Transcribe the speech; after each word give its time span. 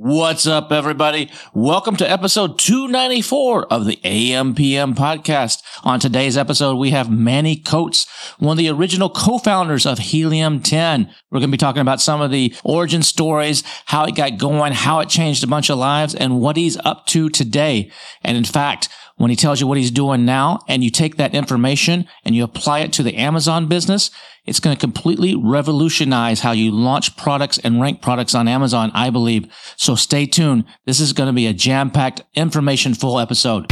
What's 0.00 0.46
up, 0.46 0.70
everybody? 0.70 1.28
Welcome 1.52 1.96
to 1.96 2.08
episode 2.08 2.56
294 2.60 3.66
of 3.66 3.84
the 3.84 3.96
AMPM 4.04 4.94
podcast. 4.94 5.60
On 5.82 5.98
today's 5.98 6.36
episode, 6.36 6.76
we 6.76 6.90
have 6.90 7.10
Manny 7.10 7.56
Coats, 7.56 8.06
one 8.38 8.52
of 8.52 8.58
the 8.58 8.68
original 8.68 9.10
co-founders 9.10 9.86
of 9.86 9.98
Helium 9.98 10.60
10. 10.60 11.12
We're 11.32 11.40
going 11.40 11.50
to 11.50 11.52
be 11.52 11.58
talking 11.58 11.82
about 11.82 12.00
some 12.00 12.20
of 12.20 12.30
the 12.30 12.54
origin 12.62 13.02
stories, 13.02 13.64
how 13.86 14.04
it 14.04 14.14
got 14.14 14.38
going, 14.38 14.72
how 14.72 15.00
it 15.00 15.08
changed 15.08 15.42
a 15.42 15.48
bunch 15.48 15.68
of 15.68 15.78
lives, 15.78 16.14
and 16.14 16.40
what 16.40 16.56
he's 16.56 16.76
up 16.84 17.06
to 17.06 17.28
today. 17.28 17.90
And 18.22 18.36
in 18.36 18.44
fact, 18.44 18.88
when 19.18 19.30
he 19.30 19.36
tells 19.36 19.60
you 19.60 19.66
what 19.66 19.76
he's 19.76 19.90
doing 19.90 20.24
now 20.24 20.60
and 20.68 20.82
you 20.82 20.90
take 20.90 21.16
that 21.16 21.34
information 21.34 22.06
and 22.24 22.34
you 22.34 22.44
apply 22.44 22.78
it 22.80 22.92
to 22.94 23.02
the 23.02 23.16
Amazon 23.16 23.66
business, 23.66 24.10
it's 24.46 24.60
going 24.60 24.74
to 24.74 24.80
completely 24.80 25.34
revolutionize 25.34 26.40
how 26.40 26.52
you 26.52 26.70
launch 26.70 27.16
products 27.16 27.58
and 27.58 27.80
rank 27.80 28.00
products 28.00 28.34
on 28.34 28.46
Amazon, 28.46 28.92
I 28.94 29.10
believe. 29.10 29.52
So 29.76 29.96
stay 29.96 30.24
tuned. 30.24 30.64
This 30.86 31.00
is 31.00 31.12
going 31.12 31.26
to 31.26 31.32
be 31.32 31.46
a 31.48 31.52
jam 31.52 31.90
packed, 31.90 32.22
information 32.34 32.94
full 32.94 33.18
episode. 33.18 33.70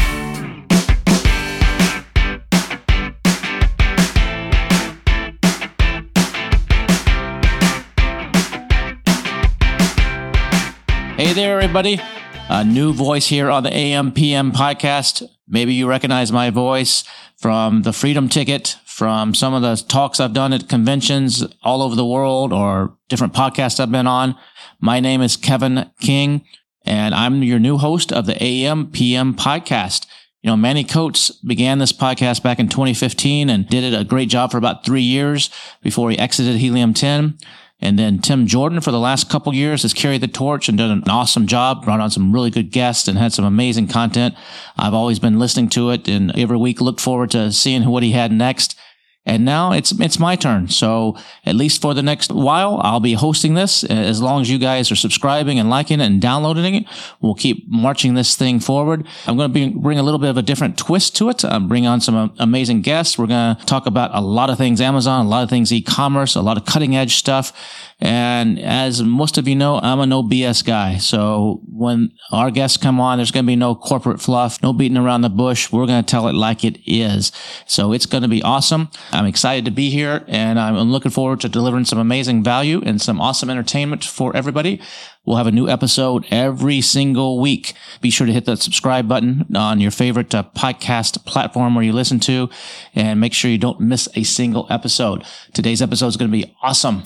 Hey 11.17 11.33
there, 11.33 11.59
everybody. 11.61 12.01
A 12.49 12.65
new 12.65 12.93
voice 12.93 13.27
here 13.27 13.51
on 13.51 13.65
the 13.65 13.71
AMPM 13.71 14.53
podcast. 14.53 15.29
Maybe 15.49 15.75
you 15.75 15.89
recognize 15.89 16.31
my 16.31 16.51
voice 16.51 17.03
from 17.37 17.83
the 17.83 17.93
Freedom 17.93 18.29
Ticket, 18.29 18.79
from 18.87 19.35
some 19.35 19.53
of 19.53 19.63
the 19.63 19.75
talks 19.89 20.21
I've 20.21 20.33
done 20.33 20.53
at 20.53 20.69
conventions 20.69 21.45
all 21.65 21.83
over 21.83 21.97
the 21.97 22.07
world 22.07 22.53
or 22.53 22.97
different 23.09 23.35
podcasts 23.35 23.81
I've 23.81 23.91
been 23.91 24.07
on. 24.07 24.37
My 24.79 25.01
name 25.01 25.23
is 25.23 25.37
Kevin 25.37 25.91
King, 25.99 26.45
and 26.85 27.17
I'm 27.17 27.43
your 27.43 27.59
new 27.59 27.79
host 27.79 28.13
of 28.13 28.27
the 28.27 28.35
AMPM 28.35 29.35
podcast. 29.35 30.07
You 30.41 30.51
know, 30.51 30.57
Manny 30.57 30.85
Coats 30.85 31.31
began 31.31 31.79
this 31.81 31.93
podcast 31.93 32.45
back 32.45 32.61
in 32.61 32.69
2015 32.69 33.51
and 33.51 33.69
did 33.69 33.83
it 33.83 34.01
a 34.01 34.05
great 34.05 34.29
job 34.29 34.53
for 34.53 34.59
about 34.59 34.85
three 34.85 35.03
years 35.03 35.51
before 35.83 36.11
he 36.11 36.19
exited 36.19 36.57
Helium 36.57 36.95
10. 36.95 37.39
And 37.79 37.99
then 37.99 38.19
Tim 38.21 38.47
Jordan 38.47 38.81
for 38.81 38.91
the 38.91 38.99
last 38.99 39.29
couple 39.29 39.55
years 39.55 39.83
has 39.83 39.93
carried 39.93 40.23
the 40.23 40.29
torch 40.29 40.69
and 40.69 40.79
done 40.79 40.91
an 40.91 41.11
awesome 41.11 41.47
job, 41.47 41.85
brought 41.85 42.01
on 42.01 42.11
some 42.11 42.33
really 42.33 42.51
good 42.51 42.71
guests 42.71 43.07
and 43.07 43.19
had 43.19 43.35
some 43.35 43.45
amazing 43.45 43.89
content. 43.89 44.35
I've 44.79 44.95
always 44.95 45.19
been 45.19 45.39
listening 45.39 45.69
to 45.71 45.91
it 45.91 46.09
and 46.09 46.37
every 46.39 46.57
week 46.57 46.81
look 46.81 47.01
forward 47.01 47.31
to 47.33 47.53
seeing 47.53 47.85
what 47.87 48.03
he 48.03 48.13
had 48.13 48.33
next. 48.33 48.79
And 49.27 49.45
now 49.45 49.73
it's 49.73 49.91
it's 50.01 50.19
my 50.21 50.37
turn. 50.37 50.69
So 50.69 51.17
at 51.45 51.57
least 51.57 51.83
for 51.83 51.95
the 51.95 52.03
next 52.03 52.31
while, 52.31 52.81
I'll 52.83 53.01
be 53.01 53.15
hosting 53.15 53.55
this. 53.55 53.83
As 53.85 54.23
long 54.23 54.41
as 54.41 54.49
you 54.49 54.59
guys 54.59 54.93
are 54.93 54.97
subscribing 54.97 55.59
and 55.59 55.69
liking 55.69 56.01
it 56.01 56.05
and 56.05 56.23
downloading 56.23 56.75
it, 56.77 56.85
we'll 57.21 57.35
keep 57.35 57.69
marching 57.69 58.15
this 58.15 58.37
thing 58.37 58.61
forward. 58.61 59.05
I'm 59.27 59.37
going 59.37 59.53
to 59.53 59.53
be, 59.53 59.69
bring 59.69 59.99
a 59.99 60.03
little 60.05 60.21
bit 60.21 60.31
of 60.31 60.37
a 60.37 60.43
different 60.43 60.79
twist 60.79 61.17
to 61.17 61.29
it. 61.29 61.45
i 61.45 61.59
bring 61.59 61.87
on 61.87 62.01
some 62.01 62.15
uh, 62.15 62.29
amazing 62.39 62.83
guests. 62.83 63.19
We're 63.19 63.27
going 63.27 63.57
to 63.57 63.67
talk 63.67 63.87
about 63.87 64.15
a 64.15 64.21
lot 64.21 64.49
of 64.49 64.59
things 64.59 64.81
Amazon, 64.81 65.27
a 65.27 65.29
lot 65.29 65.43
of 65.43 65.51
things 65.51 65.73
e-commerce, 65.73 66.37
a 66.37 66.41
lot 66.41 66.57
of 66.57 66.65
cutting 66.65 66.95
edge 66.95 67.17
stuff. 67.17 67.53
And 67.99 68.61
as 68.61 69.03
most 69.03 69.39
of 69.39 69.49
you 69.49 69.57
know, 69.57 69.81
I'm 69.83 70.01
a 70.01 70.07
no 70.07 70.23
BS 70.23 70.65
guy. 70.65 70.99
So 70.99 71.63
when 71.77 72.13
our 72.33 72.51
guests 72.51 72.77
come 72.77 73.01
on, 73.01 73.19
there's 73.19 73.31
going 73.31 73.45
to 73.45 73.47
be 73.47 73.57
no 73.57 73.75
corporate 73.75 74.21
fluff, 74.21 74.63
no 74.63 74.73
beating 74.73 74.97
around 74.97 75.21
the 75.21 75.29
bush. 75.29 75.71
We're 75.71 75.87
going 75.87 76.03
to 76.03 76.11
tell 76.11 76.29
it 76.29 76.35
like 76.35 76.65
it 76.65 76.79
is. 76.87 77.33
So 77.67 77.93
it's 77.93 78.07
going 78.07 78.23
to 78.23 78.29
be 78.29 78.43
awesome. 78.43 78.91
I'm 79.13 79.27
excited 79.27 79.65
to 79.67 79.71
be 79.71 79.91
here 79.91 80.25
and 80.27 80.59
I'm 80.59 80.77
looking 80.91 81.11
forward 81.11 81.41
to 81.41 81.49
delivering 81.49 81.85
some 81.85 81.99
amazing 81.99 82.43
value 82.43 82.83
and 82.85 83.01
some 83.01 83.21
awesome 83.21 83.51
entertainment 83.51 84.05
for 84.05 84.37
everybody. 84.37 84.81
We'll 85.25 85.37
have 85.37 85.49
a 85.49 85.53
new 85.53 85.69
episode 85.69 86.25
every 86.31 86.81
single 86.81 87.41
week. 87.41 87.75
Be 88.01 88.11
sure 88.11 88.29
to 88.29 88.33
hit 88.33 88.45
that 88.45 88.63
subscribe 88.63 89.09
button 89.09 89.45
on 89.57 89.81
your 89.81 89.91
favorite 89.91 90.33
uh, 90.35 90.45
podcast 90.57 91.25
platform 91.25 91.75
where 91.75 91.85
you 91.85 91.93
listen 91.93 92.21
to 92.21 92.49
and 92.95 93.21
make 93.21 93.33
sure 93.33 93.51
you 93.51 93.59
don't 93.59 93.81
miss 93.81 94.09
a 94.15 94.23
single 94.23 94.69
episode. 94.71 95.25
Today's 95.53 95.83
episode 95.83 96.09
is 96.09 96.17
going 96.17 96.31
to 96.31 96.37
be 96.37 96.55
awesome. 96.63 97.03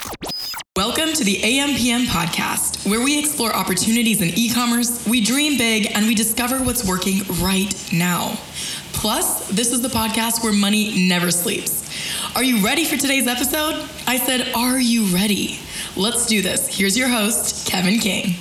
Welcome 0.77 1.13
to 1.15 1.25
the 1.25 1.35
AMPM 1.35 2.05
podcast, 2.05 2.89
where 2.89 3.01
we 3.03 3.19
explore 3.19 3.53
opportunities 3.53 4.23
in 4.23 4.29
e 4.39 4.55
commerce, 4.55 5.05
we 5.05 5.21
dream 5.21 5.59
big, 5.59 5.91
and 5.97 6.07
we 6.07 6.15
discover 6.15 6.59
what's 6.63 6.87
working 6.87 7.23
right 7.43 7.75
now. 7.93 8.39
Plus, 8.93 9.49
this 9.49 9.73
is 9.73 9.83
the 9.83 9.89
podcast 9.89 10.45
where 10.45 10.53
money 10.53 11.09
never 11.09 11.33
sleeps. 11.33 11.91
Are 12.37 12.45
you 12.45 12.65
ready 12.65 12.85
for 12.85 12.97
today's 12.97 13.27
episode? 13.27 13.85
I 14.07 14.17
said, 14.19 14.53
Are 14.55 14.79
you 14.79 15.07
ready? 15.07 15.59
Let's 15.97 16.25
do 16.27 16.41
this. 16.41 16.69
Here's 16.69 16.97
your 16.97 17.09
host, 17.09 17.67
Kevin 17.67 17.99
King. 17.99 18.37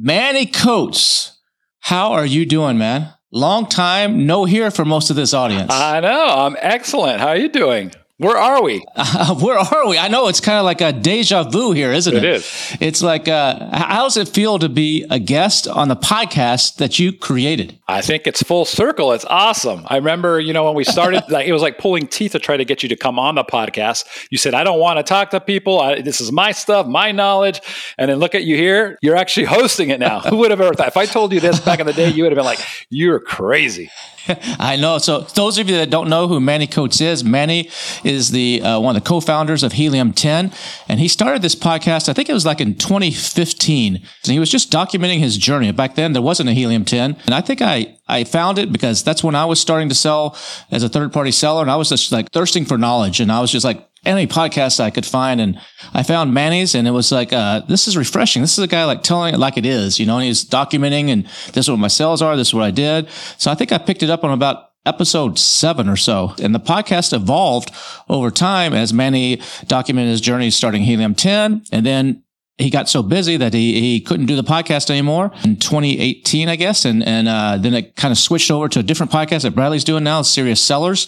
Manny 0.00 0.46
Coats, 0.46 1.38
how 1.78 2.10
are 2.10 2.26
you 2.26 2.44
doing, 2.44 2.76
man? 2.76 3.14
Long 3.30 3.66
time 3.66 4.26
no 4.26 4.46
hear 4.46 4.72
for 4.72 4.84
most 4.84 5.10
of 5.10 5.16
this 5.16 5.32
audience. 5.32 5.72
I 5.72 6.00
know. 6.00 6.26
I'm 6.26 6.56
excellent. 6.58 7.20
How 7.20 7.28
are 7.28 7.36
you 7.36 7.48
doing? 7.48 7.92
Where 8.18 8.36
are 8.38 8.62
we? 8.62 8.82
Uh, 8.94 9.34
where 9.40 9.58
are 9.58 9.86
we? 9.86 9.98
I 9.98 10.08
know 10.08 10.28
it's 10.28 10.40
kind 10.40 10.58
of 10.58 10.64
like 10.64 10.80
a 10.80 10.90
deja 10.90 11.42
vu 11.44 11.72
here, 11.72 11.92
isn't 11.92 12.16
it? 12.16 12.24
It 12.24 12.36
is. 12.36 12.76
It's 12.80 13.02
like, 13.02 13.28
uh, 13.28 13.76
how 13.76 14.04
does 14.04 14.16
it 14.16 14.26
feel 14.26 14.58
to 14.58 14.70
be 14.70 15.04
a 15.10 15.18
guest 15.18 15.68
on 15.68 15.88
the 15.88 15.96
podcast 15.96 16.76
that 16.76 16.98
you 16.98 17.12
created? 17.12 17.78
I 17.86 18.00
think 18.00 18.26
it's 18.26 18.42
full 18.42 18.64
circle. 18.64 19.12
It's 19.12 19.26
awesome. 19.26 19.82
I 19.88 19.96
remember, 19.96 20.40
you 20.40 20.54
know, 20.54 20.64
when 20.64 20.74
we 20.74 20.82
started, 20.82 21.24
like 21.28 21.46
it 21.46 21.52
was 21.52 21.60
like 21.60 21.76
pulling 21.76 22.06
teeth 22.06 22.32
to 22.32 22.38
try 22.38 22.56
to 22.56 22.64
get 22.64 22.82
you 22.82 22.88
to 22.88 22.96
come 22.96 23.18
on 23.18 23.34
the 23.34 23.44
podcast. 23.44 24.06
You 24.30 24.38
said, 24.38 24.54
"I 24.54 24.64
don't 24.64 24.80
want 24.80 24.98
to 24.98 25.02
talk 25.02 25.28
to 25.30 25.40
people. 25.40 25.78
I, 25.78 26.00
this 26.00 26.22
is 26.22 26.32
my 26.32 26.52
stuff, 26.52 26.86
my 26.86 27.12
knowledge." 27.12 27.60
And 27.98 28.10
then 28.10 28.16
look 28.18 28.34
at 28.34 28.44
you 28.44 28.56
here. 28.56 28.98
You're 29.02 29.16
actually 29.16 29.44
hosting 29.44 29.90
it 29.90 30.00
now. 30.00 30.20
Who 30.30 30.38
would 30.38 30.50
have 30.50 30.60
ever 30.62 30.72
thought? 30.72 30.88
If 30.88 30.96
I 30.96 31.04
told 31.04 31.34
you 31.34 31.40
this 31.40 31.60
back 31.60 31.80
in 31.80 31.86
the 31.86 31.92
day, 31.92 32.08
you 32.08 32.22
would 32.22 32.32
have 32.32 32.36
been 32.36 32.46
like, 32.46 32.64
"You're 32.88 33.20
crazy." 33.20 33.90
I 34.58 34.76
know. 34.76 34.98
So 34.98 35.20
those 35.20 35.58
of 35.58 35.68
you 35.68 35.76
that 35.76 35.90
don't 35.90 36.08
know 36.08 36.28
who 36.28 36.40
Manny 36.40 36.66
Coats 36.66 37.00
is, 37.00 37.24
Manny 37.24 37.70
is 38.04 38.30
the 38.30 38.62
uh, 38.62 38.80
one 38.80 38.96
of 38.96 39.02
the 39.02 39.08
co-founders 39.08 39.62
of 39.62 39.72
Helium 39.72 40.12
10, 40.12 40.52
and 40.88 41.00
he 41.00 41.08
started 41.08 41.42
this 41.42 41.54
podcast. 41.54 42.08
I 42.08 42.12
think 42.12 42.28
it 42.28 42.32
was 42.32 42.46
like 42.46 42.60
in 42.60 42.74
2015, 42.74 43.96
and 43.96 44.04
he 44.24 44.38
was 44.38 44.50
just 44.50 44.70
documenting 44.70 45.18
his 45.18 45.36
journey. 45.36 45.70
Back 45.72 45.94
then, 45.94 46.12
there 46.12 46.22
wasn't 46.22 46.48
a 46.48 46.52
Helium 46.52 46.84
10, 46.84 47.16
and 47.26 47.34
I 47.34 47.40
think 47.40 47.62
I 47.62 47.96
I 48.08 48.24
found 48.24 48.58
it 48.58 48.72
because 48.72 49.02
that's 49.02 49.24
when 49.24 49.34
I 49.34 49.44
was 49.44 49.60
starting 49.60 49.88
to 49.88 49.94
sell 49.94 50.36
as 50.70 50.82
a 50.82 50.88
third 50.88 51.12
party 51.12 51.32
seller, 51.32 51.62
and 51.62 51.70
I 51.70 51.76
was 51.76 51.88
just 51.88 52.12
like 52.12 52.32
thirsting 52.32 52.64
for 52.64 52.78
knowledge, 52.78 53.20
and 53.20 53.30
I 53.30 53.40
was 53.40 53.50
just 53.50 53.64
like 53.64 53.86
any 54.06 54.26
podcast 54.26 54.80
I 54.80 54.90
could 54.90 55.06
find. 55.06 55.40
And 55.40 55.60
I 55.92 56.02
found 56.02 56.32
Manny's 56.32 56.74
and 56.74 56.86
it 56.86 56.92
was 56.92 57.12
like, 57.12 57.32
uh, 57.32 57.60
this 57.60 57.88
is 57.88 57.96
refreshing. 57.96 58.42
This 58.42 58.56
is 58.56 58.64
a 58.64 58.68
guy 58.68 58.84
like 58.84 59.02
telling 59.02 59.34
it 59.34 59.38
like 59.38 59.56
it 59.56 59.66
is, 59.66 59.98
you 59.98 60.06
know, 60.06 60.16
and 60.16 60.24
he's 60.24 60.44
documenting 60.44 61.08
and 61.08 61.24
this 61.52 61.66
is 61.66 61.70
what 61.70 61.78
my 61.78 61.88
sales 61.88 62.22
are. 62.22 62.36
This 62.36 62.48
is 62.48 62.54
what 62.54 62.64
I 62.64 62.70
did. 62.70 63.08
So 63.38 63.50
I 63.50 63.54
think 63.54 63.72
I 63.72 63.78
picked 63.78 64.02
it 64.02 64.10
up 64.10 64.24
on 64.24 64.30
about 64.30 64.70
episode 64.86 65.38
seven 65.38 65.88
or 65.88 65.96
so. 65.96 66.34
And 66.40 66.54
the 66.54 66.60
podcast 66.60 67.12
evolved 67.12 67.72
over 68.08 68.30
time 68.30 68.72
as 68.72 68.92
Manny 68.92 69.42
documented 69.66 70.12
his 70.12 70.20
journey 70.20 70.50
starting 70.50 70.82
Helium 70.82 71.14
10 71.14 71.64
and 71.72 71.84
then 71.84 72.22
he 72.58 72.70
got 72.70 72.88
so 72.88 73.02
busy 73.02 73.36
that 73.36 73.52
he, 73.52 73.80
he 73.80 74.00
couldn't 74.00 74.26
do 74.26 74.34
the 74.34 74.42
podcast 74.42 74.88
anymore 74.88 75.30
in 75.44 75.56
2018, 75.56 76.48
I 76.48 76.56
guess. 76.56 76.86
And, 76.86 77.04
and, 77.06 77.28
uh, 77.28 77.58
then 77.58 77.74
it 77.74 77.96
kind 77.96 78.12
of 78.12 78.18
switched 78.18 78.50
over 78.50 78.66
to 78.68 78.78
a 78.78 78.82
different 78.82 79.12
podcast 79.12 79.42
that 79.42 79.54
Bradley's 79.54 79.84
doing 79.84 80.04
now, 80.04 80.22
Serious 80.22 80.60
Sellers. 80.60 81.06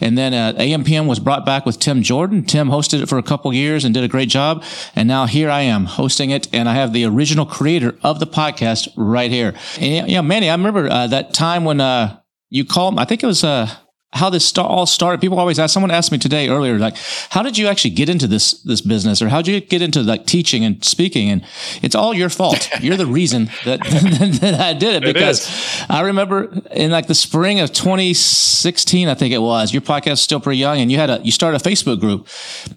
And 0.00 0.18
then, 0.18 0.34
uh, 0.34 0.58
AMPM 0.58 1.06
was 1.06 1.20
brought 1.20 1.46
back 1.46 1.64
with 1.64 1.78
Tim 1.78 2.02
Jordan. 2.02 2.44
Tim 2.44 2.68
hosted 2.68 3.00
it 3.00 3.08
for 3.08 3.16
a 3.16 3.22
couple 3.22 3.52
years 3.54 3.84
and 3.84 3.94
did 3.94 4.02
a 4.02 4.08
great 4.08 4.28
job. 4.28 4.64
And 4.96 5.06
now 5.06 5.26
here 5.26 5.50
I 5.50 5.60
am 5.60 5.84
hosting 5.84 6.30
it. 6.30 6.48
And 6.52 6.68
I 6.68 6.74
have 6.74 6.92
the 6.92 7.04
original 7.04 7.46
creator 7.46 7.96
of 8.02 8.18
the 8.18 8.26
podcast 8.26 8.88
right 8.96 9.30
here. 9.30 9.54
And, 9.80 10.10
yeah, 10.10 10.20
Manny, 10.20 10.50
I 10.50 10.54
remember, 10.54 10.88
uh, 10.90 11.06
that 11.06 11.32
time 11.32 11.64
when, 11.64 11.80
uh, 11.80 12.18
you 12.50 12.64
called, 12.64 12.98
I 12.98 13.04
think 13.04 13.22
it 13.22 13.26
was, 13.26 13.44
uh, 13.44 13.70
how 14.14 14.30
this 14.30 14.56
all 14.56 14.86
started. 14.86 15.20
People 15.20 15.38
always 15.38 15.58
ask. 15.58 15.72
Someone 15.74 15.90
asked 15.90 16.10
me 16.10 16.18
today 16.18 16.48
earlier, 16.48 16.78
like, 16.78 16.96
how 17.28 17.42
did 17.42 17.58
you 17.58 17.66
actually 17.66 17.90
get 17.90 18.08
into 18.08 18.26
this 18.26 18.52
this 18.62 18.80
business, 18.80 19.20
or 19.20 19.28
how 19.28 19.42
did 19.42 19.52
you 19.52 19.60
get 19.60 19.82
into 19.82 20.02
like 20.02 20.24
teaching 20.24 20.64
and 20.64 20.82
speaking? 20.82 21.28
And 21.28 21.44
it's 21.82 21.94
all 21.94 22.14
your 22.14 22.30
fault. 22.30 22.70
You're 22.80 22.96
the 22.96 23.06
reason 23.06 23.50
that 23.64 23.80
that 24.40 24.60
I 24.60 24.72
did 24.72 25.02
it 25.02 25.14
because 25.14 25.46
it 25.46 25.90
I 25.90 26.02
remember 26.02 26.50
in 26.70 26.90
like 26.90 27.06
the 27.06 27.14
spring 27.14 27.60
of 27.60 27.72
2016, 27.72 29.08
I 29.08 29.14
think 29.14 29.34
it 29.34 29.38
was. 29.38 29.74
Your 29.74 29.82
podcast 29.82 30.10
was 30.10 30.20
still 30.22 30.40
pretty 30.40 30.58
young, 30.58 30.78
and 30.78 30.90
you 30.90 30.96
had 30.96 31.10
a 31.10 31.20
you 31.22 31.30
started 31.30 31.60
a 31.60 31.68
Facebook 31.68 32.00
group, 32.00 32.28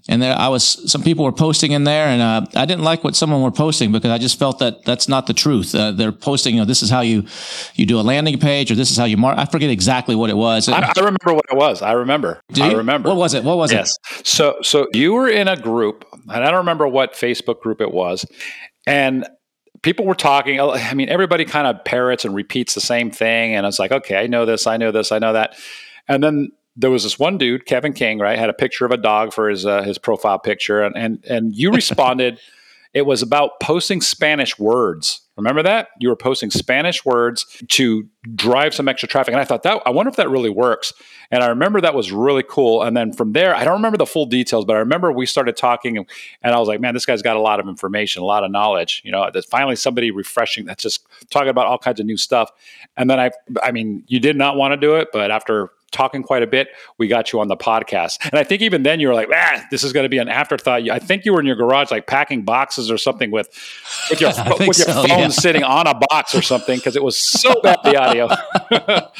and 0.10 0.22
there 0.22 0.38
I 0.38 0.50
was. 0.50 0.92
Some 0.92 1.02
people 1.02 1.24
were 1.24 1.32
posting 1.32 1.72
in 1.72 1.86
there, 1.86 2.08
and 2.08 2.22
uh, 2.22 2.46
I 2.60 2.66
didn't 2.66 2.84
like 2.84 3.06
what 3.06 3.16
someone 3.16 3.42
were 3.42 3.52
posting 3.52 3.94
because 3.94 4.12
I 4.12 4.18
just 4.18 4.38
felt 4.38 4.60
that 4.60 4.84
that's 4.84 5.08
not 5.08 5.28
the 5.28 5.34
truth. 5.34 5.74
Uh, 5.74 5.92
they're 5.92 6.12
posting, 6.12 6.56
you 6.56 6.62
know, 6.62 6.66
this 6.66 6.84
is 6.84 6.90
how 6.90 7.02
you 7.02 7.24
you 7.76 7.86
do 7.86 8.00
a 8.00 8.02
landing 8.02 8.38
page, 8.38 8.70
or 8.70 8.76
this 8.76 8.92
is 8.92 8.98
how 8.98 9.06
you 9.06 9.16
mark. 9.16 9.38
I 9.38 9.46
forget 9.46 9.70
exactly 9.70 10.16
what 10.16 10.30
it 10.30 10.36
was. 10.36 10.68
I, 10.68 10.82
I 10.82 10.94
remember 10.98 11.21
remember 11.24 11.36
what 11.36 11.46
it 11.52 11.58
was. 11.58 11.82
I 11.82 11.94
remember. 11.94 12.42
do 12.52 12.64
I 12.64 12.74
remember. 12.74 13.10
What 13.10 13.18
was 13.18 13.34
it? 13.34 13.44
What 13.44 13.58
was 13.58 13.72
yes. 13.72 13.92
it? 13.92 14.16
Yes. 14.18 14.28
So, 14.28 14.58
so 14.62 14.88
you 14.94 15.14
were 15.14 15.30
in 15.30 15.48
a 15.48 15.56
group, 15.56 16.06
and 16.14 16.44
I 16.44 16.50
don't 16.50 16.60
remember 16.60 16.88
what 16.88 17.14
Facebook 17.14 17.62
group 17.62 17.82
it 17.82 17.92
was, 17.92 18.26
and 18.86 19.28
people 19.82 20.06
were 20.06 20.16
talking. 20.16 20.60
I 20.60 20.94
mean, 20.94 21.10
everybody 21.10 21.46
kind 21.46 21.68
of 21.68 21.84
parrots 21.84 22.26
and 22.26 22.36
repeats 22.36 22.74
the 22.74 22.82
same 22.82 23.12
thing, 23.12 23.56
and 23.56 23.66
it's 23.66 23.80
like, 23.80 23.92
okay, 23.92 24.18
I 24.18 24.28
know 24.28 24.46
this, 24.46 24.68
I 24.68 24.78
know 24.78 24.92
this, 24.92 25.12
I 25.12 25.20
know 25.20 25.34
that, 25.34 25.56
and 26.08 26.24
then 26.24 26.52
there 26.76 26.90
was 26.90 27.04
this 27.04 27.20
one 27.20 27.38
dude, 27.38 27.66
Kevin 27.66 27.94
King, 27.94 28.20
right, 28.20 28.38
had 28.38 28.50
a 28.50 28.54
picture 28.54 28.86
of 28.86 28.92
a 28.92 28.98
dog 28.98 29.34
for 29.34 29.50
his 29.50 29.66
uh, 29.66 29.84
his 29.84 29.98
profile 29.98 30.40
picture, 30.40 30.82
and 30.82 30.96
and 30.98 31.26
and 31.26 31.56
you 31.56 31.72
responded. 31.74 32.40
It 32.94 33.06
was 33.06 33.22
about 33.22 33.60
posting 33.62 34.02
Spanish 34.02 34.60
words. 34.60 35.22
Remember 35.38 35.64
that? 35.64 35.90
You 36.00 36.10
were 36.10 36.16
posting 36.16 36.52
Spanish 36.52 37.06
words 37.06 37.46
to 37.70 38.08
drive 38.36 38.74
some 38.74 38.88
extra 38.88 39.08
traffic. 39.08 39.34
And 39.34 39.42
I 39.42 39.46
thought 39.46 39.64
that 39.64 39.82
I 39.86 39.90
wonder 39.90 40.10
if 40.10 40.18
that 40.18 40.30
really 40.30 40.50
works. 40.50 40.94
And 41.32 41.44
I 41.44 41.48
remember 41.48 41.82
that 41.82 41.96
was 41.96 42.12
really 42.12 42.44
cool. 42.48 42.84
And 42.84 42.96
then 42.96 43.14
from 43.14 43.34
there, 43.34 43.56
I 43.56 43.64
don't 43.64 43.74
remember 43.74 43.98
the 43.98 44.06
full 44.06 44.26
details, 44.26 44.66
but 44.66 44.76
I 44.76 44.80
remember 44.80 45.12
we 45.12 45.26
started 45.26 45.56
talking 45.56 45.98
and, 45.98 46.08
I 46.44 46.60
was 46.60 46.68
like, 46.68 46.82
man, 46.82 46.94
this 46.94 47.06
guy's 47.06 47.22
got 47.22 47.38
a 47.38 47.42
lot 47.42 47.60
of 47.60 47.68
information, 47.68 48.22
a 48.22 48.26
lot 48.26 48.44
of 48.44 48.52
knowledge. 48.52 49.02
You 49.06 49.12
know, 49.12 49.30
there's 49.32 49.46
finally 49.46 49.78
somebody 49.78 50.12
refreshing 50.12 50.66
that's 50.66 50.84
just 50.84 51.06
talking 51.30 51.50
about 51.50 51.66
all 51.68 51.78
kinds 51.78 52.00
of 52.00 52.06
new 52.06 52.18
stuff. 52.18 52.52
And 52.98 53.10
then 53.10 53.20
I 53.20 53.32
I 53.64 53.72
mean, 53.72 54.04
you 54.08 54.20
did 54.20 54.36
not 54.36 54.58
want 54.58 54.74
to 54.74 54.78
do 54.78 54.96
it, 54.96 55.10
but 55.14 55.32
after 55.32 55.72
talking 55.92 56.24
quite 56.24 56.42
a 56.42 56.48
bit, 56.48 56.70
we 56.98 57.08
got 57.08 57.32
you 57.32 57.40
on 57.40 57.48
the 57.48 57.58
podcast. 57.58 58.18
And 58.24 58.36
I 58.36 58.44
think 58.44 58.62
even 58.62 58.84
then 58.84 59.00
you 59.00 59.10
were 59.10 59.14
like, 59.14 59.30
ah, 59.32 59.66
this 59.70 59.84
is 59.84 59.94
going 59.94 60.06
to 60.06 60.10
be 60.10 60.18
an 60.18 60.30
afterthought. 60.30 60.90
I 60.90 61.00
think 61.00 61.26
you 61.26 61.34
were 61.34 61.40
in 61.40 61.46
your 61.46 61.56
garage 61.56 61.92
like 61.92 62.08
packing 62.08 62.44
boxes 62.44 62.90
or 62.90 62.98
something 62.98 63.30
with 63.30 63.50
with 64.10 64.22
your 64.22 64.30
with 64.68 64.78
your 64.78 64.88
so, 64.88 65.04
phone 65.04 65.08
yeah. 65.08 65.28
sitting 65.28 65.64
on 65.64 65.88
a 65.88 65.94
box 66.10 66.34
or 66.34 66.42
something 66.42 66.78
because 66.78 66.96
it 66.96 67.04
was 67.04 67.18
so 67.18 67.62
bad 67.62 67.78
the 67.84 67.98
audio. 67.98 68.28
but, 68.70 69.14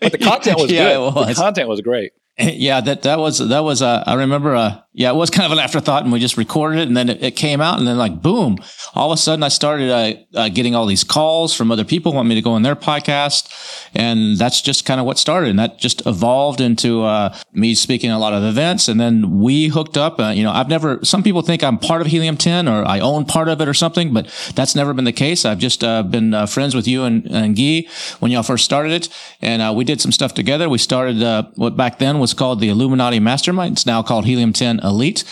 but 0.00 0.12
the 0.12 0.18
content 0.18 0.58
was 0.58 0.70
yeah, 0.70 0.94
good. 0.94 1.14
Was. 1.14 1.23
The 1.26 1.34
content 1.34 1.68
was 1.68 1.80
great. 1.80 2.12
Yeah, 2.64 2.80
that 2.80 3.02
that 3.02 3.18
was 3.18 3.38
that 3.38 3.60
was. 3.60 3.80
Uh, 3.80 4.02
I 4.06 4.14
remember. 4.14 4.54
Uh, 4.54 4.80
yeah, 4.96 5.10
it 5.10 5.16
was 5.16 5.28
kind 5.28 5.44
of 5.44 5.50
an 5.50 5.58
afterthought, 5.58 6.04
and 6.04 6.12
we 6.12 6.20
just 6.20 6.36
recorded 6.36 6.78
it, 6.78 6.86
and 6.86 6.96
then 6.96 7.08
it, 7.08 7.20
it 7.20 7.30
came 7.32 7.60
out, 7.60 7.78
and 7.78 7.86
then 7.86 7.98
like 7.98 8.22
boom, 8.22 8.58
all 8.94 9.10
of 9.10 9.18
a 9.18 9.20
sudden 9.20 9.42
I 9.42 9.48
started 9.48 9.90
uh, 9.90 10.38
uh, 10.38 10.48
getting 10.48 10.76
all 10.76 10.86
these 10.86 11.02
calls 11.02 11.52
from 11.52 11.72
other 11.72 11.84
people 11.84 12.12
want 12.12 12.28
me 12.28 12.36
to 12.36 12.42
go 12.42 12.52
on 12.52 12.62
their 12.62 12.76
podcast, 12.76 13.50
and 13.92 14.38
that's 14.38 14.62
just 14.62 14.84
kind 14.84 15.00
of 15.00 15.06
what 15.06 15.18
started, 15.18 15.50
and 15.50 15.58
that 15.58 15.78
just 15.78 16.06
evolved 16.06 16.60
into 16.60 17.02
uh, 17.02 17.36
me 17.52 17.74
speaking 17.74 18.10
at 18.10 18.16
a 18.16 18.18
lot 18.18 18.32
of 18.32 18.44
events, 18.44 18.86
and 18.86 19.00
then 19.00 19.40
we 19.40 19.66
hooked 19.66 19.96
up. 19.96 20.20
Uh, 20.20 20.28
you 20.28 20.44
know, 20.44 20.52
I've 20.52 20.68
never. 20.68 21.04
Some 21.04 21.24
people 21.24 21.42
think 21.42 21.64
I'm 21.64 21.76
part 21.78 22.00
of 22.00 22.06
Helium 22.06 22.36
10 22.36 22.68
or 22.68 22.84
I 22.84 23.00
own 23.00 23.24
part 23.24 23.48
of 23.48 23.60
it 23.60 23.66
or 23.66 23.74
something, 23.74 24.12
but 24.12 24.26
that's 24.54 24.76
never 24.76 24.94
been 24.94 25.04
the 25.04 25.12
case. 25.12 25.44
I've 25.44 25.58
just 25.58 25.80
been 25.80 26.46
friends 26.46 26.74
with 26.74 26.86
you 26.86 27.02
and, 27.02 27.26
and 27.26 27.56
Guy 27.56 27.88
when 28.20 28.30
y'all 28.30 28.44
first 28.44 28.64
started 28.64 28.92
it, 28.92 29.08
and 29.42 29.76
we 29.76 29.84
did 29.84 30.00
some 30.00 30.12
stuff 30.12 30.34
together. 30.34 30.68
We 30.68 30.78
started 30.78 31.48
what 31.56 31.76
back 31.76 31.98
then 31.98 32.20
was 32.24 32.32
called 32.32 32.58
the 32.58 32.70
Illuminati 32.70 33.20
Mastermind. 33.20 33.72
It's 33.74 33.84
now 33.84 34.02
called 34.02 34.24
Helium 34.24 34.54
10 34.54 34.80
Elite. 34.80 35.24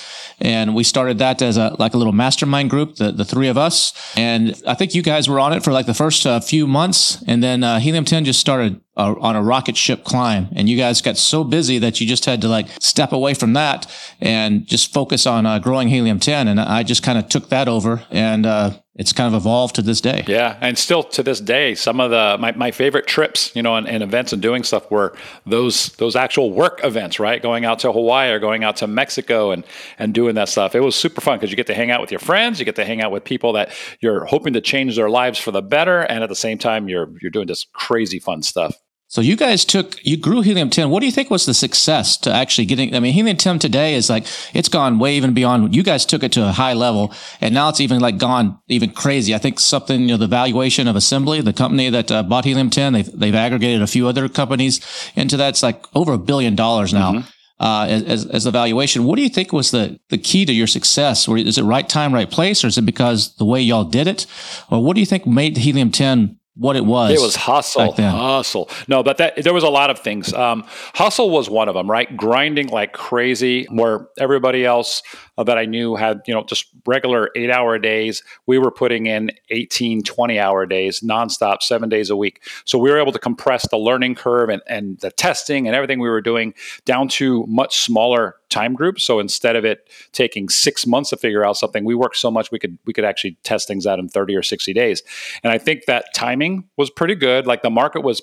And 0.43 0.75
we 0.75 0.85
started 0.85 1.17
that 1.19 1.41
as 1.41 1.57
a, 1.57 1.75
like 1.79 1.95
a 1.95 1.97
little 1.97 2.13
mastermind 2.13 2.69
group, 2.69 2.97
the, 2.97 3.11
the 3.11 3.25
three 3.25 3.49
of 3.49 3.57
us. 3.57 3.95
And 4.15 4.61
I 4.67 4.75
think 4.75 4.95
you 4.95 5.01
guys 5.01 5.27
were 5.27 5.41
on 5.41 5.55
it 5.55 5.65
for 5.65 5.73
like 5.73 5.87
the 5.87 5.95
first 5.95 6.27
uh, 6.27 6.39
few 6.41 6.67
months. 6.67 7.25
And 7.27 7.43
then 7.43 7.65
uh, 7.65 7.81
Helium 7.81 8.05
10 8.05 8.27
just 8.27 8.41
started 8.41 8.79
uh, 8.95 9.15
on 9.21 9.37
a 9.37 9.43
rocket 9.43 9.79
ship 9.79 10.05
climb. 10.05 10.49
And 10.55 10.69
you 10.69 10.77
guys 10.77 11.01
got 11.01 11.17
so 11.17 11.45
busy 11.45 11.79
that 11.79 11.99
you 11.99 12.07
just 12.07 12.27
had 12.27 12.43
to 12.43 12.49
like 12.49 12.67
step 12.79 13.13
away 13.13 13.33
from 13.33 13.55
that 13.55 13.91
and 14.21 14.67
just 14.67 14.93
focus 14.93 15.27
on 15.27 15.47
uh, 15.47 15.61
growing 15.61 15.89
Helium 15.89 16.21
10. 16.21 16.47
And 16.47 16.61
I 16.61 16.83
just 16.83 17.03
kind 17.03 17.17
of 17.17 17.31
took 17.31 17.49
that 17.49 17.69
over 17.69 18.05
and 18.11 18.45
uh, 18.45 18.73
it's 18.95 19.13
kind 19.13 19.35
of 19.35 19.41
evolved 19.41 19.75
to 19.77 19.83
this 19.83 20.03
day. 20.03 20.23
Yeah, 20.27 20.59
and 20.61 20.77
still 20.77 21.03
to 21.03 21.23
this 21.23 21.41
day, 21.41 21.75
some 21.75 21.99
of 21.99 22.11
the 22.11 22.37
my, 22.39 22.53
my 22.53 22.71
favorite 22.71 23.07
trips, 23.07 23.55
you 23.57 23.63
know, 23.63 23.75
and, 23.75 23.89
and, 23.89 24.03
events 24.03 24.35
and 24.35 24.43
doing 24.43 24.65
stuff 24.65 24.91
were 24.91 25.17
those 25.47 25.89
those 25.93 26.15
actual 26.15 26.53
work 26.53 26.81
events, 26.85 27.19
right? 27.19 27.43
Going 27.43 27.65
out 27.65 27.79
to 27.81 27.93
Hawaii 27.93 28.31
or 28.31 28.39
going 28.39 28.65
out 28.65 28.77
to 28.77 28.87
Mexico 28.87 29.51
and 29.51 29.65
and 29.99 30.13
doing 30.13 30.35
that 30.35 30.51
stuff. 30.51 30.75
It 30.75 30.81
was 30.81 30.95
super 30.95 31.23
fun 31.23 31.39
because 31.39 31.51
you 31.51 31.57
get 31.57 31.69
to 31.69 31.75
hang 31.75 31.91
out 31.91 32.03
with 32.03 32.11
your 32.11 32.21
friends, 32.21 32.59
you 32.59 32.67
get 32.67 32.77
to 32.77 32.85
hang 32.85 33.01
out 33.01 33.11
with 33.11 33.25
people 33.25 33.55
that 33.55 33.73
you're 34.01 34.27
hoping 34.27 34.53
to 34.53 34.61
change 34.61 34.97
their 34.97 35.09
lives 35.09 35.39
for 35.39 35.53
the 35.53 35.63
better, 35.63 36.01
and 36.01 36.23
at 36.23 36.29
the 36.29 36.37
same 36.37 36.59
time, 36.59 36.89
you're 36.89 37.11
you're 37.23 37.31
doing 37.31 37.47
this 37.47 37.67
crazy 37.73 38.19
fun 38.19 38.43
stuff. 38.43 38.77
So 39.13 39.21
you 39.21 39.37
guys 39.37 39.67
took, 39.67 40.03
you 40.03 40.17
grew 40.17 40.41
Helium 40.41 40.71
10. 40.71 40.89
What 40.89 41.01
do 41.01 41.07
you 41.07 41.13
think 41.13 41.29
was 41.29 41.45
the 41.45 41.53
success 41.53 42.17
to 42.17 42.33
actually 42.33 42.65
getting, 42.65 42.97
I 42.97 42.99
mean, 42.99 43.13
Helium 43.13 43.37
10 43.37 43.59
today 43.59 43.95
is 43.95 44.09
like, 44.09 44.25
it's 44.55 44.71
gone 44.71 44.99
way 44.99 45.17
even 45.17 45.35
beyond, 45.35 45.77
you 45.77 45.83
guys 45.83 46.07
took 46.07 46.23
it 46.23 46.33
to 46.33 46.49
a 46.49 46.53
high 46.53 46.73
level 46.73 47.13
and 47.39 47.53
now 47.53 47.69
it's 47.69 47.79
even 47.79 48.01
like 48.01 48.17
gone 48.17 48.59
even 48.69 48.89
crazy. 48.89 49.35
I 49.35 49.39
think 49.39 49.61
something, 49.61 50.01
you 50.01 50.07
know, 50.07 50.17
the 50.17 50.27
valuation 50.27 50.89
of 50.89 50.97
Assembly, 50.97 51.43
the 51.43 51.53
company 51.53 51.91
that 51.91 52.11
uh, 52.11 52.23
bought 52.23 52.47
Helium 52.47 52.71
10, 52.71 52.95
they've, 52.95 53.13
they've 53.13 53.35
aggregated 53.35 53.83
a 53.83 53.87
few 53.87 54.09
other 54.09 54.31
companies 54.31 54.81
into 55.15 55.37
that. 55.37 55.51
It's 55.51 55.63
like 55.63 55.85
over 55.95 56.15
a 56.15 56.19
billion 56.19 56.57
dollars 56.57 56.95
now. 56.95 57.13
Mm-hmm. 57.13 57.29
Uh, 57.61 57.87
as, 57.87 58.25
as 58.25 58.45
the 58.45 58.51
valuation, 58.51 59.05
what 59.05 59.17
do 59.17 59.23
you 59.23 59.29
think 59.29 59.53
was 59.53 59.73
the, 59.73 60.01
the 60.09 60.19
key 60.19 60.47
to 60.47 60.55
your 60.55 60.67
success? 60.67 61.29
Or 61.29 61.37
is 61.37 61.59
it 61.59 61.65
right 61.65 61.87
time, 61.87 62.15
right 62.15 62.31
place, 62.31 62.65
or 62.65 62.69
is 62.69 62.79
it 62.79 62.87
because 62.87 63.37
the 63.37 63.45
way 63.45 63.61
y'all 63.61 63.85
did 63.85 64.09
it? 64.09 64.27
Or 64.71 64.83
what 64.83 64.95
do 64.95 65.01
you 65.01 65.07
think 65.07 65.27
made 65.27 65.59
Helium 65.59 65.91
10 65.91 66.39
what 66.55 66.77
it 66.77 66.85
was. 66.85 67.13
It 67.13 67.21
was 67.21 67.35
hustle, 67.35 67.93
hustle. 67.93 68.69
No, 68.87 69.03
but 69.03 69.19
that 69.19 69.43
there 69.43 69.55
was 69.55 69.65
a 69.65 69.71
lot 69.71 69.91
of 69.91 69.99
things. 69.99 70.33
Um, 70.33 70.65
hustle 70.95 71.31
was 71.31 71.49
one 71.49 71.69
of 71.69 71.75
them, 71.75 71.91
right? 71.91 72.15
Grinding 72.17 72.69
like 72.69 72.93
crazy, 72.93 73.67
where 73.71 74.09
everybody 74.19 74.65
else 74.65 75.03
uh, 75.39 75.45
that 75.45 75.59
I 75.59 75.65
knew 75.65 75.97
had, 75.97 76.23
you 76.27 76.35
know, 76.35 76.45
just 76.45 76.67
regular 76.87 77.31
eight 77.37 77.51
hour 77.51 77.79
days. 77.79 78.23
We 78.47 78.59
were 78.59 78.71
putting 78.71 79.07
in 79.07 79.31
18, 79.51 80.03
20 80.03 80.39
hour 80.39 80.67
days 80.67 81.01
nonstop, 81.01 81.63
seven 81.63 81.89
days 81.89 82.11
a 82.11 82.17
week. 82.17 82.43
So 82.65 82.79
we 82.79 82.91
were 82.91 82.99
able 82.99 83.13
to 83.13 83.19
compress 83.19 83.67
the 83.69 83.79
learning 83.79 84.17
curve 84.17 84.51
and, 84.51 84.63
and 84.67 84.99
the 85.01 85.11
testing 85.11 85.67
and 85.67 85.75
everything 85.75 86.01
we 86.01 86.09
were 86.09 86.21
doing 86.21 86.55
down 86.85 87.09
to 87.09 87.47
much 87.47 87.81
smaller 87.81 88.37
time 88.51 88.75
groups. 88.75 89.03
So 89.03 89.19
instead 89.19 89.57
of 89.57 89.65
it 89.65 89.89
taking 90.13 90.49
six 90.49 90.87
months 90.87 91.11
to 91.11 91.17
figure 91.17 91.45
out 91.45 91.57
something, 91.57 91.85
we 91.85 91.95
worked 91.95 92.17
so 92.17 92.31
much 92.31 92.51
we 92.51 92.59
could 92.59 92.79
we 92.85 92.93
could 92.93 93.05
actually 93.05 93.39
test 93.43 93.67
things 93.67 93.87
out 93.87 93.99
in 93.99 94.09
30 94.09 94.37
or 94.37 94.43
60 94.43 94.73
days. 94.75 95.03
And 95.43 95.53
I 95.53 95.59
think 95.59 95.87
that 95.87 96.07
timing 96.15 96.69
was 96.77 96.91
pretty 96.91 97.15
good. 97.15 97.47
Like 97.47 97.63
the 97.63 97.71
market 97.71 98.03
was 98.03 98.23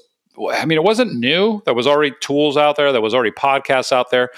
I 0.54 0.66
mean, 0.66 0.78
it 0.78 0.84
wasn't 0.84 1.16
new. 1.16 1.62
There 1.66 1.74
was 1.74 1.86
already 1.86 2.16
tools 2.22 2.56
out 2.56 2.78
there. 2.78 2.94
There 2.94 3.02
was 3.02 3.14
already 3.14 3.32
podcasts 3.32 3.92
out 3.92 4.10
there 4.10 4.30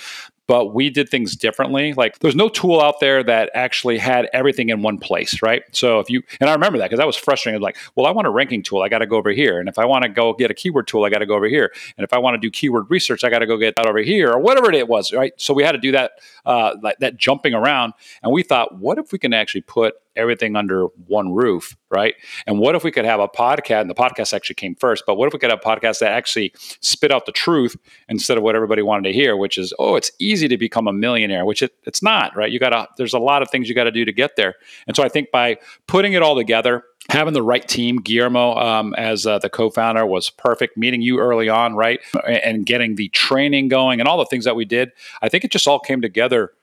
but 0.52 0.74
we 0.74 0.90
did 0.90 1.08
things 1.08 1.38
differently. 1.38 1.94
Like 1.94 2.20
there's 2.20 2.36
no 2.36 2.50
tool 2.50 2.82
out 2.82 3.00
there 3.00 3.24
that 3.24 3.50
actually 3.54 3.98
had 3.98 4.28
everything 4.34 4.68
in 4.68 4.82
one 4.82 4.98
place, 4.98 5.42
right? 5.42 5.64
So 5.72 6.00
if 6.00 6.10
you 6.10 6.24
and 6.42 6.50
I 6.50 6.54
remember 6.54 6.78
that 6.80 6.90
because 6.90 6.98
that 6.98 7.08
was 7.08 7.16
frustrating. 7.16 7.58
Was 7.58 7.64
like, 7.64 7.78
well, 7.96 8.06
I 8.06 8.12
want 8.12 8.28
a 8.28 8.30
ranking 8.30 8.62
tool, 8.62 8.82
I 8.82 8.90
got 8.90 8.98
to 8.98 9.06
go 9.08 9.16
over 9.16 9.30
here, 9.30 9.62
and 9.62 9.70
if 9.70 9.80
I 9.80 9.86
want 9.86 10.04
to 10.04 10.10
go 10.10 10.34
get 10.34 10.52
a 10.52 10.54
keyword 10.54 10.90
tool, 10.90 11.06
I 11.06 11.10
got 11.10 11.20
to 11.20 11.26
go 11.26 11.36
over 11.36 11.48
here, 11.48 11.72
and 11.96 12.04
if 12.04 12.12
I 12.12 12.18
want 12.18 12.36
to 12.36 12.38
do 12.38 12.52
keyword 12.52 12.88
research, 12.90 13.24
I 13.24 13.30
got 13.30 13.40
to 13.40 13.48
go 13.48 13.56
get 13.56 13.78
that 13.78 13.86
over 13.86 14.00
here, 14.00 14.30
or 14.30 14.40
whatever 14.40 14.74
it 14.74 14.90
was, 14.90 15.14
right? 15.14 15.32
So 15.38 15.54
we 15.54 15.64
had 15.64 15.72
to 15.72 15.78
do 15.78 15.94
that, 15.94 16.20
uh, 16.46 16.76
like 16.82 16.98
that 17.00 17.18
jumping 17.18 17.54
around, 17.54 17.94
and 18.24 18.32
we 18.32 18.44
thought, 18.44 18.80
what 18.80 18.98
if 18.98 19.12
we 19.12 19.20
can 19.20 19.34
actually 19.34 19.62
put 19.62 19.96
everything 20.16 20.56
under 20.56 20.88
one 21.08 21.34
roof, 21.34 21.78
right? 21.90 22.16
And 22.46 22.60
what 22.60 22.76
if 22.76 22.84
we 22.84 22.92
could 22.92 23.06
have 23.06 23.20
a 23.20 23.28
podcast? 23.28 23.82
And 23.82 23.90
the 23.90 23.96
podcast 23.96 24.34
actually 24.34 24.56
came 24.56 24.76
first, 24.76 25.04
but 25.08 25.16
what 25.16 25.28
if 25.28 25.34
we 25.34 25.40
could 25.40 25.50
have 25.50 25.62
a 25.64 25.68
podcast 25.68 26.00
that 26.00 26.12
actually 26.12 26.54
spit 26.82 27.12
out 27.12 27.26
the 27.26 27.32
truth 27.32 27.78
instead 28.10 28.38
of 28.38 28.44
what 28.44 28.56
everybody 28.56 28.82
wanted 28.82 29.10
to 29.10 29.14
hear, 29.14 29.38
which 29.38 29.58
is, 29.58 29.74
oh, 29.80 29.96
it's 29.96 30.12
easy 30.20 30.48
to 30.50 30.58
become 30.58 30.88
a 30.88 30.94
millionaire, 30.94 31.46
which 31.46 31.62
it, 31.62 31.72
it's 31.84 32.04
not, 32.04 32.36
right? 32.36 32.52
You 32.52 32.60
got 32.60 32.70
to, 32.72 32.88
there's 32.98 33.14
a 33.14 33.20
lot 33.20 33.42
of 33.42 33.50
things 33.50 33.70
you 33.70 33.76
got 33.76 33.86
to 33.86 33.92
do 33.92 34.04
to 34.04 34.12
get 34.12 34.36
there. 34.36 34.56
And 34.86 34.96
so 34.96 35.04
I 35.04 35.08
think 35.08 35.32
by 35.32 35.58
putting 35.88 36.14
it 36.14 36.22
all 36.22 36.36
together, 36.36 36.84
having 37.10 37.34
the 37.34 37.44
right 37.44 37.68
team, 37.68 37.98
Guillermo 37.98 38.56
um, 38.56 38.94
as 38.96 39.26
uh, 39.26 39.40
the 39.40 39.50
co-founder 39.50 40.06
was 40.06 40.30
perfect. 40.30 40.78
Meeting 40.78 41.02
you 41.02 41.20
early 41.20 41.50
on, 41.50 41.76
right, 41.76 42.00
and 42.26 42.66
getting 42.66 42.96
the 42.96 43.10
training 43.10 43.68
going 43.68 44.00
and 44.00 44.08
all 44.08 44.18
the 44.18 44.26
things 44.26 44.46
that 44.46 44.56
we 44.56 44.66
did, 44.66 44.92
I 45.22 45.30
think 45.30 45.44
it 45.44 45.52
just 45.52 45.68
all 45.68 45.80
came 45.80 46.02
together 46.02 46.54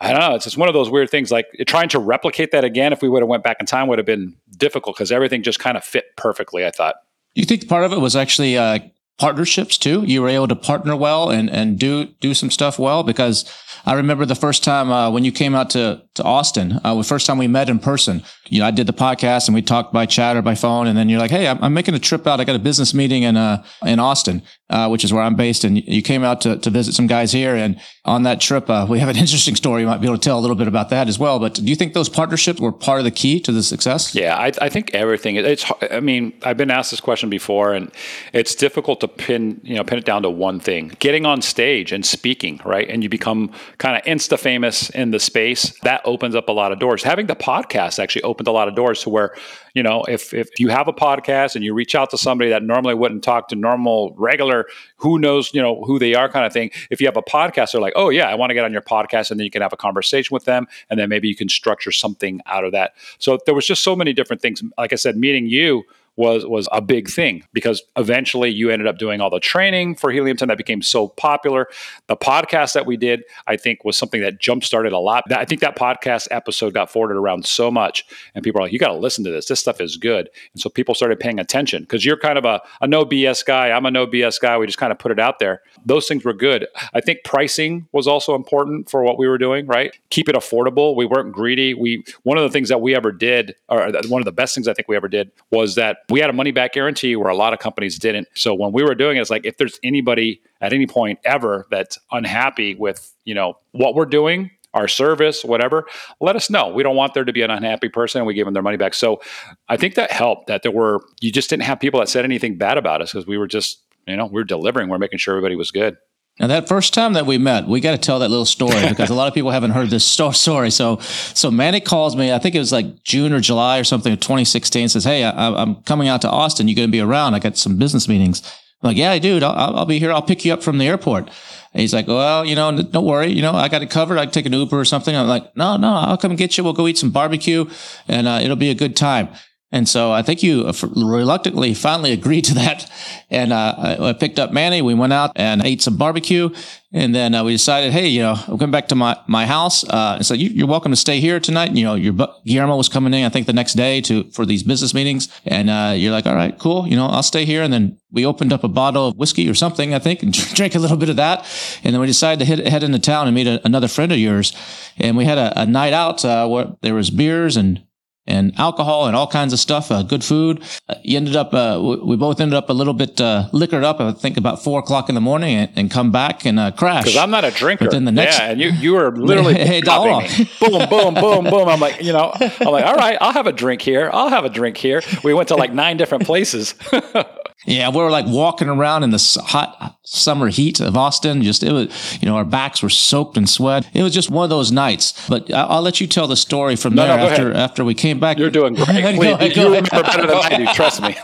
I 0.00 0.12
don't 0.12 0.20
know. 0.20 0.34
It's 0.34 0.44
just 0.44 0.56
one 0.56 0.68
of 0.68 0.72
those 0.72 0.88
weird 0.88 1.10
things. 1.10 1.30
Like 1.30 1.46
trying 1.66 1.90
to 1.90 1.98
replicate 1.98 2.52
that 2.52 2.64
again, 2.64 2.92
if 2.92 3.02
we 3.02 3.08
would 3.08 3.22
have 3.22 3.28
went 3.28 3.44
back 3.44 3.58
in 3.60 3.66
time, 3.66 3.86
would 3.88 3.98
have 3.98 4.06
been 4.06 4.34
difficult 4.56 4.96
because 4.96 5.12
everything 5.12 5.42
just 5.42 5.58
kind 5.58 5.76
of 5.76 5.84
fit 5.84 6.16
perfectly. 6.16 6.64
I 6.64 6.70
thought. 6.70 6.96
You 7.34 7.44
think 7.44 7.68
part 7.68 7.84
of 7.84 7.92
it 7.92 8.00
was 8.00 8.16
actually 8.16 8.56
uh, 8.56 8.78
partnerships 9.20 9.78
too? 9.78 10.02
You 10.04 10.22
were 10.22 10.28
able 10.28 10.48
to 10.48 10.56
partner 10.56 10.96
well 10.96 11.30
and 11.30 11.48
and 11.50 11.78
do 11.78 12.06
do 12.20 12.34
some 12.34 12.50
stuff 12.50 12.78
well 12.78 13.02
because 13.02 13.44
I 13.86 13.94
remember 13.94 14.26
the 14.26 14.34
first 14.34 14.64
time 14.64 14.90
uh, 14.90 15.10
when 15.10 15.24
you 15.24 15.30
came 15.32 15.54
out 15.54 15.70
to 15.70 16.02
to 16.14 16.24
Austin, 16.24 16.80
uh, 16.82 16.94
the 16.94 17.04
first 17.04 17.26
time 17.26 17.38
we 17.38 17.46
met 17.46 17.68
in 17.68 17.78
person. 17.78 18.22
You 18.48 18.60
know, 18.60 18.66
I 18.66 18.70
did 18.70 18.86
the 18.86 18.92
podcast 18.92 19.46
and 19.46 19.54
we 19.54 19.62
talked 19.62 19.92
by 19.92 20.06
chat 20.06 20.36
or 20.36 20.42
by 20.42 20.54
phone, 20.54 20.86
and 20.86 20.98
then 20.98 21.08
you're 21.08 21.20
like, 21.20 21.30
"Hey, 21.30 21.46
I'm, 21.46 21.62
I'm 21.62 21.74
making 21.74 21.94
a 21.94 21.98
trip 21.98 22.26
out. 22.26 22.40
I 22.40 22.44
got 22.44 22.56
a 22.56 22.60
business 22.60 22.92
meeting 22.94 23.22
in 23.22 23.36
uh 23.36 23.62
in 23.84 24.00
Austin, 24.00 24.42
uh, 24.70 24.88
which 24.88 25.04
is 25.04 25.12
where 25.12 25.22
I'm 25.22 25.34
based, 25.34 25.64
and 25.64 25.76
you 25.86 26.00
came 26.00 26.22
out 26.24 26.40
to 26.42 26.56
to 26.56 26.70
visit 26.70 26.94
some 26.94 27.08
guys 27.08 27.32
here. 27.32 27.56
And 27.56 27.80
on 28.04 28.22
that 28.22 28.40
trip, 28.40 28.70
uh, 28.70 28.86
we 28.88 29.00
have 29.00 29.08
an 29.08 29.16
interesting 29.24 29.56
story. 29.56 29.82
You 29.82 29.88
might 29.88 30.00
be 30.00 30.06
able 30.06 30.16
to 30.16 30.24
tell 30.24 30.38
a 30.38 30.40
little 30.40 30.56
bit 30.56 30.68
about 30.68 30.90
that 30.90 31.08
as 31.08 31.18
well. 31.18 31.38
But 31.40 31.54
do 31.54 31.64
you 31.64 31.76
think 31.76 31.92
those 31.92 32.08
partnerships 32.08 32.60
were 32.60 32.72
part 32.72 33.00
of 33.00 33.04
the 33.04 33.10
key 33.10 33.40
to 33.40 33.52
the 33.52 33.62
success? 33.62 34.14
Yeah, 34.14 34.36
I, 34.36 34.52
I 34.62 34.68
think 34.68 34.94
everything. 34.94 35.36
It's. 35.36 35.70
I 35.90 36.00
mean, 36.00 36.32
I've 36.44 36.56
been 36.56 36.70
asked 36.70 36.92
this 36.92 37.00
question 37.00 37.28
before, 37.28 37.74
and 37.74 37.90
it's 38.32 38.54
difficult 38.54 39.00
to 39.00 39.08
pin 39.08 39.60
you 39.64 39.74
know 39.74 39.84
pin 39.84 39.98
it 39.98 40.04
down 40.04 40.22
to 40.22 40.30
one 40.30 40.60
thing. 40.60 40.92
Getting 41.00 41.26
on 41.26 41.42
stage 41.42 41.90
and 41.90 42.06
speaking, 42.06 42.60
right, 42.64 42.88
and 42.88 43.02
you 43.02 43.08
become 43.08 43.52
kind 43.78 43.96
of 43.96 44.02
insta 44.04 44.38
famous 44.38 44.88
in 44.90 45.10
the 45.10 45.18
space 45.18 45.76
that 45.80 46.00
opens 46.04 46.36
up 46.36 46.48
a 46.48 46.52
lot 46.52 46.70
of 46.70 46.78
doors. 46.78 47.02
Having 47.02 47.26
the 47.26 47.36
podcast 47.36 47.98
actually 47.98 48.22
opened 48.22 48.46
a 48.46 48.52
lot 48.52 48.68
of 48.68 48.76
doors 48.76 49.02
to 49.02 49.10
where, 49.10 49.34
you 49.74 49.82
know, 49.82 50.02
if 50.04 50.32
if 50.34 50.58
you 50.58 50.68
have 50.68 50.88
a 50.88 50.92
podcast 50.92 51.54
and 51.54 51.64
you 51.64 51.74
reach 51.74 51.94
out 51.94 52.10
to 52.10 52.18
somebody 52.18 52.50
that 52.50 52.62
normally 52.62 52.94
wouldn't 52.94 53.22
talk 53.22 53.48
to 53.48 53.56
normal, 53.56 54.14
regular, 54.16 54.66
who 54.96 55.18
knows, 55.18 55.52
you 55.54 55.62
know, 55.62 55.82
who 55.84 55.98
they 55.98 56.14
are 56.14 56.28
kind 56.28 56.46
of 56.46 56.52
thing. 56.52 56.70
If 56.90 57.00
you 57.00 57.06
have 57.06 57.16
a 57.16 57.22
podcast, 57.22 57.72
they're 57.72 57.80
like, 57.80 57.94
oh 57.96 58.10
yeah, 58.10 58.28
I 58.28 58.34
want 58.34 58.50
to 58.50 58.54
get 58.54 58.64
on 58.64 58.72
your 58.72 58.82
podcast, 58.82 59.30
and 59.30 59.38
then 59.38 59.44
you 59.44 59.50
can 59.50 59.62
have 59.62 59.72
a 59.72 59.76
conversation 59.76 60.34
with 60.34 60.44
them, 60.44 60.66
and 60.88 60.98
then 60.98 61.08
maybe 61.08 61.28
you 61.28 61.36
can 61.36 61.48
structure 61.48 61.92
something 61.92 62.40
out 62.46 62.64
of 62.64 62.72
that. 62.72 62.94
So 63.18 63.38
there 63.46 63.54
was 63.54 63.66
just 63.66 63.82
so 63.82 63.96
many 63.96 64.12
different 64.12 64.42
things. 64.42 64.62
Like 64.78 64.92
I 64.92 64.96
said, 64.96 65.16
meeting 65.16 65.46
you 65.46 65.84
was 66.16 66.44
was 66.44 66.68
a 66.72 66.82
big 66.82 67.08
thing 67.08 67.42
because 67.52 67.82
eventually 67.96 68.50
you 68.50 68.70
ended 68.70 68.86
up 68.86 68.98
doing 68.98 69.20
all 69.20 69.30
the 69.30 69.40
training 69.40 69.94
for 69.94 70.10
Helium 70.10 70.36
10 70.36 70.48
that 70.48 70.58
became 70.58 70.82
so 70.82 71.08
popular. 71.08 71.68
The 72.08 72.16
podcast 72.16 72.74
that 72.74 72.84
we 72.84 72.96
did, 72.96 73.22
I 73.46 73.56
think, 73.56 73.84
was 73.84 73.96
something 73.96 74.20
that 74.20 74.38
jump 74.40 74.64
started 74.64 74.92
a 74.92 74.98
lot. 74.98 75.24
I 75.32 75.44
think 75.44 75.60
that 75.62 75.76
podcast 75.76 76.28
episode 76.30 76.74
got 76.74 76.90
forwarded 76.90 77.16
around 77.16 77.46
so 77.46 77.70
much, 77.70 78.04
and 78.34 78.44
people 78.44 78.60
are 78.60 78.64
like, 78.64 78.72
"You 78.72 78.78
got 78.78 78.88
to 78.88 78.98
listen 78.98 79.24
to 79.24 79.30
this. 79.30 79.46
This 79.46 79.60
stuff 79.60 79.80
is 79.80 79.96
good." 79.96 80.28
And 80.52 80.60
so 80.60 80.68
people 80.68 80.94
started 80.94 81.18
paying 81.20 81.38
attention 81.38 81.82
because 81.82 82.04
you're 82.04 82.18
kind 82.18 82.36
of 82.36 82.44
a, 82.44 82.60
a 82.80 82.86
no 82.86 83.04
BS 83.04 83.44
guy. 83.44 83.70
I'm 83.70 83.86
a 83.86 83.90
no 83.90 84.06
BS 84.06 84.40
guy. 84.40 84.58
We 84.58 84.66
just 84.66 84.78
kind 84.78 84.92
of 84.92 84.98
put 84.98 85.12
it 85.12 85.20
out 85.20 85.38
there. 85.38 85.62
Those 85.86 86.06
things 86.06 86.24
were 86.24 86.34
good. 86.34 86.66
I 86.92 87.00
think 87.00 87.20
pricing 87.24 87.88
was 87.92 88.06
also 88.06 88.34
important 88.34 88.90
for 88.90 89.02
what 89.02 89.18
we 89.18 89.28
were 89.28 89.38
doing. 89.38 89.66
Right, 89.66 89.96
keep 90.10 90.28
it 90.28 90.34
affordable. 90.34 90.96
We 90.96 91.06
weren't 91.06 91.32
greedy. 91.32 91.72
We 91.72 92.04
one 92.24 92.36
of 92.36 92.42
the 92.44 92.50
things 92.50 92.68
that 92.68 92.80
we 92.80 92.94
ever 92.94 93.12
did, 93.12 93.54
or 93.68 93.82
uh, 93.82 94.02
one 94.08 94.20
of 94.20 94.26
the 94.26 94.32
best 94.32 94.54
things 94.54 94.68
I 94.68 94.74
think 94.74 94.88
we 94.88 94.96
ever 94.96 95.08
did, 95.08 95.30
was 95.50 95.76
that 95.76 95.98
we 96.10 96.20
had 96.20 96.28
a 96.28 96.32
money 96.32 96.50
back 96.50 96.72
guarantee 96.72 97.16
where 97.16 97.30
a 97.30 97.36
lot 97.36 97.52
of 97.52 97.58
companies 97.58 97.98
didn't. 97.98 98.28
So 98.34 98.54
when 98.54 98.72
we 98.72 98.82
were 98.82 98.94
doing 98.94 99.16
it, 99.16 99.20
it's 99.20 99.30
like 99.30 99.46
if 99.46 99.56
there's 99.56 99.78
anybody 99.82 100.42
at 100.60 100.72
any 100.72 100.86
point 100.86 101.18
ever 101.24 101.66
that's 101.70 101.98
unhappy 102.10 102.74
with, 102.74 103.14
you 103.24 103.34
know, 103.34 103.54
what 103.72 103.94
we're 103.94 104.06
doing, 104.06 104.50
our 104.74 104.88
service, 104.88 105.44
whatever, 105.44 105.86
let 106.20 106.36
us 106.36 106.50
know. 106.50 106.68
We 106.68 106.82
don't 106.82 106.96
want 106.96 107.14
there 107.14 107.24
to 107.24 107.32
be 107.32 107.42
an 107.42 107.50
unhappy 107.50 107.88
person 107.88 108.20
and 108.20 108.26
we 108.26 108.34
give 108.34 108.44
them 108.44 108.54
their 108.54 108.62
money 108.62 108.76
back. 108.76 108.94
So 108.94 109.20
I 109.68 109.76
think 109.76 109.94
that 109.94 110.10
helped 110.10 110.46
that 110.48 110.62
there 110.62 110.72
were, 110.72 111.00
you 111.20 111.32
just 111.32 111.50
didn't 111.50 111.64
have 111.64 111.80
people 111.80 112.00
that 112.00 112.08
said 112.08 112.24
anything 112.24 112.56
bad 112.58 112.78
about 112.78 113.02
us 113.02 113.12
because 113.12 113.26
we 113.26 113.38
were 113.38 113.48
just, 113.48 113.82
you 114.06 114.16
know, 114.16 114.26
we 114.26 114.40
are 114.40 114.44
delivering, 114.44 114.88
we're 114.88 114.98
making 114.98 115.18
sure 115.18 115.34
everybody 115.34 115.56
was 115.56 115.70
good. 115.70 115.96
Now 116.40 116.46
that 116.46 116.68
first 116.68 116.94
time 116.94 117.12
that 117.12 117.26
we 117.26 117.36
met, 117.36 117.68
we 117.68 117.80
got 117.80 117.92
to 117.92 117.98
tell 117.98 118.18
that 118.20 118.30
little 118.30 118.46
story 118.46 118.80
because 118.88 119.10
a 119.10 119.14
lot 119.14 119.28
of 119.28 119.34
people 119.34 119.50
haven't 119.50 119.72
heard 119.72 119.90
this 119.90 120.04
story. 120.32 120.70
So, 120.70 120.96
so 120.98 121.50
Manny 121.50 121.80
calls 121.80 122.16
me. 122.16 122.32
I 122.32 122.38
think 122.38 122.54
it 122.54 122.58
was 122.58 122.72
like 122.72 123.04
June 123.04 123.32
or 123.32 123.40
July 123.40 123.78
or 123.78 123.84
something 123.84 124.12
of 124.12 124.20
2016. 124.20 124.88
Says, 124.88 125.04
"Hey, 125.04 125.22
I, 125.22 125.62
am 125.62 125.76
coming 125.82 126.08
out 126.08 126.22
to 126.22 126.30
Austin. 126.30 126.66
You're 126.66 126.76
going 126.76 126.88
to 126.88 126.92
be 126.92 127.00
around? 127.00 127.34
I 127.34 127.38
got 127.38 127.56
some 127.56 127.76
business 127.76 128.08
meetings." 128.08 128.42
I'm 128.82 128.88
like, 128.88 128.96
"Yeah, 128.96 129.18
dude, 129.18 129.42
I'll, 129.42 129.76
I'll 129.76 129.86
be 129.86 129.98
here. 129.98 130.10
I'll 130.10 130.22
pick 130.22 130.44
you 130.44 130.52
up 130.54 130.62
from 130.62 130.78
the 130.78 130.88
airport." 130.88 131.30
And 131.72 131.82
he's 131.82 131.92
like, 131.92 132.08
"Well, 132.08 132.46
you 132.46 132.54
know, 132.54 132.80
don't 132.80 133.04
worry. 133.04 133.28
You 133.28 133.42
know, 133.42 133.52
I 133.52 133.68
got 133.68 133.82
it 133.82 133.90
covered. 133.90 134.16
I 134.16 134.24
can 134.24 134.32
take 134.32 134.46
an 134.46 134.54
Uber 134.54 134.80
or 134.80 134.86
something." 134.86 135.14
I'm 135.14 135.28
like, 135.28 135.54
"No, 135.56 135.76
no, 135.76 135.92
I'll 135.92 136.16
come 136.16 136.34
get 136.36 136.56
you. 136.56 136.64
We'll 136.64 136.72
go 136.72 136.88
eat 136.88 136.96
some 136.96 137.10
barbecue, 137.10 137.66
and 138.08 138.26
uh, 138.26 138.40
it'll 138.42 138.56
be 138.56 138.70
a 138.70 138.74
good 138.74 138.96
time." 138.96 139.28
And 139.72 139.88
so 139.88 140.10
I 140.10 140.22
think 140.22 140.42
you 140.42 140.70
reluctantly 140.96 141.74
finally 141.74 142.12
agreed 142.12 142.44
to 142.46 142.54
that. 142.54 142.90
And 143.30 143.52
uh, 143.52 143.96
I 144.00 144.12
picked 144.14 144.40
up 144.40 144.52
Manny. 144.52 144.82
We 144.82 144.94
went 144.94 145.12
out 145.12 145.30
and 145.36 145.64
ate 145.64 145.80
some 145.80 145.96
barbecue. 145.96 146.50
And 146.92 147.14
then 147.14 147.36
uh, 147.36 147.44
we 147.44 147.52
decided, 147.52 147.92
hey, 147.92 148.08
you 148.08 148.20
know, 148.20 148.34
I'm 148.48 148.58
coming 148.58 148.72
back 148.72 148.88
to 148.88 148.96
my, 148.96 149.16
my 149.28 149.46
house. 149.46 149.84
Uh, 149.84 150.14
and 150.16 150.26
so 150.26 150.34
you, 150.34 150.64
are 150.64 150.66
welcome 150.66 150.90
to 150.90 150.96
stay 150.96 151.20
here 151.20 151.38
tonight. 151.38 151.70
You 151.70 151.84
know, 151.84 151.94
your 151.94 152.12
Guillermo 152.44 152.76
was 152.76 152.88
coming 152.88 153.14
in, 153.14 153.24
I 153.24 153.28
think, 153.28 153.46
the 153.46 153.52
next 153.52 153.74
day 153.74 154.00
to 154.02 154.24
for 154.32 154.44
these 154.44 154.64
business 154.64 154.92
meetings. 154.92 155.28
And 155.46 155.70
uh, 155.70 155.94
you're 155.96 156.10
like, 156.10 156.26
all 156.26 156.34
right, 156.34 156.58
cool. 156.58 156.88
You 156.88 156.96
know, 156.96 157.06
I'll 157.06 157.22
stay 157.22 157.44
here. 157.44 157.62
And 157.62 157.72
then 157.72 157.96
we 158.10 158.26
opened 158.26 158.52
up 158.52 158.64
a 158.64 158.68
bottle 158.68 159.06
of 159.06 159.16
whiskey 159.16 159.48
or 159.48 159.54
something, 159.54 159.94
I 159.94 160.00
think, 160.00 160.24
and 160.24 160.32
drank 160.54 160.74
a 160.74 160.80
little 160.80 160.96
bit 160.96 161.10
of 161.10 161.16
that. 161.16 161.46
And 161.84 161.94
then 161.94 162.00
we 162.00 162.08
decided 162.08 162.40
to 162.40 162.44
hit, 162.44 162.66
head 162.66 162.82
into 162.82 162.98
town 162.98 163.28
and 163.28 163.36
meet 163.36 163.46
a, 163.46 163.64
another 163.64 163.86
friend 163.86 164.10
of 164.10 164.18
yours. 164.18 164.52
And 164.98 165.16
we 165.16 165.26
had 165.26 165.38
a, 165.38 165.60
a 165.60 165.66
night 165.66 165.92
out 165.92 166.24
uh, 166.24 166.48
where 166.48 166.74
there 166.82 166.94
was 166.94 167.10
beers 167.10 167.56
and 167.56 167.84
and 168.30 168.58
alcohol 168.58 169.06
and 169.06 169.16
all 169.16 169.26
kinds 169.26 169.52
of 169.52 169.58
stuff, 169.58 169.90
uh, 169.90 170.02
good 170.02 170.24
food. 170.24 170.62
Uh, 170.88 170.94
you 171.02 171.16
ended 171.16 171.36
up, 171.36 171.52
uh, 171.52 171.78
we 172.02 172.16
both 172.16 172.40
ended 172.40 172.56
up 172.56 172.70
a 172.70 172.72
little 172.72 172.94
bit 172.94 173.20
uh, 173.20 173.48
liquored 173.52 173.84
up, 173.84 174.00
I 174.00 174.12
think 174.12 174.36
about 174.36 174.62
four 174.62 174.78
o'clock 174.78 175.08
in 175.08 175.14
the 175.14 175.20
morning 175.20 175.56
and, 175.56 175.70
and 175.76 175.90
come 175.90 176.10
back 176.12 176.44
and 176.46 176.58
uh, 176.58 176.70
crash. 176.70 177.04
Because 177.04 177.16
I'm 177.16 177.30
not 177.30 177.44
a 177.44 177.50
drinker. 177.50 177.86
But 177.86 177.92
then 177.92 178.04
the 178.04 178.12
next, 178.12 178.38
yeah, 178.38 178.50
and 178.50 178.60
you, 178.60 178.70
you 178.70 178.92
were 178.92 179.14
literally 179.14 179.54
hey, 179.70 179.80
boom, 179.82 180.88
boom, 180.88 181.14
boom, 181.14 181.44
boom. 181.44 181.68
I'm 181.68 181.80
like, 181.80 182.02
you 182.02 182.12
know, 182.12 182.32
I'm 182.34 182.72
like, 182.72 182.84
all 182.84 182.96
right, 182.96 183.18
I'll 183.20 183.32
have 183.32 183.46
a 183.46 183.52
drink 183.52 183.82
here. 183.82 184.10
I'll 184.12 184.28
have 184.28 184.44
a 184.44 184.50
drink 184.50 184.76
here. 184.76 185.02
We 185.24 185.34
went 185.34 185.48
to 185.48 185.56
like 185.56 185.72
nine 185.72 185.96
different 185.96 186.24
places. 186.24 186.74
Yeah, 187.66 187.90
we 187.90 187.98
were 187.98 188.10
like 188.10 188.24
walking 188.26 188.68
around 188.68 189.02
in 189.02 189.10
the 189.10 189.42
hot 189.44 189.98
summer 190.02 190.48
heat 190.48 190.80
of 190.80 190.96
Austin. 190.96 191.42
Just 191.42 191.62
it 191.62 191.72
was, 191.72 192.18
you 192.22 192.26
know, 192.26 192.36
our 192.36 192.44
backs 192.44 192.82
were 192.82 192.88
soaked 192.88 193.36
in 193.36 193.46
sweat. 193.46 193.86
It 193.92 194.02
was 194.02 194.14
just 194.14 194.30
one 194.30 194.44
of 194.44 194.50
those 194.50 194.72
nights. 194.72 195.28
But 195.28 195.52
I'll, 195.52 195.82
let 195.82 196.00
you 196.00 196.06
tell 196.06 196.26
the 196.26 196.36
story 196.36 196.74
from 196.74 196.94
no, 196.94 197.06
there 197.06 197.16
no, 197.16 197.26
after 197.26 197.50
ahead. 197.50 197.56
after 197.56 197.84
we 197.84 197.94
came 197.94 198.18
back. 198.18 198.38
You're 198.38 198.50
doing 198.50 198.74
great. 198.74 198.86
Please, 199.16 199.32
ahead, 199.32 199.56
you 199.56 199.64
remember 199.64 199.90
better 199.90 200.26
than 200.26 200.36
I 200.36 200.56
do. 200.56 200.66
Trust 200.72 201.02
me. 201.02 201.16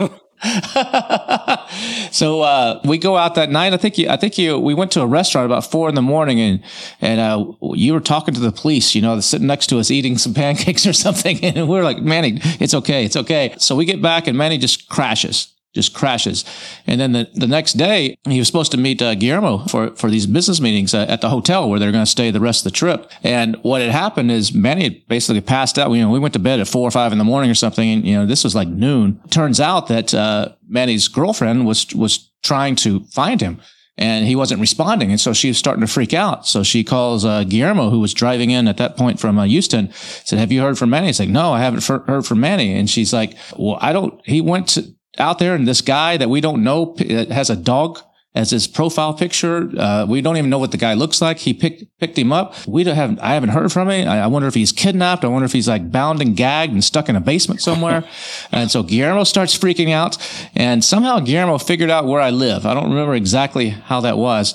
so 2.11 2.43
uh, 2.43 2.81
we 2.85 2.99
go 2.99 3.17
out 3.17 3.35
that 3.37 3.49
night. 3.51 3.73
I 3.73 3.79
think 3.79 3.97
you, 3.97 4.11
I 4.11 4.19
think 4.19 4.37
you, 4.37 4.59
we 4.59 4.75
went 4.75 4.93
to 4.93 5.01
a 5.01 5.07
restaurant 5.07 5.47
about 5.47 5.65
four 5.65 5.89
in 5.89 5.95
the 5.95 6.03
morning, 6.03 6.39
and 6.39 6.63
and 7.01 7.19
uh, 7.19 7.53
you 7.73 7.95
were 7.95 8.01
talking 8.01 8.35
to 8.35 8.41
the 8.41 8.53
police. 8.53 8.95
You 8.95 9.01
know, 9.01 9.19
sitting 9.21 9.47
next 9.47 9.69
to 9.69 9.79
us 9.79 9.91
eating 9.91 10.19
some 10.19 10.35
pancakes 10.43 10.87
or 10.87 10.93
something, 10.93 11.43
and 11.43 11.57
we 11.57 11.63
we're 11.63 11.83
like, 11.83 11.99
Manny, 11.99 12.41
it's 12.61 12.75
okay, 12.75 13.07
it's 13.07 13.17
okay. 13.17 13.55
So 13.59 13.75
we 13.75 13.87
get 13.87 14.03
back, 14.03 14.27
and 14.27 14.37
Manny 14.37 14.59
just 14.59 14.91
crashes 14.91 15.56
just 15.77 15.95
crashes. 15.95 16.45
And 16.87 17.01
then 17.01 17.13
the, 17.13 17.31
the 17.35 17.47
next 17.47 17.75
day, 17.75 18.17
he 18.29 18.39
was 18.39 18.49
supposed 18.49 18.73
to 18.73 18.79
meet 18.79 19.01
uh, 19.01 19.15
Guillermo 19.15 19.67
for, 19.67 19.95
for 19.95 20.11
these 20.11 20.27
business 20.27 20.61
meetings 20.61 20.95
uh, 20.95 21.07
at 21.09 21.21
the 21.21 21.29
hotel 21.29 21.69
where 21.69 21.79
they're 21.79 21.93
going 21.93 22.05
to 22.05 22.11
stay 22.11 22.31
the 22.31 22.41
rest 22.41 22.67
of 22.67 22.73
the 22.73 22.77
trip. 22.77 23.11
And 23.23 23.57
what 23.63 23.83
had 23.83 23.91
happened 23.91 24.33
is 24.33 24.53
Manny 24.53 24.85
had 24.85 25.07
basically 25.07 25.43
passed 25.43 25.79
out. 25.79 25.93
You 25.93 26.01
know, 26.01 26.11
we 26.11 26.19
went 26.19 26.35
to 26.35 26.41
bed 26.41 26.59
at 26.59 26.67
four 26.67 26.89
or 26.89 26.91
five 26.91 27.13
in 27.13 27.19
the 27.19 27.25
morning 27.25 27.51
or 27.51 27.55
something. 27.55 27.89
And, 27.89 28.07
you 28.07 28.17
know, 28.17 28.27
this 28.27 28.43
was 28.43 28.55
like 28.55 28.69
noon. 28.69 29.21
Turns 29.31 29.61
out 29.61 29.87
that 29.89 30.13
uh, 30.13 30.55
Manny's 30.67 31.09
girlfriend 31.09 31.67
was, 31.67 31.95
was 31.95 32.31
trying 32.43 32.75
to 32.77 33.05
find 33.13 33.41
him 33.41 33.61
and 33.99 34.27
he 34.27 34.37
wasn't 34.37 34.61
responding. 34.61 35.11
And 35.11 35.21
so 35.21 35.33
she 35.33 35.49
was 35.49 35.59
starting 35.59 35.81
to 35.81 35.87
freak 35.87 36.13
out. 36.13 36.47
So 36.47 36.63
she 36.63 36.85
calls 36.85 37.25
uh, 37.25 37.45
Guillermo, 37.45 37.91
who 37.91 38.01
was 38.01 38.13
driving 38.13 38.51
in 38.51 38.69
at 38.69 38.77
that 38.77 38.97
point 38.97 39.19
from 39.19 39.39
uh, 39.39 39.45
Houston, 39.45 39.91
said, 39.93 40.39
have 40.39 40.53
you 40.53 40.61
heard 40.61 40.77
from 40.77 40.91
Manny? 40.91 41.07
He's 41.07 41.21
like, 41.21 41.31
no, 41.31 41.53
I 41.53 41.61
haven't 41.61 41.85
heard 41.85 42.27
from 42.27 42.41
Manny. 42.41 42.75
And 42.75 42.91
she's 42.91 43.13
like, 43.13 43.37
well, 43.57 43.79
I 43.81 43.93
don't, 43.93 44.21
he 44.27 44.41
went 44.41 44.69
to, 44.69 44.95
out 45.19 45.39
there 45.39 45.55
and 45.55 45.67
this 45.67 45.81
guy 45.81 46.17
that 46.17 46.29
we 46.29 46.41
don't 46.41 46.63
know 46.63 46.95
has 47.31 47.51
a 47.51 47.57
dog 47.57 48.01
as 48.37 48.51
his 48.51 48.67
profile 48.67 49.15
picture. 49.15 49.71
Uh, 49.77 50.05
we 50.07 50.21
don't 50.21 50.37
even 50.37 50.51
know 50.51 50.59
what 50.59 50.71
the 50.71 50.77
guy 50.77 50.93
looks 50.93 51.23
like. 51.23 51.39
He 51.39 51.55
picked 51.55 51.85
picked 51.99 52.19
him 52.19 52.33
up. 52.33 52.55
We 52.69 52.85
don't 52.85 52.95
have. 52.95 53.19
I 53.21 53.33
haven't 53.35 53.49
heard 53.49 53.73
from 53.73 53.89
him. 53.89 54.07
I, 54.07 54.21
I, 54.21 54.27
wonder 54.27 54.47
if 54.47 54.55
he's 54.55 54.73
kidnapped. 54.73 55.25
I 55.25 55.29
wonder 55.29 55.47
if 55.47 55.53
he's 55.53 55.67
like 55.67 55.91
bound 55.91 56.21
and 56.21 56.37
gagged 56.37 56.73
and 56.73 56.85
stuck 56.85 57.09
in 57.09 57.17
a 57.17 57.21
basement 57.21 57.63
somewhere. 57.63 58.05
and 58.53 58.71
so 58.71 58.83
Guillermo 58.83 59.25
starts 59.25 59.57
freaking 59.59 59.91
out, 59.91 60.19
and 60.55 60.85
somehow 60.85 61.19
Guillermo 61.19 61.57
figured 61.57 61.91
out 61.91 62.05
where 62.05 62.21
I 62.21 62.31
live. 62.31 62.67
I 62.67 62.75
don't 62.75 62.91
remember 62.91 63.15
exactly 63.15 63.71
how 63.71 64.03
that 64.03 64.19
was. 64.19 64.55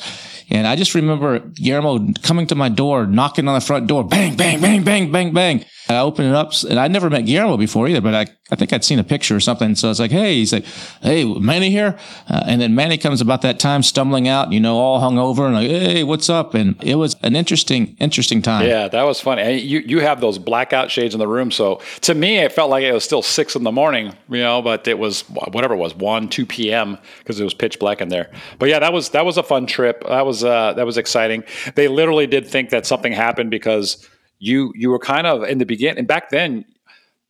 And 0.52 0.68
I 0.68 0.76
just 0.76 0.94
remember 0.96 1.40
Guillermo 1.40 2.12
coming 2.24 2.46
to 2.48 2.56
my 2.56 2.68
door, 2.68 3.08
knocking 3.08 3.48
on 3.48 3.56
the 3.56 3.66
front 3.66 3.88
door, 3.88 4.04
bang, 4.04 4.36
bang, 4.36 4.60
bang, 4.60 4.84
bang, 4.84 5.10
bang, 5.10 5.34
bang. 5.34 5.66
And 5.88 5.98
I 5.98 6.02
opened 6.02 6.28
it 6.28 6.36
up 6.36 6.52
and 6.70 6.78
I'd 6.78 6.92
never 6.92 7.10
met 7.10 7.26
Guillermo 7.26 7.56
before 7.56 7.88
either, 7.88 8.02
but 8.02 8.14
I, 8.14 8.26
I 8.52 8.56
think 8.56 8.74
I'd 8.74 8.84
seen 8.84 9.00
a 9.00 9.04
picture 9.04 9.36
or 9.36 9.40
something. 9.40 9.76
So 9.76 9.88
I 9.88 9.92
was 9.92 10.00
like, 10.00 10.12
Hey, 10.12 10.36
he's 10.36 10.52
like, 10.52 10.66
Hey, 11.02 11.24
Manny 11.26 11.70
here. 11.70 11.98
Uh, 12.28 12.44
and 12.46 12.62
then 12.62 12.76
Manny 12.76 12.98
comes 12.98 13.22
about 13.22 13.42
that 13.44 13.60
time 13.60 13.82
stumbling 13.84 14.28
out, 14.28 14.52
you 14.52 14.60
know, 14.60 14.78
all 14.78 15.00
hung 15.00 15.18
over 15.18 15.46
and 15.46 15.56
like, 15.56 15.70
Hey, 15.70 16.04
what's 16.04 16.30
up? 16.30 16.54
And 16.54 16.82
it 16.84 16.96
was 16.96 17.16
an 17.24 17.36
interesting, 17.36 17.96
interesting 18.00 18.42
time. 18.42 18.68
Yeah, 18.68 18.88
that 18.88 19.04
was 19.04 19.20
funny. 19.20 19.60
You, 19.60 19.80
you 19.80 20.00
have 20.00 20.22
those 20.22 20.38
blackout 20.38 20.92
shades 20.92 21.14
in 21.14 21.20
the 21.20 21.28
room. 21.28 21.52
So 21.52 21.82
to 22.02 22.14
me, 22.14 22.40
it 22.40 22.52
felt 22.52 22.70
like 22.70 22.84
it 22.84 22.94
was 22.94 23.04
still 23.04 23.22
six 23.22 23.56
in 23.56 23.64
the 23.64 23.72
morning, 23.72 24.14
you 24.30 24.40
know, 24.40 24.62
but 24.62 24.88
it 24.88 25.00
was 25.00 25.22
whatever 25.30 25.74
it 25.74 25.78
was, 25.78 25.96
one, 25.96 26.28
2 26.28 26.46
PM 26.46 26.98
because 27.20 27.40
it 27.40 27.44
was 27.44 27.54
pitch 27.54 27.80
black 27.80 28.02
in 28.02 28.10
there. 28.10 28.32
But 28.60 28.70
yeah, 28.70 28.80
that 28.80 28.94
was, 28.94 29.10
that 29.10 29.26
was 29.26 29.38
a 29.38 29.44
fun 29.44 29.66
trip. 29.66 30.04
That 30.08 30.26
was, 30.26 30.44
uh, 30.44 30.74
that 30.74 30.86
was 30.86 30.98
exciting. 30.98 31.44
They 31.76 31.88
literally 31.88 32.28
did 32.28 32.48
think 32.48 32.70
that 32.72 32.86
something 32.86 33.14
happened 33.14 33.52
because 33.52 34.08
you 34.42 34.74
you 34.76 34.90
were 34.90 35.00
kind 35.00 35.28
of 35.28 35.44
in 35.44 35.60
the 35.60 35.66
beginning 35.66 36.00
and 36.00 36.08
back 36.08 36.32
then 36.32 36.66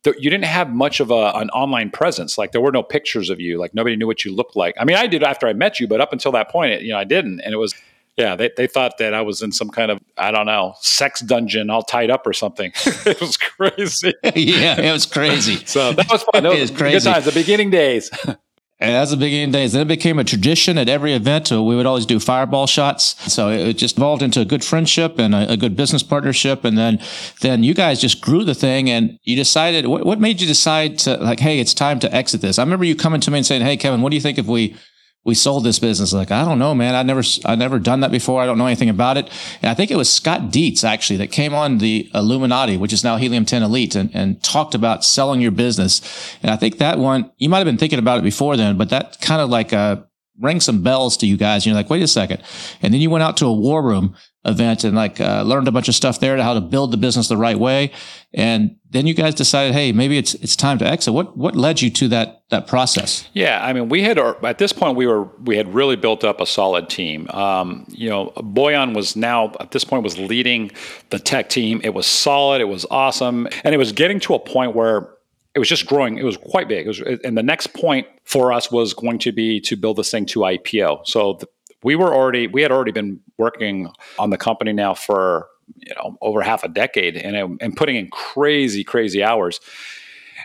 th- 0.04 0.16
you 0.18 0.30
didn't 0.30 0.44
have 0.44 0.70
much 0.70 1.00
of 1.00 1.10
a, 1.10 1.32
an 1.34 1.50
online 1.50 1.90
presence. 1.90 2.38
Like 2.38 2.52
there 2.52 2.60
were 2.60 2.72
no 2.72 2.82
pictures 2.82 3.30
of 3.30 3.40
you. 3.40 3.58
Like 3.58 3.74
nobody 3.74 3.96
knew 3.96 4.06
what 4.06 4.24
you 4.24 4.34
looked 4.34 4.56
like. 4.56 4.74
I 4.78 4.84
mean 4.84 4.96
i 4.96 5.06
did 5.06 5.22
after 5.22 5.46
i 5.46 5.52
met 5.52 5.80
you 5.80 5.86
but 5.88 6.00
up 6.00 6.12
until 6.12 6.32
that 6.32 6.50
point 6.50 6.72
it, 6.72 6.82
you 6.82 6.92
know 6.92 6.98
i 6.98 7.04
didn't. 7.04 7.40
And 7.40 7.52
it 7.52 7.58
was 7.58 7.74
yeah 8.16 8.36
they, 8.36 8.50
they 8.56 8.66
thought 8.66 8.98
that 8.98 9.14
i 9.14 9.22
was 9.22 9.40
in 9.40 9.52
some 9.52 9.70
kind 9.70 9.90
of 9.90 9.98
i 10.18 10.30
don't 10.30 10.44
know 10.44 10.74
sex 10.80 11.20
dungeon 11.20 11.70
all 11.70 11.82
tied 11.82 12.10
up 12.10 12.26
or 12.26 12.32
something. 12.32 12.72
It 13.06 13.20
was 13.20 13.36
crazy. 13.36 14.14
Yeah 14.34 14.80
it 14.80 14.92
was 14.92 15.06
crazy. 15.06 15.64
So 15.66 15.92
that 15.92 16.10
was 16.10 16.22
fun. 16.24 16.44
It 16.46 16.60
was 16.60 16.70
crazy 16.70 16.98
good 16.98 17.12
times 17.12 17.24
the 17.24 17.32
beginning 17.32 17.70
days 17.70 18.10
And 18.82 18.96
that's 18.96 19.12
the 19.12 19.16
beginning 19.16 19.52
days. 19.52 19.72
Then 19.72 19.82
it 19.82 19.88
became 19.88 20.18
a 20.18 20.24
tradition 20.24 20.76
at 20.76 20.88
every 20.88 21.12
event. 21.12 21.52
Uh, 21.52 21.62
we 21.62 21.76
would 21.76 21.86
always 21.86 22.04
do 22.04 22.18
fireball 22.18 22.66
shots. 22.66 23.32
So 23.32 23.48
it 23.48 23.74
just 23.74 23.96
evolved 23.96 24.22
into 24.22 24.40
a 24.40 24.44
good 24.44 24.64
friendship 24.64 25.20
and 25.20 25.36
a, 25.36 25.52
a 25.52 25.56
good 25.56 25.76
business 25.76 26.02
partnership. 26.02 26.64
And 26.64 26.76
then, 26.76 27.00
then 27.42 27.62
you 27.62 27.74
guys 27.74 28.00
just 28.00 28.20
grew 28.20 28.42
the 28.42 28.56
thing 28.56 28.90
and 28.90 29.20
you 29.22 29.36
decided, 29.36 29.86
what, 29.86 30.04
what 30.04 30.18
made 30.18 30.40
you 30.40 30.48
decide 30.48 30.98
to 31.00 31.16
like, 31.18 31.38
Hey, 31.38 31.60
it's 31.60 31.74
time 31.74 32.00
to 32.00 32.12
exit 32.12 32.40
this. 32.40 32.58
I 32.58 32.62
remember 32.64 32.84
you 32.84 32.96
coming 32.96 33.20
to 33.20 33.30
me 33.30 33.38
and 33.38 33.46
saying, 33.46 33.62
Hey, 33.62 33.76
Kevin, 33.76 34.02
what 34.02 34.10
do 34.10 34.16
you 34.16 34.22
think 34.22 34.36
if 34.36 34.46
we 34.46 34.76
we 35.24 35.34
sold 35.34 35.64
this 35.64 35.78
business. 35.78 36.12
Like, 36.12 36.30
I 36.30 36.44
don't 36.44 36.58
know, 36.58 36.74
man. 36.74 36.94
I 36.94 37.02
never, 37.02 37.22
I 37.44 37.54
never 37.54 37.78
done 37.78 38.00
that 38.00 38.10
before. 38.10 38.42
I 38.42 38.46
don't 38.46 38.58
know 38.58 38.66
anything 38.66 38.88
about 38.88 39.16
it. 39.16 39.30
And 39.60 39.70
I 39.70 39.74
think 39.74 39.90
it 39.90 39.96
was 39.96 40.12
Scott 40.12 40.50
Dietz 40.50 40.82
actually 40.82 41.18
that 41.18 41.30
came 41.30 41.54
on 41.54 41.78
the 41.78 42.10
Illuminati, 42.14 42.76
which 42.76 42.92
is 42.92 43.04
now 43.04 43.16
Helium 43.16 43.44
10 43.44 43.62
Elite 43.62 43.94
and, 43.94 44.10
and 44.14 44.42
talked 44.42 44.74
about 44.74 45.04
selling 45.04 45.40
your 45.40 45.52
business. 45.52 46.00
And 46.42 46.50
I 46.50 46.56
think 46.56 46.78
that 46.78 46.98
one, 46.98 47.30
you 47.36 47.48
might 47.48 47.58
have 47.58 47.66
been 47.66 47.78
thinking 47.78 48.00
about 48.00 48.18
it 48.18 48.24
before 48.24 48.56
then, 48.56 48.76
but 48.76 48.90
that 48.90 49.20
kind 49.20 49.40
of 49.40 49.48
like, 49.48 49.72
uh, 49.72 49.96
rang 50.40 50.60
some 50.60 50.82
bells 50.82 51.16
to 51.18 51.26
you 51.26 51.36
guys. 51.36 51.62
And 51.62 51.66
you're 51.66 51.76
like, 51.76 51.90
wait 51.90 52.02
a 52.02 52.08
second. 52.08 52.42
And 52.80 52.92
then 52.92 53.00
you 53.00 53.10
went 53.10 53.22
out 53.22 53.36
to 53.38 53.46
a 53.46 53.52
war 53.52 53.82
room 53.82 54.16
event 54.44 54.82
and 54.82 54.96
like 54.96 55.20
uh, 55.20 55.42
learned 55.42 55.68
a 55.68 55.72
bunch 55.72 55.88
of 55.88 55.94
stuff 55.94 56.18
there 56.18 56.36
to 56.36 56.42
how 56.42 56.54
to 56.54 56.60
build 56.60 56.90
the 56.90 56.96
business 56.96 57.28
the 57.28 57.36
right 57.36 57.58
way. 57.58 57.92
And 58.34 58.76
then 58.90 59.06
you 59.06 59.14
guys 59.14 59.34
decided, 59.34 59.72
hey, 59.72 59.92
maybe 59.92 60.18
it's 60.18 60.34
it's 60.34 60.56
time 60.56 60.78
to 60.78 60.86
exit. 60.86 61.14
What 61.14 61.36
what 61.36 61.54
led 61.54 61.80
you 61.80 61.90
to 61.90 62.08
that 62.08 62.42
that 62.50 62.66
process? 62.66 63.28
Yeah, 63.32 63.64
I 63.64 63.72
mean, 63.72 63.88
we 63.88 64.02
had 64.02 64.18
at 64.18 64.58
this 64.58 64.72
point 64.72 64.96
we 64.96 65.06
were 65.06 65.24
we 65.44 65.56
had 65.56 65.72
really 65.72 65.96
built 65.96 66.24
up 66.24 66.40
a 66.40 66.46
solid 66.46 66.88
team. 66.88 67.28
Um, 67.30 67.86
you 67.88 68.08
know, 68.08 68.32
Boyan 68.36 68.94
was 68.94 69.16
now 69.16 69.52
at 69.60 69.70
this 69.70 69.84
point 69.84 70.02
was 70.02 70.18
leading 70.18 70.70
the 71.10 71.18
tech 71.18 71.48
team. 71.48 71.80
It 71.84 71.94
was 71.94 72.06
solid. 72.06 72.60
It 72.60 72.68
was 72.68 72.84
awesome, 72.90 73.48
and 73.64 73.74
it 73.74 73.78
was 73.78 73.92
getting 73.92 74.18
to 74.20 74.34
a 74.34 74.38
point 74.38 74.74
where 74.74 75.10
it 75.54 75.58
was 75.58 75.68
just 75.68 75.86
growing. 75.86 76.18
It 76.18 76.24
was 76.24 76.36
quite 76.36 76.68
big. 76.68 76.86
Was, 76.86 77.00
and 77.00 77.36
the 77.36 77.42
next 77.42 77.74
point 77.74 78.06
for 78.24 78.52
us 78.52 78.72
was 78.72 78.94
going 78.94 79.18
to 79.20 79.32
be 79.32 79.60
to 79.60 79.76
build 79.76 79.98
this 79.98 80.10
thing 80.10 80.24
to 80.26 80.40
IPO. 80.40 81.06
So 81.06 81.34
the, 81.34 81.46
we 81.82 81.96
were 81.96 82.14
already 82.14 82.46
we 82.46 82.62
had 82.62 82.72
already 82.72 82.92
been 82.92 83.20
working 83.38 83.92
on 84.18 84.30
the 84.30 84.38
company 84.38 84.72
now 84.72 84.94
for 84.94 85.48
you 85.76 85.94
know 85.94 86.16
over 86.20 86.42
half 86.42 86.64
a 86.64 86.68
decade 86.68 87.16
and 87.16 87.60
and 87.60 87.76
putting 87.76 87.96
in 87.96 88.08
crazy 88.10 88.84
crazy 88.84 89.22
hours. 89.22 89.60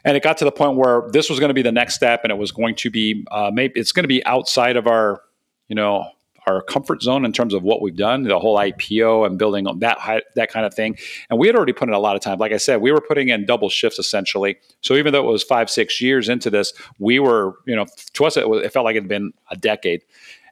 And 0.04 0.16
it 0.16 0.24
got 0.24 0.38
to 0.38 0.46
the 0.46 0.52
point 0.52 0.78
where 0.78 1.10
this 1.12 1.30
was 1.30 1.40
going 1.40 1.50
to 1.50 1.56
be 1.56 1.64
the 1.64 1.72
next 1.72 1.96
step, 1.96 2.22
and 2.24 2.32
it 2.32 2.38
was 2.38 2.52
going 2.52 2.76
to 2.76 2.90
be 2.90 3.26
uh, 3.32 3.52
maybe 3.54 3.80
it's 3.80 3.92
going 3.92 4.04
to 4.04 4.08
be 4.08 4.24
outside 4.26 4.78
of 4.78 4.88
our 4.88 5.22
you 5.68 5.76
know 5.76 6.12
our 6.48 6.62
comfort 6.62 7.02
zone 7.02 7.26
in 7.26 7.34
terms 7.34 7.54
of 7.54 7.62
what 7.62 7.82
we've 7.82 7.98
done, 7.98 8.24
the 8.24 8.40
whole 8.40 8.58
IPO 8.58 9.26
and 9.26 9.38
building 9.38 9.68
on 9.68 9.80
that 9.80 10.24
that 10.36 10.50
kind 10.50 10.66
of 10.66 10.74
thing. 10.74 10.98
And 11.30 11.38
we 11.38 11.48
had 11.48 11.56
already 11.56 11.74
put 11.74 11.90
in 11.90 11.94
a 11.94 12.00
lot 12.00 12.16
of 12.16 12.22
time. 12.22 12.40
Like 12.40 12.54
I 12.54 12.58
said, 12.58 12.82
we 12.82 12.92
were 12.92 13.02
putting 13.02 13.30
in 13.30 13.46
double 13.46 13.70
shifts 13.70 14.00
essentially. 14.00 14.58
So 14.82 14.96
even 14.96 15.12
though 15.14 15.28
it 15.28 15.32
was 15.32 15.44
five, 15.44 15.70
six 15.70 16.02
years 16.02 16.30
into 16.30 16.50
this, 16.50 16.74
we 17.00 17.20
were, 17.20 17.56
you 17.66 17.76
know, 17.76 17.86
to 18.14 18.26
us 18.26 18.38
it, 18.38 18.50
was, 18.50 18.64
it 18.64 18.72
felt 18.72 18.86
like 18.86 18.96
it 18.96 19.04
had 19.04 19.10
been 19.10 19.34
a 19.52 19.58
decade. 19.58 20.04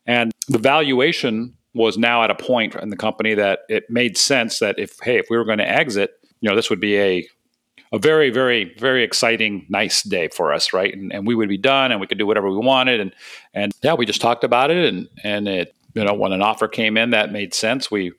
And 0.06 0.32
the 0.48 0.60
valuation 0.60 1.56
was 1.74 1.98
now 1.98 2.24
at 2.24 2.32
a 2.32 2.36
point 2.36 2.76
in 2.76 2.90
the 2.90 2.96
company 2.96 3.34
that 3.34 3.60
it 3.70 3.90
made 3.90 4.18
sense 4.18 4.60
that 4.60 4.80
if 4.80 4.98
hey, 5.02 5.18
if 5.18 5.28
we 5.30 5.38
were 5.38 5.46
going 5.46 5.58
to 5.58 5.70
exit, 5.70 6.12
you 6.42 6.50
know, 6.50 6.56
this 6.56 6.70
would 6.70 6.80
be 6.80 6.98
a 6.98 7.28
a 7.92 8.00
very, 8.00 8.30
very, 8.30 8.74
very 8.78 9.04
exciting, 9.04 9.66
nice 9.70 10.04
day 10.04 10.28
for 10.28 10.52
us, 10.52 10.74
right? 10.74 10.94
And, 10.94 11.14
and 11.14 11.26
we 11.26 11.36
would 11.36 11.50
be 11.50 11.58
done, 11.58 11.92
and 11.92 12.02
we 12.02 12.08
could 12.08 12.18
do 12.18 12.28
whatever 12.28 12.50
we 12.50 12.58
wanted, 12.58 13.00
and 13.00 13.14
and 13.54 13.74
yeah, 13.84 13.94
we 13.94 14.06
just 14.06 14.22
talked 14.22 14.44
about 14.44 14.72
it, 14.72 14.86
and 14.86 15.08
and 15.24 15.48
it, 15.48 15.76
you 15.94 16.04
know, 16.04 16.14
when 16.14 16.32
an 16.32 16.42
offer 16.42 16.68
came 16.68 16.98
in 16.98 17.12
that 17.12 17.32
made 17.32 17.54
sense, 17.54 17.92
we 17.92 18.12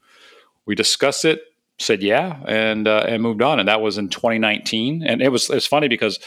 we 0.66 0.74
discussed 0.74 1.24
it, 1.24 1.40
said 1.78 2.02
yeah, 2.02 2.40
and 2.46 2.88
uh, 2.88 3.04
and 3.08 3.22
moved 3.22 3.42
on, 3.42 3.58
and 3.58 3.68
that 3.68 3.80
was 3.80 3.98
in 3.98 4.08
2019, 4.08 5.02
and 5.02 5.20
it 5.20 5.30
was 5.30 5.50
it's 5.50 5.66
funny 5.66 5.88
because 5.88 6.18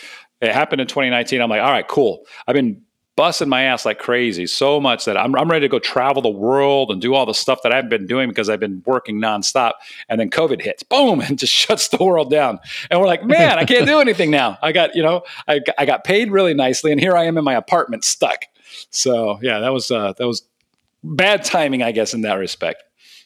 it 0.42 0.54
happened 0.54 0.82
in 0.82 0.88
2019. 0.88 1.42
I'm 1.42 1.50
like, 1.50 1.62
all 1.62 1.72
right, 1.72 1.88
cool. 1.88 2.25
I've 2.48 2.56
been 2.56 2.82
busting 3.20 3.50
my 3.50 3.64
ass 3.64 3.84
like 3.84 4.00
crazy 4.00 4.48
so 4.48 4.80
much 4.80 5.04
that 5.04 5.18
I'm, 5.18 5.36
I'm 5.36 5.52
ready 5.52 5.66
to 5.66 5.68
go 5.68 5.78
travel 5.78 6.22
the 6.22 6.30
world 6.30 6.90
and 6.90 7.02
do 7.02 7.16
all 7.16 7.26
the 7.26 7.34
stuff 7.34 7.64
that 7.64 7.74
I've 7.74 7.90
been 7.90 8.08
doing 8.08 8.30
because 8.30 8.50
I've 8.50 8.62
been 8.62 8.82
working 8.86 9.20
nonstop. 9.20 9.74
And 10.08 10.22
then 10.22 10.30
COVID 10.30 10.62
hits, 10.62 10.84
boom, 10.84 11.20
and 11.28 11.38
just 11.38 11.52
shuts 11.52 11.90
the 11.90 12.02
world 12.02 12.32
down. 12.32 12.60
And 12.90 12.98
we're 12.98 13.08
like, 13.08 13.26
man, 13.26 13.60
I 13.60 13.66
can't 13.66 13.86
do 13.86 14.00
anything 14.02 14.32
now. 14.32 14.58
I 14.62 14.72
got, 14.72 14.96
you 14.96 15.04
know, 15.04 15.24
I, 15.50 15.60
I 15.78 15.86
got 15.86 16.06
paid 16.06 16.32
really 16.32 16.54
nicely, 16.54 16.94
and 16.94 17.02
here 17.02 17.18
I 17.18 17.26
am 17.26 17.38
in 17.38 17.44
my 17.44 17.56
apartment 17.56 18.06
stuck. 18.06 18.46
So 18.90 19.38
yeah, 19.42 19.60
that 19.60 19.74
was 19.74 19.92
uh, 19.92 20.14
that 20.14 20.26
was 20.26 20.44
bad 21.04 21.44
timing, 21.44 21.84
I 21.84 21.92
guess, 21.92 22.14
in 22.14 22.22
that 22.22 22.36
respect. 22.36 22.84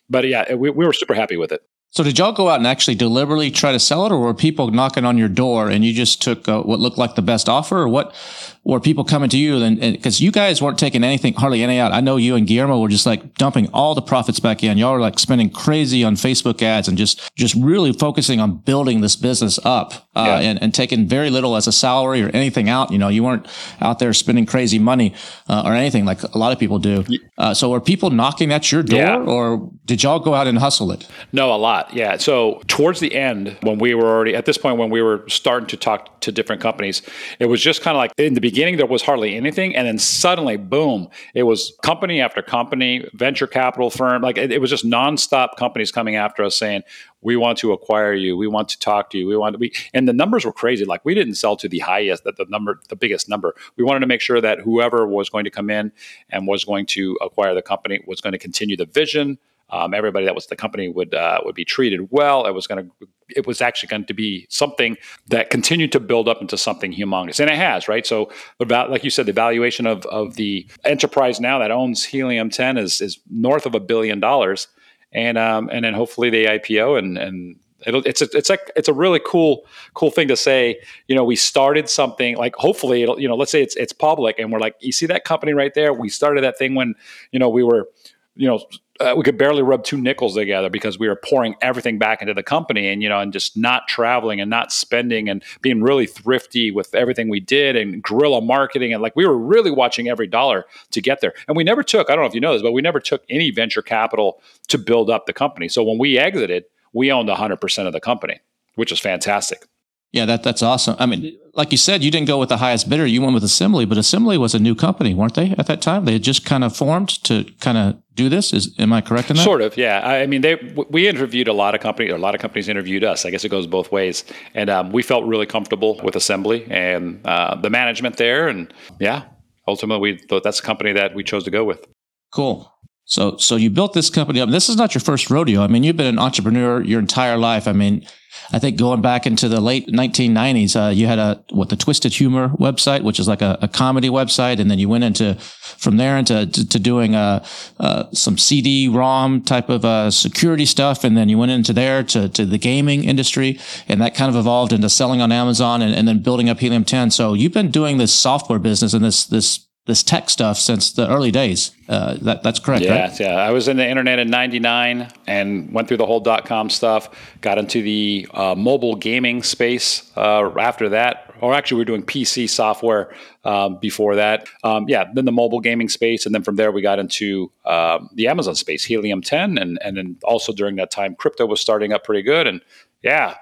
But 0.09 0.27
yeah, 0.27 0.55
we, 0.55 0.71
we 0.71 0.87
were 0.87 0.93
super 0.93 1.13
happy 1.13 1.37
with 1.37 1.51
it. 1.51 1.61
So 1.91 2.03
did 2.03 2.17
y'all 2.17 2.31
go 2.31 2.49
out 2.49 2.57
and 2.57 2.65
actually 2.65 2.95
deliberately 2.95 3.51
try 3.51 3.71
to 3.71 3.79
sell 3.79 4.07
it, 4.07 4.11
or 4.11 4.17
were 4.17 4.33
people 4.33 4.71
knocking 4.71 5.05
on 5.05 5.19
your 5.19 5.29
door 5.29 5.69
and 5.69 5.85
you 5.85 5.93
just 5.93 6.23
took 6.23 6.49
uh, 6.49 6.63
what 6.63 6.79
looked 6.79 6.97
like 6.97 7.13
the 7.13 7.21
best 7.21 7.47
offer, 7.47 7.77
or 7.77 7.87
what? 7.87 8.15
Or 8.65 8.79
people 8.79 9.03
coming 9.03 9.29
to 9.29 9.37
you 9.37 9.57
and 9.57 9.77
because 9.77 10.21
you 10.21 10.31
guys 10.31 10.61
weren't 10.61 10.77
taking 10.77 11.03
anything, 11.03 11.33
hardly 11.33 11.61
any 11.63 11.79
out. 11.79 11.91
I 11.91 11.99
know 11.99 12.15
you 12.15 12.35
and 12.35 12.47
Guillermo 12.47 12.79
were 12.79 12.87
just 12.87 13.05
like 13.05 13.33
dumping 13.33 13.67
all 13.73 13.93
the 13.93 14.01
profits 14.01 14.39
back 14.39 14.63
in. 14.63 14.77
Y'all 14.77 14.93
were 14.93 15.01
like 15.01 15.19
spending 15.19 15.49
crazy 15.49 16.01
on 16.01 16.15
Facebook 16.15 16.61
ads 16.61 16.87
and 16.87 16.97
just 16.97 17.29
just 17.35 17.55
really 17.55 17.91
focusing 17.91 18.39
on 18.39 18.59
building 18.59 19.01
this 19.01 19.17
business 19.17 19.59
up 19.65 20.07
uh, 20.15 20.39
yeah. 20.39 20.49
and, 20.49 20.63
and 20.63 20.73
taking 20.73 21.09
very 21.09 21.29
little 21.29 21.57
as 21.57 21.67
a 21.67 21.73
salary 21.73 22.23
or 22.23 22.29
anything 22.29 22.69
out. 22.69 22.89
You 22.89 22.97
know, 22.97 23.09
you 23.09 23.21
weren't 23.21 23.45
out 23.81 23.99
there 23.99 24.13
spending 24.13 24.45
crazy 24.45 24.79
money 24.79 25.13
uh, 25.49 25.63
or 25.65 25.73
anything 25.73 26.05
like 26.05 26.23
a 26.23 26.37
lot 26.37 26.53
of 26.53 26.57
people 26.57 26.79
do. 26.79 27.03
Uh, 27.37 27.53
so 27.53 27.69
were 27.69 27.81
people 27.81 28.11
knocking 28.11 28.53
at 28.53 28.71
your 28.71 28.81
door, 28.81 28.99
yeah. 28.99 29.17
or 29.17 29.69
did 29.83 30.03
y'all 30.03 30.19
go 30.19 30.35
out 30.35 30.47
and 30.47 30.57
hustle 30.59 30.89
it? 30.93 31.05
No, 31.33 31.53
a 31.53 31.57
lot. 31.57 31.93
Yeah. 31.93 32.15
So 32.15 32.61
towards 32.67 33.01
the 33.01 33.13
end, 33.13 33.57
when 33.61 33.77
we 33.77 33.93
were 33.93 34.07
already 34.07 34.37
at 34.37 34.45
this 34.45 34.57
point, 34.57 34.77
when 34.77 34.89
we 34.89 35.01
were 35.01 35.25
starting 35.27 35.67
to 35.67 35.75
talk 35.75 36.21
to 36.21 36.31
different 36.31 36.61
companies, 36.61 37.01
it 37.39 37.47
was 37.47 37.61
just 37.61 37.81
kind 37.81 37.97
of 37.97 37.99
like 37.99 38.13
in 38.17 38.35
the 38.35 38.39
beginning 38.39 38.52
beginning 38.53 38.77
there 38.77 38.85
was 38.85 39.01
hardly 39.01 39.35
anything 39.35 39.75
and 39.75 39.87
then 39.87 39.97
suddenly 39.97 40.57
boom 40.57 41.07
it 41.33 41.41
was 41.41 41.75
company 41.81 42.21
after 42.21 42.39
company 42.43 43.03
venture 43.13 43.47
capital 43.47 43.89
firm 43.89 44.21
like 44.21 44.37
it, 44.37 44.51
it, 44.51 44.61
was 44.61 44.69
just 44.69 44.85
nonstop 44.85 45.55
companies 45.57 45.91
coming 45.91 46.15
after 46.15 46.43
us 46.43 46.55
saying 46.55 46.83
we 47.23 47.35
want 47.35 47.57
to 47.57 47.71
acquire 47.71 48.13
you. 48.13 48.37
We 48.37 48.47
want 48.47 48.69
to 48.69 48.79
talk 48.79 49.09
to 49.11 49.17
you. 49.17 49.25
We 49.25 49.37
want 49.37 49.53
to 49.53 49.57
be 49.57 49.73
and 49.93 50.07
the 50.07 50.13
numbers 50.13 50.45
were 50.45 50.53
crazy. 50.53 50.85
Like 50.85 51.03
we 51.03 51.15
didn't 51.15 51.35
sell 51.35 51.55
to 51.57 51.67
the 51.67 51.79
highest 51.79 52.25
that 52.25 52.37
the 52.37 52.45
number 52.49 52.79
the 52.89 52.95
biggest 52.95 53.27
number. 53.27 53.55
We 53.77 53.83
wanted 53.83 54.01
to 54.01 54.07
make 54.07 54.21
sure 54.21 54.41
that 54.41 54.59
whoever 54.59 55.07
was 55.07 55.29
going 55.29 55.45
to 55.45 55.49
come 55.49 55.69
in 55.69 55.91
and 56.29 56.47
was 56.47 56.63
going 56.63 56.85
to 56.87 57.17
acquire 57.21 57.55
the 57.55 57.61
company 57.61 58.01
was 58.05 58.21
going 58.21 58.33
to 58.33 58.39
continue 58.39 58.77
the 58.77 58.85
vision 58.85 59.39
um, 59.69 59.93
everybody 59.93 60.25
that 60.25 60.35
was 60.35 60.47
the 60.47 60.55
company 60.55 60.87
would 60.87 61.13
uh, 61.13 61.39
would 61.43 61.55
be 61.55 61.65
treated 61.65 62.11
well. 62.11 62.45
It 62.45 62.51
was 62.51 62.67
going 62.67 62.85
to 62.85 63.07
it 63.29 63.47
was 63.47 63.61
actually 63.61 63.87
going 63.87 64.05
to 64.05 64.13
be 64.13 64.45
something 64.49 64.97
that 65.27 65.49
continued 65.49 65.91
to 65.93 65.99
build 65.99 66.27
up 66.27 66.41
into 66.41 66.57
something 66.57 66.93
humongous, 66.93 67.39
and 67.39 67.49
it 67.49 67.55
has, 67.55 67.87
right? 67.87 68.05
So 68.05 68.31
about 68.59 68.91
like 68.91 69.03
you 69.03 69.09
said, 69.09 69.25
the 69.25 69.33
valuation 69.33 69.87
of 69.87 70.05
of 70.05 70.35
the 70.35 70.67
enterprise 70.83 71.39
now 71.39 71.59
that 71.59 71.71
owns 71.71 72.03
Helium 72.03 72.49
10 72.49 72.77
is 72.77 73.01
is 73.01 73.19
north 73.29 73.65
of 73.65 73.73
a 73.73 73.79
billion 73.79 74.19
dollars, 74.19 74.67
and 75.11 75.37
um, 75.37 75.69
and 75.71 75.85
then 75.85 75.93
hopefully 75.93 76.29
they 76.29 76.45
IPO 76.45 76.97
and 76.99 77.17
and 77.17 77.55
It'll, 77.85 78.01
it's 78.05 78.21
a, 78.21 78.29
it's 78.33 78.49
like 78.49 78.71
it's 78.75 78.87
a 78.87 78.93
really 78.93 79.19
cool 79.25 79.65
cool 79.93 80.11
thing 80.11 80.27
to 80.29 80.37
say. 80.37 80.79
You 81.07 81.15
know, 81.15 81.23
we 81.23 81.35
started 81.35 81.89
something 81.89 82.37
like 82.37 82.55
hopefully 82.55 83.03
it'll 83.03 83.19
you 83.19 83.27
know 83.27 83.35
let's 83.35 83.51
say 83.51 83.61
it's 83.61 83.75
it's 83.75 83.93
public 83.93 84.39
and 84.39 84.51
we're 84.51 84.59
like 84.59 84.75
you 84.79 84.91
see 84.91 85.05
that 85.07 85.25
company 85.25 85.53
right 85.53 85.73
there. 85.73 85.93
We 85.93 86.09
started 86.09 86.43
that 86.43 86.57
thing 86.57 86.75
when 86.75 86.95
you 87.31 87.39
know 87.39 87.49
we 87.49 87.63
were 87.63 87.89
you 88.35 88.47
know 88.47 88.65
uh, 88.99 89.13
we 89.17 89.23
could 89.23 89.37
barely 89.37 89.63
rub 89.63 89.83
two 89.83 89.97
nickels 89.97 90.35
together 90.35 90.69
because 90.69 90.99
we 90.99 91.07
were 91.07 91.15
pouring 91.15 91.55
everything 91.61 91.97
back 91.97 92.21
into 92.21 92.33
the 92.33 92.43
company 92.43 92.87
and 92.87 93.01
you 93.01 93.09
know 93.09 93.19
and 93.19 93.33
just 93.33 93.57
not 93.57 93.87
traveling 93.87 94.39
and 94.39 94.49
not 94.49 94.71
spending 94.71 95.29
and 95.29 95.43
being 95.61 95.81
really 95.81 96.05
thrifty 96.05 96.71
with 96.71 96.93
everything 96.93 97.29
we 97.29 97.39
did 97.39 97.75
and 97.75 98.03
guerrilla 98.03 98.41
marketing 98.41 98.93
and 98.93 99.01
like 99.01 99.15
we 99.15 99.25
were 99.25 99.37
really 99.37 99.71
watching 99.71 100.07
every 100.07 100.27
dollar 100.27 100.65
to 100.91 101.01
get 101.01 101.21
there. 101.21 101.33
And 101.47 101.57
we 101.57 101.63
never 101.63 101.83
took 101.83 102.09
i 102.09 102.15
don't 102.15 102.23
know 102.23 102.29
if 102.29 102.35
you 102.35 102.41
know 102.41 102.53
this 102.53 102.61
but 102.61 102.71
we 102.71 102.81
never 102.81 102.99
took 102.99 103.23
any 103.29 103.51
venture 103.51 103.81
capital 103.81 104.41
to 104.67 104.77
build 104.77 105.09
up 105.09 105.25
the 105.25 105.33
company. 105.33 105.67
So 105.67 105.83
when 105.83 105.97
we 105.97 106.17
exited 106.17 106.65
we 106.93 107.11
owned 107.11 107.29
100% 107.29 107.87
of 107.87 107.93
the 107.93 107.99
company 107.99 108.39
which 108.75 108.91
was 108.91 108.99
fantastic. 108.99 109.67
Yeah, 110.11 110.25
that 110.25 110.43
that's 110.43 110.61
awesome. 110.61 110.95
I 110.99 111.07
mean, 111.07 111.37
like 111.55 111.71
you 111.71 111.77
said, 111.77 112.03
you 112.03 112.09
didn't 112.09 112.27
go 112.27 112.39
with 112.39 112.49
the 112.49 112.57
highest 112.57 112.89
bidder. 112.89 113.05
You 113.05 113.21
went 113.21 113.35
with 113.35 113.43
Assembly, 113.43 113.85
but 113.85 113.97
Assembly 113.97 114.37
was 114.39 114.55
a 114.55 114.59
new 114.59 114.73
company, 114.73 115.13
weren't 115.13 115.35
they? 115.35 115.51
At 115.57 115.67
that 115.67 115.81
time, 115.81 116.05
they 116.05 116.13
had 116.13 116.23
just 116.23 116.45
kind 116.45 116.63
of 116.63 116.75
formed 116.75 117.09
to 117.25 117.43
kind 117.59 117.77
of 117.77 118.01
do 118.15 118.27
this. 118.27 118.53
Is 118.53 118.73
am 118.79 118.91
I 118.91 119.01
correct 119.01 119.29
in 119.29 119.37
that? 119.37 119.43
Sort 119.43 119.61
of, 119.61 119.77
yeah. 119.77 120.01
I 120.07 120.25
mean, 120.25 120.41
they 120.41 120.55
we 120.89 121.07
interviewed 121.07 121.47
a 121.47 121.53
lot 121.53 121.75
of 121.75 121.81
companies. 121.81 122.11
A 122.11 122.17
lot 122.17 122.33
of 122.33 122.41
companies 122.41 122.67
interviewed 122.69 123.03
us. 123.03 123.25
I 123.25 123.29
guess 123.29 123.45
it 123.45 123.49
goes 123.49 123.67
both 123.67 123.91
ways, 123.91 124.23
and 124.55 124.69
um, 124.69 124.91
we 124.91 125.03
felt 125.03 125.25
really 125.25 125.45
comfortable 125.45 125.99
with 126.03 126.15
Assembly 126.15 126.65
and 126.71 127.21
uh, 127.25 127.55
the 127.55 127.69
management 127.69 128.17
there. 128.17 128.47
And 128.47 128.73
yeah, 128.99 129.25
ultimately, 129.67 130.13
we 130.13 130.17
thought 130.17 130.43
that's 130.43 130.59
the 130.59 130.65
company 130.65 130.91
that 130.93 131.13
we 131.13 131.23
chose 131.23 131.43
to 131.43 131.51
go 131.51 131.63
with. 131.63 131.85
Cool. 132.33 132.72
So, 133.05 133.37
so 133.37 133.57
you 133.57 133.69
built 133.69 133.93
this 133.93 134.09
company 134.09 134.39
up. 134.39 134.49
This 134.49 134.69
is 134.69 134.77
not 134.77 134.95
your 134.95 135.01
first 135.01 135.29
rodeo. 135.29 135.61
I 135.61 135.67
mean, 135.67 135.83
you've 135.83 135.97
been 135.97 136.07
an 136.07 136.19
entrepreneur 136.19 136.81
your 136.81 136.99
entire 136.99 137.37
life. 137.37 137.67
I 137.67 137.73
mean, 137.73 138.05
I 138.51 138.59
think 138.59 138.77
going 138.77 139.01
back 139.01 139.25
into 139.25 139.47
the 139.47 139.61
late 139.61 139.87
1990s, 139.87 140.75
uh, 140.75 140.89
you 140.89 141.07
had 141.07 141.19
a 141.19 141.43
what 141.51 141.69
the 141.69 141.75
Twisted 141.75 142.13
Humor 142.13 142.49
website, 142.49 143.03
which 143.03 143.19
is 143.19 143.27
like 143.27 143.41
a, 143.41 143.57
a, 143.61 143.67
comedy 143.67 144.09
website, 144.09 144.59
and 144.59 144.69
then 144.69 144.79
you 144.79 144.89
went 144.89 145.03
into 145.03 145.35
from 145.35 145.97
there 145.97 146.17
into 146.17 146.45
to, 146.45 146.67
to 146.67 146.79
doing 146.79 147.15
uh, 147.15 147.45
uh, 147.79 148.05
some 148.11 148.37
CD-ROM 148.37 149.41
type 149.41 149.69
of 149.69 149.85
uh, 149.85 150.11
security 150.11 150.65
stuff, 150.65 151.03
and 151.03 151.15
then 151.15 151.29
you 151.29 151.37
went 151.37 151.51
into 151.51 151.73
there 151.73 152.03
to 152.03 152.27
to 152.29 152.45
the 152.45 152.57
gaming 152.57 153.03
industry, 153.03 153.59
and 153.87 154.01
that 154.01 154.15
kind 154.15 154.29
of 154.29 154.35
evolved 154.35 154.73
into 154.73 154.89
selling 154.89 155.21
on 155.21 155.31
Amazon, 155.31 155.81
and, 155.81 155.93
and 155.93 156.07
then 156.07 156.19
building 156.19 156.49
up 156.49 156.59
Helium 156.59 156.85
10. 156.85 157.11
So 157.11 157.33
you've 157.33 157.53
been 157.53 157.71
doing 157.71 157.97
this 157.97 158.13
software 158.13 158.59
business 158.59 158.93
and 158.93 159.05
this 159.05 159.25
this 159.25 159.67
this 159.85 160.01
tech 160.01 160.29
stuff 160.29 160.57
since 160.57 160.93
the 160.93 161.09
early 161.09 161.29
days. 161.29 161.71
Uh, 161.89 162.15
that, 162.21 162.41
that's 162.41 162.59
correct, 162.59 162.83
yeah, 162.83 163.01
right? 163.01 163.19
Yeah, 163.19 163.35
I 163.35 163.51
was 163.51 163.67
in 163.67 163.75
the 163.75 163.87
internet 163.87 164.17
in 164.17 164.29
99 164.29 165.11
and 165.27 165.73
went 165.73 165.89
through 165.89 165.97
the 165.97 166.05
whole 166.05 166.21
dot 166.21 166.45
com 166.45 166.69
stuff, 166.69 167.09
got 167.41 167.57
into 167.57 167.81
the 167.81 168.27
uh, 168.33 168.55
mobile 168.55 168.95
gaming 168.95 169.43
space 169.43 170.09
uh, 170.15 170.49
after 170.57 170.87
that. 170.89 171.33
Or 171.41 171.53
actually, 171.53 171.75
we 171.75 171.81
were 171.81 171.85
doing 171.85 172.03
PC 172.03 172.49
software 172.49 173.13
um, 173.43 173.77
before 173.79 174.15
that. 174.15 174.47
Um, 174.63 174.85
yeah, 174.87 175.05
then 175.13 175.25
the 175.25 175.33
mobile 175.33 175.59
gaming 175.59 175.89
space. 175.89 176.25
And 176.25 176.33
then 176.33 176.43
from 176.43 176.55
there, 176.55 176.71
we 176.71 176.81
got 176.81 176.99
into 176.99 177.51
um, 177.65 178.09
the 178.13 178.29
Amazon 178.29 178.55
space, 178.55 178.85
Helium 178.85 179.21
10. 179.21 179.57
And, 179.57 179.77
and 179.83 179.97
then 179.97 180.15
also 180.23 180.53
during 180.53 180.77
that 180.77 180.91
time, 180.91 181.15
crypto 181.15 181.45
was 181.45 181.59
starting 181.59 181.91
up 181.91 182.05
pretty 182.05 182.21
good. 182.21 182.47
And 182.47 182.61
yeah, 183.01 183.35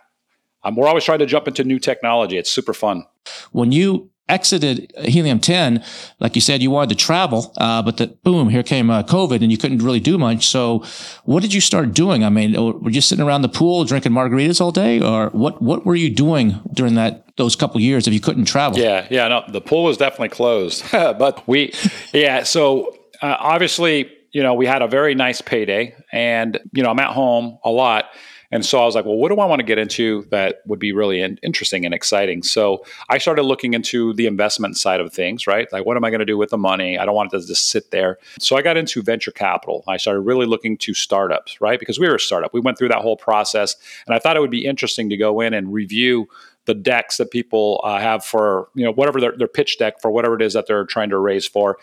um, 0.63 0.75
we're 0.75 0.87
always 0.87 1.03
trying 1.03 1.19
to 1.19 1.27
jump 1.27 1.47
into 1.47 1.63
new 1.63 1.77
technology. 1.77 2.37
It's 2.37 2.51
super 2.51 2.73
fun. 2.73 3.05
When 3.51 3.71
you 3.71 4.10
exited 4.29 4.91
Helium 4.97 5.39
10, 5.39 5.83
like 6.19 6.35
you 6.35 6.41
said, 6.41 6.61
you 6.61 6.71
wanted 6.71 6.89
to 6.89 6.95
travel, 6.95 7.53
uh, 7.57 7.81
but 7.81 7.97
that 7.97 8.23
boom, 8.23 8.49
here 8.49 8.63
came 8.63 8.89
uh, 8.89 9.03
COVID 9.03 9.41
and 9.41 9.51
you 9.51 9.57
couldn't 9.57 9.79
really 9.79 9.99
do 9.99 10.17
much. 10.17 10.47
So 10.47 10.83
what 11.25 11.41
did 11.41 11.53
you 11.53 11.61
start 11.61 11.93
doing? 11.93 12.23
I 12.23 12.29
mean, 12.29 12.53
were 12.53 12.89
you 12.89 13.01
sitting 13.01 13.25
around 13.25 13.41
the 13.41 13.49
pool 13.49 13.83
drinking 13.83 14.13
margaritas 14.13 14.61
all 14.61 14.71
day 14.71 15.01
or 15.01 15.29
what, 15.29 15.61
what 15.61 15.85
were 15.85 15.95
you 15.95 16.09
doing 16.09 16.59
during 16.73 16.95
that, 16.95 17.25
those 17.37 17.55
couple 17.55 17.81
years 17.81 18.07
if 18.07 18.13
you 18.13 18.21
couldn't 18.21 18.45
travel? 18.45 18.79
Yeah. 18.79 19.07
Yeah. 19.09 19.27
No, 19.27 19.43
the 19.47 19.61
pool 19.61 19.83
was 19.83 19.97
definitely 19.97 20.29
closed, 20.29 20.83
but 20.91 21.47
we, 21.47 21.73
yeah. 22.13 22.43
So 22.43 22.97
uh, 23.21 23.35
obviously, 23.39 24.11
you 24.31 24.41
know, 24.41 24.53
we 24.53 24.65
had 24.65 24.81
a 24.81 24.87
very 24.87 25.13
nice 25.13 25.41
payday 25.41 25.93
and, 26.11 26.59
you 26.73 26.83
know, 26.83 26.89
I'm 26.89 26.99
at 26.99 27.11
home 27.11 27.59
a 27.63 27.69
lot 27.69 28.05
and 28.51 28.65
so 28.65 28.81
I 28.81 28.85
was 28.85 28.95
like, 28.95 29.05
well, 29.05 29.15
what 29.15 29.29
do 29.29 29.39
I 29.39 29.45
want 29.45 29.59
to 29.59 29.65
get 29.65 29.77
into 29.77 30.23
that 30.29 30.61
would 30.65 30.79
be 30.79 30.91
really 30.91 31.21
in- 31.21 31.39
interesting 31.41 31.85
and 31.85 31.93
exciting? 31.93 32.43
So 32.43 32.83
I 33.09 33.17
started 33.17 33.43
looking 33.43 33.73
into 33.73 34.13
the 34.13 34.27
investment 34.27 34.77
side 34.77 34.99
of 34.99 35.13
things, 35.13 35.47
right? 35.47 35.71
Like, 35.71 35.85
what 35.85 35.95
am 35.95 36.03
I 36.03 36.09
going 36.09 36.19
to 36.19 36.25
do 36.25 36.37
with 36.37 36.49
the 36.49 36.57
money? 36.57 36.97
I 36.97 37.05
don't 37.05 37.15
want 37.15 37.33
it 37.33 37.39
to 37.39 37.47
just 37.47 37.69
sit 37.69 37.91
there. 37.91 38.17
So 38.39 38.57
I 38.57 38.61
got 38.61 38.75
into 38.75 39.01
venture 39.01 39.31
capital. 39.31 39.83
I 39.87 39.97
started 39.97 40.21
really 40.21 40.45
looking 40.45 40.77
to 40.79 40.93
startups, 40.93 41.61
right? 41.61 41.79
Because 41.79 41.99
we 41.99 42.07
were 42.07 42.15
a 42.15 42.19
startup. 42.19 42.53
We 42.53 42.59
went 42.59 42.77
through 42.77 42.89
that 42.89 43.01
whole 43.01 43.17
process. 43.17 43.75
And 44.05 44.15
I 44.15 44.19
thought 44.19 44.35
it 44.35 44.41
would 44.41 44.51
be 44.51 44.65
interesting 44.65 45.09
to 45.09 45.17
go 45.17 45.39
in 45.39 45.53
and 45.53 45.71
review 45.73 46.27
the 46.65 46.73
decks 46.75 47.17
that 47.17 47.31
people 47.31 47.81
uh, 47.83 47.99
have 47.99 48.23
for 48.23 48.67
you 48.75 48.85
know 48.85 48.91
whatever 48.91 49.19
their, 49.19 49.35
their 49.35 49.47
pitch 49.47 49.79
deck 49.79 49.99
for 49.99 50.11
whatever 50.11 50.35
it 50.35 50.41
is 50.41 50.53
that 50.53 50.67
they're 50.67 50.85
trying 50.85 51.09
to 51.09 51.17
raise 51.17 51.47
for 51.47 51.77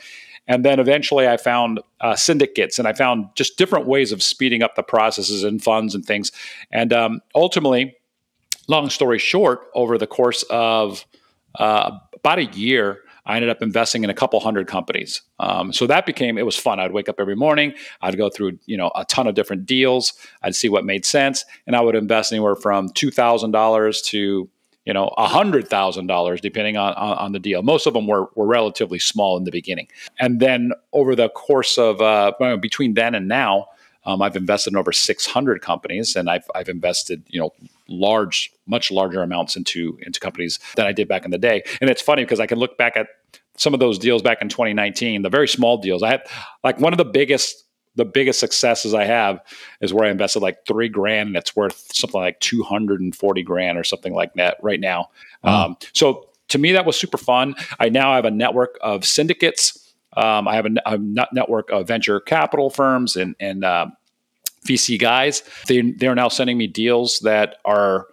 and 0.48 0.64
then 0.64 0.80
eventually 0.80 1.28
I 1.28 1.37
found 1.37 1.80
uh, 2.00 2.16
syndicates 2.16 2.78
and 2.78 2.88
I 2.88 2.94
found 2.94 3.26
just 3.34 3.58
different 3.58 3.87
ways 3.87 4.11
of 4.11 4.22
speeding 4.22 4.62
up 4.62 4.74
the 4.74 4.82
processes 4.82 5.44
and 5.44 5.62
funds 5.62 5.94
and 5.94 6.04
things. 6.04 6.32
And 6.72 6.92
um, 6.92 7.20
ultimately, 7.34 7.94
long 8.66 8.90
story 8.90 9.18
short, 9.18 9.61
over 9.74 9.98
the 9.98 10.06
course 10.06 10.44
of 10.50 11.04
uh, 11.56 11.98
about 12.14 12.38
a 12.38 12.46
year, 12.46 13.02
I 13.26 13.37
ended 13.37 13.50
up 13.50 13.61
investing 13.61 14.04
in 14.04 14.11
a 14.11 14.14
couple 14.14 14.40
hundred 14.40 14.66
companies. 14.66 15.20
Um, 15.38 15.70
so 15.70 15.87
that 15.87 16.06
became 16.06 16.38
it 16.38 16.46
was 16.46 16.56
fun. 16.56 16.80
I'd 16.80 16.92
wake 16.92 17.11
up 17.11 17.20
every 17.20 17.37
morning. 17.37 17.74
I'd 18.00 18.16
go 18.16 18.30
through 18.30 18.58
you 18.64 18.78
know 18.78 18.90
a 18.94 19.04
ton 19.04 19.26
of 19.26 19.34
different 19.34 19.66
deals. 19.66 20.14
I'd 20.42 20.54
see 20.54 20.70
what 20.70 20.87
made 20.87 21.04
sense, 21.04 21.44
and 21.66 21.76
I 21.76 21.82
would 21.82 21.94
invest 21.94 22.32
anywhere 22.32 22.56
from 22.56 22.88
two 22.88 23.11
thousand 23.11 23.50
dollars 23.50 24.00
to 24.02 24.48
you 24.88 24.94
know, 24.94 25.12
$100,000 25.18 26.40
depending 26.40 26.79
on, 26.79 26.94
on, 26.94 27.18
on, 27.18 27.33
the 27.33 27.38
deal. 27.38 27.62
Most 27.62 27.87
of 27.87 27.92
them 27.92 28.07
were, 28.07 28.31
were 28.35 28.46
relatively 28.46 28.98
small 28.98 29.37
in 29.37 29.44
the 29.44 29.51
beginning. 29.51 29.87
And 30.18 30.40
then 30.40 30.72
over 30.94 31.14
the 31.14 31.29
course 31.29 31.77
of 31.77 32.01
uh, 32.01 32.33
between 32.59 32.94
then 32.94 33.14
and 33.14 33.29
now, 33.29 33.66
um, 34.07 34.22
I've 34.22 34.35
invested 34.35 34.72
in 34.72 34.79
over 34.79 34.90
600 34.90 35.61
companies 35.61 36.16
and 36.16 36.31
I've, 36.31 36.51
I've 36.55 36.70
invested, 36.70 37.22
you 37.29 37.38
know, 37.38 37.53
large, 37.87 38.51
much 38.66 38.90
larger 38.90 39.22
amounts 39.22 39.57
into, 39.57 39.98
into 40.07 40.20
companies 40.20 40.59
than 40.77 40.87
I 40.87 40.92
did 40.92 41.07
back 41.07 41.27
in 41.27 41.33
the 41.33 41.38
day. 41.38 41.64
And 41.83 41.90
it's 41.90 42.01
funny 42.01 42.24
because 42.24 42.40
I 42.40 42.46
can 42.46 42.59
look 42.59 42.79
back 42.79 42.96
at 42.96 43.09
some 43.59 43.74
of 43.74 43.81
those 43.81 43.98
deals 43.98 44.22
back 44.22 44.40
in 44.40 44.48
2019, 44.48 45.20
the 45.20 45.29
very 45.29 45.48
small 45.48 45.77
deals. 45.77 46.03
I 46.03 46.09
had 46.12 46.22
like 46.64 46.81
one 46.81 46.94
of 46.94 46.96
the 46.96 47.05
biggest 47.05 47.64
the 47.98 48.04
biggest 48.04 48.38
successes 48.38 48.94
I 48.94 49.04
have 49.04 49.40
is 49.80 49.92
where 49.92 50.06
I 50.06 50.11
invested 50.11 50.38
like 50.38 50.64
three 50.66 50.88
grand 50.88 51.26
and 51.26 51.37
it's 51.37 51.56
worth 51.56 51.90
something 51.92 52.20
like 52.20 52.38
240 52.38 53.42
grand 53.42 53.76
or 53.76 53.82
something 53.82 54.14
like 54.14 54.32
that 54.34 54.56
right 54.62 54.78
now. 54.78 55.11
Wow. 55.42 55.66
Um, 55.66 55.76
so 55.92 56.28
to 56.48 56.58
me, 56.58 56.72
that 56.72 56.87
was 56.87 56.98
super 56.98 57.18
fun. 57.18 57.56
I 57.80 57.88
now 57.88 58.14
have 58.14 58.24
a 58.24 58.30
network 58.30 58.78
of 58.80 59.04
syndicates. 59.04 59.92
Um, 60.16 60.46
I 60.46 60.54
have 60.54 60.64
a, 60.64 60.70
a, 60.87 60.98
network 61.32 61.70
of 61.70 61.88
venture 61.88 62.20
capital 62.20 62.70
firms 62.70 63.16
and, 63.16 63.34
and 63.40 63.64
uh, 63.64 63.88
VC 64.66 64.98
guys. 64.98 65.42
They, 65.66 65.82
they're 65.82 66.14
now 66.14 66.28
sending 66.28 66.56
me 66.56 66.68
deals 66.68 67.18
that 67.20 67.56
are 67.64 68.06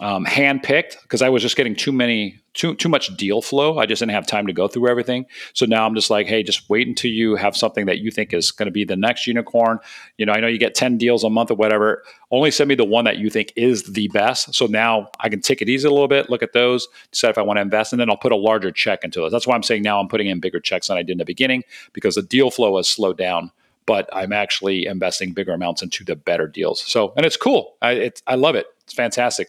um, 0.00 0.24
handpicked 0.24 1.02
because 1.02 1.22
I 1.22 1.28
was 1.28 1.42
just 1.42 1.56
getting 1.56 1.74
too 1.74 1.92
many 1.92 2.38
too 2.54 2.74
too 2.74 2.88
much 2.88 3.16
deal 3.16 3.42
flow. 3.42 3.78
I 3.78 3.86
just 3.86 4.00
didn't 4.00 4.12
have 4.12 4.26
time 4.26 4.46
to 4.46 4.52
go 4.52 4.68
through 4.68 4.88
everything. 4.88 5.26
So 5.54 5.66
now 5.66 5.86
I'm 5.86 5.94
just 5.94 6.10
like, 6.10 6.26
hey, 6.26 6.42
just 6.42 6.68
wait 6.68 6.86
until 6.86 7.10
you 7.10 7.36
have 7.36 7.56
something 7.56 7.86
that 7.86 7.98
you 7.98 8.10
think 8.10 8.32
is 8.32 8.50
going 8.50 8.66
to 8.66 8.72
be 8.72 8.84
the 8.84 8.96
next 8.96 9.26
unicorn. 9.26 9.78
You 10.16 10.26
know, 10.26 10.32
I 10.32 10.40
know 10.40 10.46
you 10.46 10.58
get 10.58 10.74
10 10.74 10.98
deals 10.98 11.24
a 11.24 11.30
month 11.30 11.50
or 11.50 11.54
whatever. 11.54 12.02
Only 12.30 12.50
send 12.50 12.68
me 12.68 12.74
the 12.74 12.84
one 12.84 13.04
that 13.04 13.18
you 13.18 13.30
think 13.30 13.52
is 13.56 13.84
the 13.84 14.08
best. 14.08 14.54
So 14.54 14.66
now 14.66 15.10
I 15.20 15.28
can 15.28 15.40
take 15.40 15.62
it 15.62 15.68
easy 15.68 15.86
a 15.86 15.90
little 15.90 16.08
bit, 16.08 16.30
look 16.30 16.42
at 16.42 16.52
those, 16.52 16.88
decide 17.10 17.30
if 17.30 17.38
I 17.38 17.42
want 17.42 17.56
to 17.58 17.62
invest, 17.62 17.92
and 17.92 18.00
then 18.00 18.10
I'll 18.10 18.16
put 18.16 18.32
a 18.32 18.36
larger 18.36 18.70
check 18.70 19.04
into 19.04 19.20
those. 19.20 19.32
That's 19.32 19.46
why 19.46 19.54
I'm 19.54 19.62
saying 19.62 19.82
now 19.82 20.00
I'm 20.00 20.08
putting 20.08 20.28
in 20.28 20.40
bigger 20.40 20.60
checks 20.60 20.88
than 20.88 20.98
I 20.98 21.02
did 21.02 21.12
in 21.12 21.18
the 21.18 21.24
beginning 21.24 21.64
because 21.92 22.14
the 22.14 22.22
deal 22.22 22.50
flow 22.50 22.76
has 22.76 22.88
slowed 22.88 23.18
down 23.18 23.50
but 23.86 24.06
I'm 24.12 24.34
actually 24.34 24.84
investing 24.84 25.32
bigger 25.32 25.54
amounts 25.54 25.80
into 25.80 26.04
the 26.04 26.14
better 26.14 26.46
deals. 26.46 26.84
So, 26.84 27.14
and 27.16 27.24
it's 27.24 27.38
cool. 27.38 27.74
I, 27.80 27.92
it's, 27.92 28.22
I 28.26 28.34
love 28.34 28.54
it. 28.54 28.66
It's 28.84 28.92
fantastic. 28.92 29.48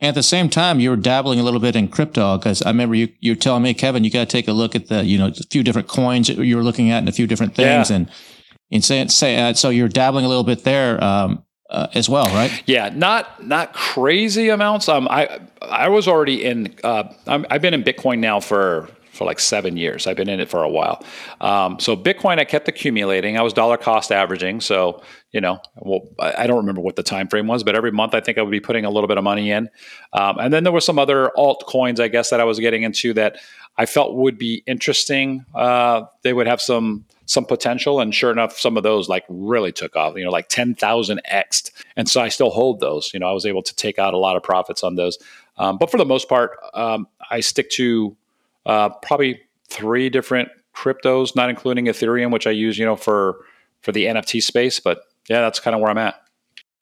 And 0.00 0.08
at 0.08 0.14
the 0.14 0.22
same 0.22 0.48
time, 0.48 0.80
you 0.80 0.90
were 0.90 0.96
dabbling 0.96 1.40
a 1.40 1.42
little 1.42 1.60
bit 1.60 1.76
in 1.76 1.88
crypto 1.88 2.38
because 2.38 2.62
I 2.62 2.70
remember 2.70 2.94
you 2.94 3.08
you 3.20 3.34
telling 3.34 3.62
me, 3.62 3.74
Kevin, 3.74 4.02
you 4.02 4.10
got 4.10 4.20
to 4.20 4.26
take 4.26 4.48
a 4.48 4.52
look 4.52 4.74
at 4.74 4.88
the 4.88 5.04
you 5.04 5.18
know 5.18 5.26
a 5.26 5.46
few 5.50 5.62
different 5.62 5.88
coins 5.88 6.28
that 6.28 6.38
you 6.38 6.56
were 6.56 6.62
looking 6.62 6.90
at 6.90 6.98
and 6.98 7.08
a 7.08 7.12
few 7.12 7.26
different 7.26 7.54
things, 7.54 7.90
yeah. 7.90 7.96
and 7.96 8.10
and 8.72 8.84
say, 8.84 9.06
say 9.08 9.36
uh, 9.36 9.52
so 9.54 9.68
you're 9.68 9.88
dabbling 9.88 10.24
a 10.24 10.28
little 10.28 10.44
bit 10.44 10.64
there 10.64 11.02
um, 11.02 11.44
uh, 11.68 11.88
as 11.94 12.08
well, 12.08 12.26
right? 12.26 12.62
Yeah, 12.66 12.90
not 12.94 13.46
not 13.46 13.74
crazy 13.74 14.48
amounts. 14.48 14.88
Um, 14.88 15.06
I 15.08 15.40
I 15.62 15.88
was 15.88 16.08
already 16.08 16.44
in. 16.44 16.74
Uh, 16.82 17.12
i 17.26 17.44
have 17.50 17.62
been 17.62 17.74
in 17.74 17.82
Bitcoin 17.82 18.20
now 18.20 18.40
for 18.40 18.88
for 19.12 19.26
like 19.26 19.38
seven 19.38 19.76
years. 19.76 20.06
I've 20.06 20.16
been 20.16 20.30
in 20.30 20.40
it 20.40 20.48
for 20.48 20.62
a 20.62 20.68
while. 20.68 21.04
Um, 21.42 21.78
so 21.78 21.94
Bitcoin, 21.94 22.38
I 22.38 22.44
kept 22.44 22.68
accumulating. 22.68 23.36
I 23.36 23.42
was 23.42 23.52
dollar 23.52 23.76
cost 23.76 24.10
averaging. 24.10 24.62
So 24.62 25.02
you 25.32 25.40
know, 25.40 25.60
well, 25.76 26.00
I 26.18 26.46
don't 26.46 26.56
remember 26.56 26.80
what 26.80 26.96
the 26.96 27.04
time 27.04 27.28
frame 27.28 27.46
was, 27.46 27.62
but 27.62 27.76
every 27.76 27.92
month 27.92 28.14
I 28.14 28.20
think 28.20 28.36
I 28.36 28.42
would 28.42 28.50
be 28.50 28.60
putting 28.60 28.84
a 28.84 28.90
little 28.90 29.06
bit 29.06 29.16
of 29.16 29.22
money 29.22 29.52
in. 29.52 29.68
Um, 30.12 30.38
and 30.38 30.52
then 30.52 30.64
there 30.64 30.72
were 30.72 30.80
some 30.80 30.98
other 30.98 31.30
altcoins, 31.36 32.00
I 32.00 32.08
guess, 32.08 32.30
that 32.30 32.40
I 32.40 32.44
was 32.44 32.58
getting 32.58 32.82
into 32.82 33.12
that 33.14 33.36
I 33.78 33.86
felt 33.86 34.14
would 34.16 34.38
be 34.38 34.62
interesting. 34.66 35.44
Uh, 35.54 36.02
they 36.22 36.32
would 36.32 36.46
have 36.46 36.60
some 36.60 37.04
some 37.26 37.44
potential, 37.44 38.00
and 38.00 38.12
sure 38.12 38.32
enough, 38.32 38.58
some 38.58 38.76
of 38.76 38.82
those 38.82 39.08
like 39.08 39.24
really 39.28 39.70
took 39.70 39.94
off. 39.94 40.16
You 40.16 40.24
know, 40.24 40.30
like 40.30 40.48
ten 40.48 40.74
thousand 40.74 41.20
x, 41.26 41.70
and 41.96 42.08
so 42.08 42.20
I 42.20 42.28
still 42.28 42.50
hold 42.50 42.80
those. 42.80 43.14
You 43.14 43.20
know, 43.20 43.28
I 43.28 43.32
was 43.32 43.46
able 43.46 43.62
to 43.62 43.74
take 43.74 43.98
out 43.98 44.14
a 44.14 44.18
lot 44.18 44.36
of 44.36 44.42
profits 44.42 44.82
on 44.82 44.96
those. 44.96 45.16
Um, 45.56 45.78
but 45.78 45.90
for 45.90 45.96
the 45.96 46.04
most 46.04 46.28
part, 46.28 46.58
um, 46.74 47.06
I 47.30 47.40
stick 47.40 47.70
to 47.72 48.16
uh, 48.66 48.88
probably 48.88 49.40
three 49.68 50.10
different 50.10 50.48
cryptos, 50.74 51.36
not 51.36 51.50
including 51.50 51.86
Ethereum, 51.86 52.32
which 52.32 52.46
I 52.46 52.50
use, 52.50 52.78
you 52.78 52.84
know, 52.84 52.96
for 52.96 53.44
for 53.80 53.92
the 53.92 54.06
NFT 54.06 54.42
space. 54.42 54.80
But 54.80 55.02
yeah, 55.30 55.40
that's 55.40 55.60
kind 55.60 55.76
of 55.76 55.80
where 55.80 55.90
I'm 55.90 55.98
at. 55.98 56.20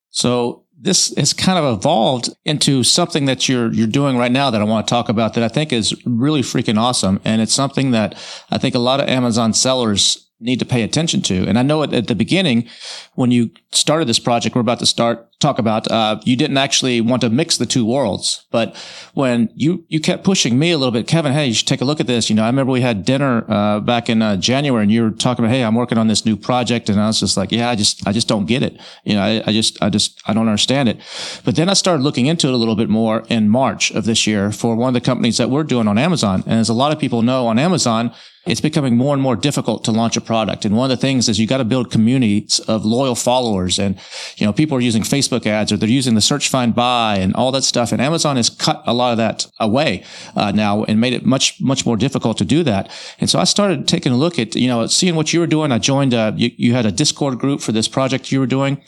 So 0.09 0.65
this 0.81 1.15
has 1.17 1.35
kind 1.35 1.59
of 1.59 1.79
evolved 1.79 2.31
into 2.47 2.83
something 2.83 3.27
that 3.27 3.49
you're 3.49 3.73
you're 3.73 3.87
doing 3.87 4.17
right 4.17 4.33
now 4.33 4.51
that 4.51 4.61
I 4.61 4.65
want 4.65 4.87
to 4.87 4.91
talk 4.91 5.11
about 5.11 5.35
that 5.35 5.45
I 5.45 5.49
think 5.49 5.73
is 5.73 5.95
really 6.07 6.41
freaking 6.41 6.79
awesome, 6.79 7.21
and 7.25 7.43
it's 7.43 7.53
something 7.53 7.91
that 7.91 8.15
I 8.51 8.57
think 8.57 8.75
a 8.75 8.79
lot 8.79 9.01
of 9.01 9.09
Amazon 9.09 9.53
sellers 9.53 10.28
need 10.41 10.59
to 10.59 10.65
pay 10.65 10.83
attention 10.83 11.23
to. 11.23 11.47
And 11.47 11.59
I 11.59 11.63
know 11.63 11.83
at, 11.83 11.93
at 11.93 12.07
the 12.07 12.15
beginning, 12.15 12.69
when 13.15 13.31
you 13.31 13.51
started 13.73 14.09
this 14.09 14.19
project, 14.19 14.55
we're 14.55 14.61
about 14.61 14.79
to 14.81 14.87
start 14.87 15.29
talk 15.39 15.61
about, 15.61 15.89
uh, 15.89 16.21
you 16.25 16.35
didn't 16.35 16.57
actually 16.57 17.01
want 17.01 17.23
to 17.23 17.31
mix 17.31 17.59
the 17.59 17.67
two 17.67 17.85
worlds. 17.85 18.45
But 18.51 18.77
when 19.15 19.51
you, 19.55 19.85
you 19.89 20.01
kept 20.01 20.25
pushing 20.25 20.59
me 20.59 20.73
a 20.73 20.79
little 20.79 20.91
bit, 20.91 21.07
Kevin, 21.07 21.33
hey, 21.33 21.47
you 21.47 21.55
should 21.55 21.69
take 21.69 21.81
a 21.81 21.85
look 21.85 22.01
at 22.01 22.09
this. 22.09 22.29
You 22.29 22.35
know, 22.35 22.43
I 22.43 22.49
remember 22.49 22.73
we 22.73 22.81
had 22.81 23.05
dinner, 23.05 23.45
uh, 23.49 23.79
back 23.79 24.09
in 24.09 24.21
uh, 24.21 24.37
January 24.37 24.83
and 24.83 24.91
you 24.91 25.05
were 25.05 25.11
talking 25.11 25.45
about, 25.45 25.55
hey, 25.55 25.63
I'm 25.63 25.77
working 25.77 25.97
on 25.97 26.09
this 26.09 26.27
new 26.27 26.37
project. 26.37 26.89
And 26.89 27.01
I 27.01 27.07
was 27.07 27.21
just 27.21 27.37
like, 27.37 27.53
yeah, 27.53 27.71
I 27.71 27.77
just, 27.77 28.07
I 28.07 28.13
just 28.13 28.27
don't 28.27 28.47
get 28.47 28.65
it. 28.65 28.81
You 29.05 29.15
know, 29.15 29.23
I, 29.23 29.43
I 29.47 29.53
just, 29.53 29.81
I 29.81 29.91
just, 29.91 30.21
I 30.27 30.35
don't 30.35 30.49
understand 30.49 30.89
it. 30.89 30.99
But 31.45 31.55
then 31.55 31.69
I 31.69 31.75
started 31.75 32.03
looking 32.03 32.27
into 32.27 32.49
it 32.49 32.55
a 32.55 32.57
little 32.57 32.77
bit 32.77 32.89
more 32.89 33.25
in 33.29 33.49
March 33.49 33.93
of 33.93 34.07
this 34.07 34.27
year 34.27 34.51
for 34.51 34.75
one 34.75 34.89
of 34.89 34.95
the 34.95 35.01
companies 35.01 35.37
that 35.37 35.51
we're 35.51 35.63
doing 35.63 35.87
on 35.87 35.99
Amazon. 35.99 36.43
And 36.47 36.59
as 36.59 36.69
a 36.69 36.75
lot 36.75 36.91
of 36.91 36.99
people 36.99 37.23
know 37.23 37.47
on 37.47 37.61
Amazon, 37.61 38.13
it's 38.49 38.61
becoming 38.61 38.97
more 38.97 39.13
and 39.13 39.23
more 39.23 39.37
difficult 39.37 39.85
to 39.85 39.93
launch 39.93 40.17
a 40.17 40.21
product. 40.21 40.65
And 40.65 40.77
one 40.77 40.91
of 40.91 40.97
the 40.97 41.01
things 41.01 41.29
is 41.29 41.39
you 41.39 41.47
got 41.47 41.59
to 41.59 41.65
build 41.65 41.91
communities 41.91 42.61
of 42.61 42.85
loyal 42.85 43.15
followers. 43.15 43.79
And, 43.79 43.99
you 44.37 44.47
know, 44.47 44.53
people 44.53 44.77
are 44.77 44.81
using 44.81 45.03
Facebook 45.03 45.47
ads 45.47 45.71
or 45.71 45.77
they're 45.77 45.89
using 45.89 46.15
the 46.15 46.21
search, 46.21 46.49
find, 46.49 46.75
buy 46.75 47.19
and 47.19 47.35
all 47.35 47.53
that 47.53 47.63
stuff. 47.63 47.93
And 47.93 48.01
Amazon 48.01 48.37
has 48.37 48.49
cut 48.49 48.83
a 48.87 48.95
lot 48.95 49.13
of 49.13 49.19
that 49.19 49.47
away 49.61 50.03
uh, 50.35 50.51
now 50.53 50.85
and 50.85 50.99
made 50.99 51.13
it 51.13 51.27
much, 51.27 51.61
much 51.61 51.85
more 51.85 51.97
difficult 51.97 52.39
to 52.39 52.45
do 52.45 52.63
that. 52.65 52.91
And 53.21 53.29
so 53.29 53.39
I 53.39 53.45
started 53.45 53.87
taking 53.87 54.13
a 54.13 54.17
look 54.17 54.39
at, 54.39 54.57
you 54.57 54.67
know, 54.67 54.87
seeing 54.87 55.15
what 55.15 55.33
you 55.33 55.41
were 55.41 55.47
doing. 55.47 55.71
I 55.71 55.79
joined, 55.79 56.15
a, 56.15 56.19
uh, 56.19 56.33
you, 56.35 56.51
you 56.57 56.73
had 56.73 56.87
a 56.87 56.93
Discord 56.93 57.39
group 57.39 57.61
for 57.61 57.73
this 57.73 57.87
project 57.87 58.33
you 58.33 58.41
were 58.41 58.47
doing. 58.47 58.83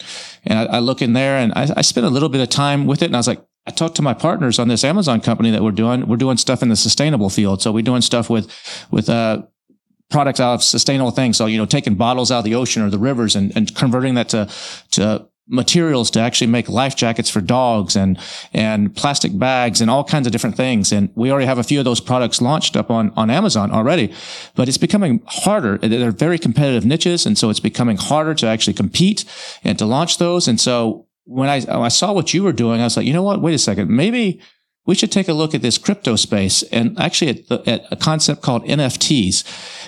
And 0.45 0.59
I, 0.59 0.77
I 0.77 0.79
look 0.79 1.03
in 1.03 1.13
there 1.13 1.37
and 1.37 1.53
I, 1.55 1.69
I 1.77 1.83
spent 1.83 2.07
a 2.07 2.11
little 2.11 2.31
bit 2.31 2.41
of 2.41 2.49
time 2.49 2.87
with 2.87 3.03
it. 3.03 3.07
And 3.07 3.17
I 3.17 3.19
was 3.19 3.29
like, 3.29 3.45
I 3.67 3.73
talked 3.73 3.97
to 3.97 4.03
my 4.03 4.15
partners 4.15 4.59
on 4.59 4.69
this 4.69 4.85
Amazon 4.85 5.21
company 5.21 5.51
that 5.51 5.63
we're 5.63 5.71
doing. 5.71 6.09
We're 6.09 6.17
doing 6.17 6.39
stuff 6.39 6.63
in 6.63 6.71
the 6.71 6.77
sustainable 6.77 7.29
field. 7.29 7.61
So 7.61 7.73
we're 7.73 7.83
doing 7.83 8.01
stuff 8.01 8.31
with, 8.31 8.51
with, 8.91 9.11
uh, 9.11 9.43
products 10.11 10.41
out 10.41 10.55
of 10.55 10.63
sustainable 10.63 11.13
things. 11.13 11.37
So, 11.37 11.47
you 11.47 11.57
know, 11.57 11.67
taking 11.67 11.95
bottles 11.95 12.31
out 12.31 12.39
of 12.39 12.45
the 12.45 12.55
ocean 12.55 12.83
or 12.83 12.91
the 12.91 12.99
rivers 12.99 13.37
and, 13.37 13.57
and 13.57 13.75
converting 13.75 14.15
that 14.15 14.29
to, 14.31 14.49
to 14.93 15.29
materials 15.51 16.11
to 16.13 16.21
actually 16.21 16.47
make 16.47 16.69
life 16.69 16.95
jackets 16.95 17.29
for 17.29 17.41
dogs 17.41 17.97
and, 17.97 18.19
and 18.53 18.95
plastic 18.95 19.37
bags 19.37 19.81
and 19.81 19.91
all 19.91 20.05
kinds 20.05 20.27
of 20.27 20.33
different 20.33 20.57
things. 20.57 20.93
And 20.93 21.11
we 21.15 21.31
already 21.31 21.47
have 21.47 21.59
a 21.59 21.65
few 21.65 21.79
of 21.81 21.85
those 21.85 22.01
products 22.01 22.41
launched 22.41 22.77
up 22.77 22.91
on, 22.91 23.13
on 23.17 23.31
Amazon 23.31 23.71
already, 23.73 24.15
but 24.55 24.69
it's 24.69 24.79
becoming 24.79 25.23
harder. 25.27 25.79
They're 25.79 26.13
very 26.13 26.39
competitive 26.39 26.85
niches. 26.85 27.27
And 27.27 27.37
so 27.37 27.51
it's 27.51 27.61
becoming 27.61 27.97
harder 27.97 28.35
to 28.35 28.47
actually 28.47 28.75
compete 28.75 29.25
and 29.65 29.79
to 29.79 29.87
launch 29.87 30.19
those. 30.19 30.47
And 30.47 30.61
so 30.61 31.07
when 31.25 31.49
I, 31.49 31.63
I 31.69 31.89
saw 31.89 32.13
what 32.13 32.33
you 32.33 32.45
were 32.45 32.53
doing, 32.53 32.81
I 32.81 32.85
was 32.85 32.97
like, 32.97 33.07
you 33.07 33.13
know 33.13 33.23
what? 33.23 33.41
Wait 33.41 33.55
a 33.55 33.59
second. 33.59 33.91
Maybe, 33.91 34.41
we 34.91 34.97
should 34.97 35.13
take 35.13 35.29
a 35.29 35.33
look 35.33 35.55
at 35.55 35.63
this 35.63 35.79
crypto 35.79 36.17
space 36.17 36.65
and 36.65 36.99
actually 36.99 37.45
at, 37.49 37.69
at, 37.69 37.87
a 37.93 37.95
concept 37.95 38.43
called 38.43 38.65
NFTs. 38.65 39.45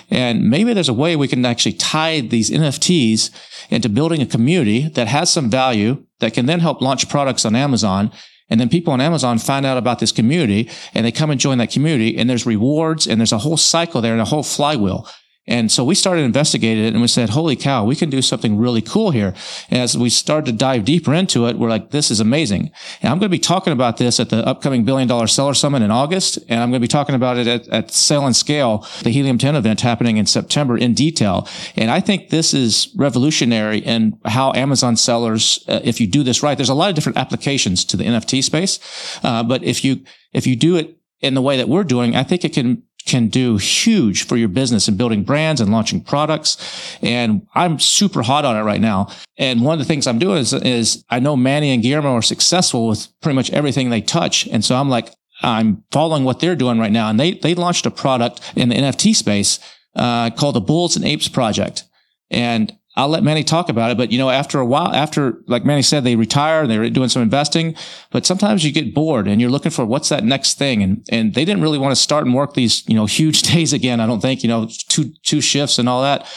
And 0.09 0.49
maybe 0.49 0.73
there's 0.73 0.87
a 0.87 0.93
way 0.93 1.17
we 1.17 1.27
can 1.27 1.45
actually 1.45 1.73
tie 1.73 2.21
these 2.21 2.49
NFTs 2.49 3.29
into 3.69 3.89
building 3.89 4.21
a 4.21 4.25
community 4.25 4.87
that 4.87 5.09
has 5.09 5.29
some 5.29 5.49
value 5.49 6.05
that 6.21 6.33
can 6.33 6.45
then 6.45 6.61
help 6.61 6.81
launch 6.81 7.09
products 7.09 7.43
on 7.43 7.53
Amazon. 7.53 8.13
And 8.49 8.61
then 8.61 8.69
people 8.69 8.93
on 8.93 9.01
Amazon 9.01 9.39
find 9.39 9.65
out 9.65 9.77
about 9.77 9.99
this 9.99 10.13
community 10.13 10.69
and 10.93 11.05
they 11.05 11.11
come 11.11 11.31
and 11.31 11.39
join 11.39 11.57
that 11.57 11.69
community 11.69 12.17
and 12.17 12.29
there's 12.29 12.45
rewards 12.45 13.05
and 13.05 13.19
there's 13.19 13.33
a 13.33 13.39
whole 13.39 13.57
cycle 13.57 13.99
there 13.99 14.13
and 14.13 14.21
a 14.21 14.31
whole 14.31 14.41
flywheel. 14.41 15.05
And 15.45 15.69
so 15.69 15.83
we 15.83 15.93
started 15.93 16.21
investigating 16.21 16.85
it 16.85 16.93
and 16.93 17.01
we 17.01 17.07
said, 17.07 17.31
holy 17.31 17.57
cow, 17.57 17.83
we 17.83 17.97
can 17.97 18.09
do 18.09 18.21
something 18.21 18.57
really 18.57 18.81
cool 18.81 19.11
here. 19.11 19.33
And 19.69 19.81
as 19.81 19.97
we 19.97 20.09
started 20.09 20.45
to 20.45 20.57
dive 20.57 20.85
deeper 20.85 21.13
into 21.13 21.47
it, 21.47 21.57
we're 21.57 21.69
like, 21.69 21.91
this 21.91 22.09
is 22.09 22.21
amazing. 22.21 22.71
And 23.01 23.11
I'm 23.11 23.19
going 23.19 23.29
to 23.29 23.37
be 23.37 23.39
talking 23.39 23.73
about 23.73 23.97
this 23.97 24.21
at 24.21 24.29
the 24.29 24.45
upcoming 24.47 24.85
billion 24.85 25.07
dollar 25.07 25.27
seller 25.27 25.53
summit 25.53 25.81
in 25.81 25.91
August. 25.91 26.37
And 26.47 26.61
I'm 26.61 26.69
going 26.69 26.79
to 26.79 26.83
be 26.83 26.87
talking 26.87 27.13
about 27.13 27.37
it 27.37 27.47
at, 27.47 27.67
at 27.67 27.91
Sell 27.91 28.25
and 28.25 28.35
Scale, 28.35 28.87
the 29.01 29.09
Helium 29.09 29.37
10 29.37 29.55
event 29.55 29.81
happening 29.81 30.15
in 30.15 30.25
September 30.25 30.77
in 30.77 30.93
detail. 30.93 31.47
And 31.75 31.91
I 31.91 31.99
think 31.99 32.29
this 32.29 32.53
is 32.53 32.93
revolutionary 32.95 33.79
in 33.79 34.17
how 34.23 34.53
Amazon 34.53 34.95
sellers, 34.95 35.63
uh, 35.67 35.81
if 35.83 35.99
you 35.99 36.07
do 36.07 36.23
this 36.23 36.41
right, 36.41 36.57
there's 36.57 36.69
a 36.69 36.73
lot 36.73 36.87
of 36.87 36.95
different 36.95 37.17
applications 37.17 37.83
to 37.85 37.97
the 37.97 38.05
NFT 38.05 38.43
space. 38.43 38.79
Uh, 39.23 39.43
but 39.43 39.61
if 39.63 39.83
you, 39.83 40.05
if 40.31 40.47
you 40.47 40.55
do 40.55 40.77
it 40.77 40.97
in 41.19 41.33
the 41.33 41.41
way 41.41 41.57
that 41.57 41.67
we're 41.67 41.83
doing, 41.83 42.15
I 42.15 42.23
think 42.23 42.45
it 42.45 42.53
can 42.53 42.83
can 43.05 43.27
do 43.27 43.57
huge 43.57 44.25
for 44.25 44.37
your 44.37 44.47
business 44.47 44.87
and 44.87 44.97
building 44.97 45.23
brands 45.23 45.59
and 45.59 45.71
launching 45.71 46.01
products. 46.01 46.97
And 47.01 47.45
I'm 47.53 47.79
super 47.79 48.21
hot 48.21 48.45
on 48.45 48.55
it 48.55 48.61
right 48.61 48.81
now. 48.81 49.09
And 49.37 49.61
one 49.61 49.73
of 49.73 49.79
the 49.79 49.85
things 49.85 50.07
I'm 50.07 50.19
doing 50.19 50.37
is, 50.37 50.53
is 50.53 51.03
I 51.09 51.19
know 51.19 51.35
Manny 51.35 51.71
and 51.71 51.83
Guillermo 51.83 52.13
are 52.13 52.21
successful 52.21 52.87
with 52.87 53.07
pretty 53.21 53.35
much 53.35 53.51
everything 53.51 53.89
they 53.89 54.01
touch. 54.01 54.47
And 54.47 54.63
so 54.63 54.75
I'm 54.75 54.89
like, 54.89 55.13
I'm 55.41 55.83
following 55.91 56.23
what 56.23 56.39
they're 56.39 56.55
doing 56.55 56.79
right 56.79 56.91
now. 56.91 57.09
And 57.09 57.19
they, 57.19 57.33
they 57.33 57.55
launched 57.55 57.85
a 57.85 57.91
product 57.91 58.39
in 58.55 58.69
the 58.69 58.75
NFT 58.75 59.15
space, 59.15 59.59
uh, 59.95 60.29
called 60.29 60.55
the 60.55 60.61
Bulls 60.61 60.95
and 60.95 61.03
Apes 61.03 61.27
Project. 61.27 61.83
And 62.31 62.75
I'll 62.95 63.07
let 63.07 63.23
Manny 63.23 63.43
talk 63.43 63.69
about 63.69 63.89
it. 63.89 63.97
But 63.97 64.11
you 64.11 64.19
know, 64.19 64.29
after 64.29 64.59
a 64.59 64.65
while, 64.65 64.93
after 64.93 65.41
like 65.47 65.65
Manny 65.65 65.81
said, 65.81 66.03
they 66.03 66.15
retire 66.15 66.61
and 66.61 66.71
they're 66.71 66.89
doing 66.89 67.09
some 67.09 67.23
investing. 67.23 67.75
But 68.11 68.25
sometimes 68.25 68.63
you 68.63 68.71
get 68.71 68.93
bored 68.93 69.27
and 69.27 69.41
you're 69.41 69.49
looking 69.49 69.71
for 69.71 69.85
what's 69.85 70.09
that 70.09 70.23
next 70.23 70.57
thing. 70.59 70.83
And 70.83 71.05
and 71.09 71.33
they 71.33 71.43
didn't 71.43 71.63
really 71.63 71.79
want 71.79 71.91
to 71.91 72.01
start 72.01 72.25
and 72.25 72.35
work 72.35 72.53
these 72.53 72.87
you 72.87 72.95
know 72.95 73.05
huge 73.13 73.41
days 73.41 73.73
again. 73.73 73.99
I 73.99 74.05
don't 74.05 74.21
think 74.21 74.43
you 74.43 74.49
know 74.49 74.67
two 74.89 75.11
two 75.23 75.41
shifts 75.41 75.79
and 75.79 75.89
all 75.89 76.01
that. 76.03 76.27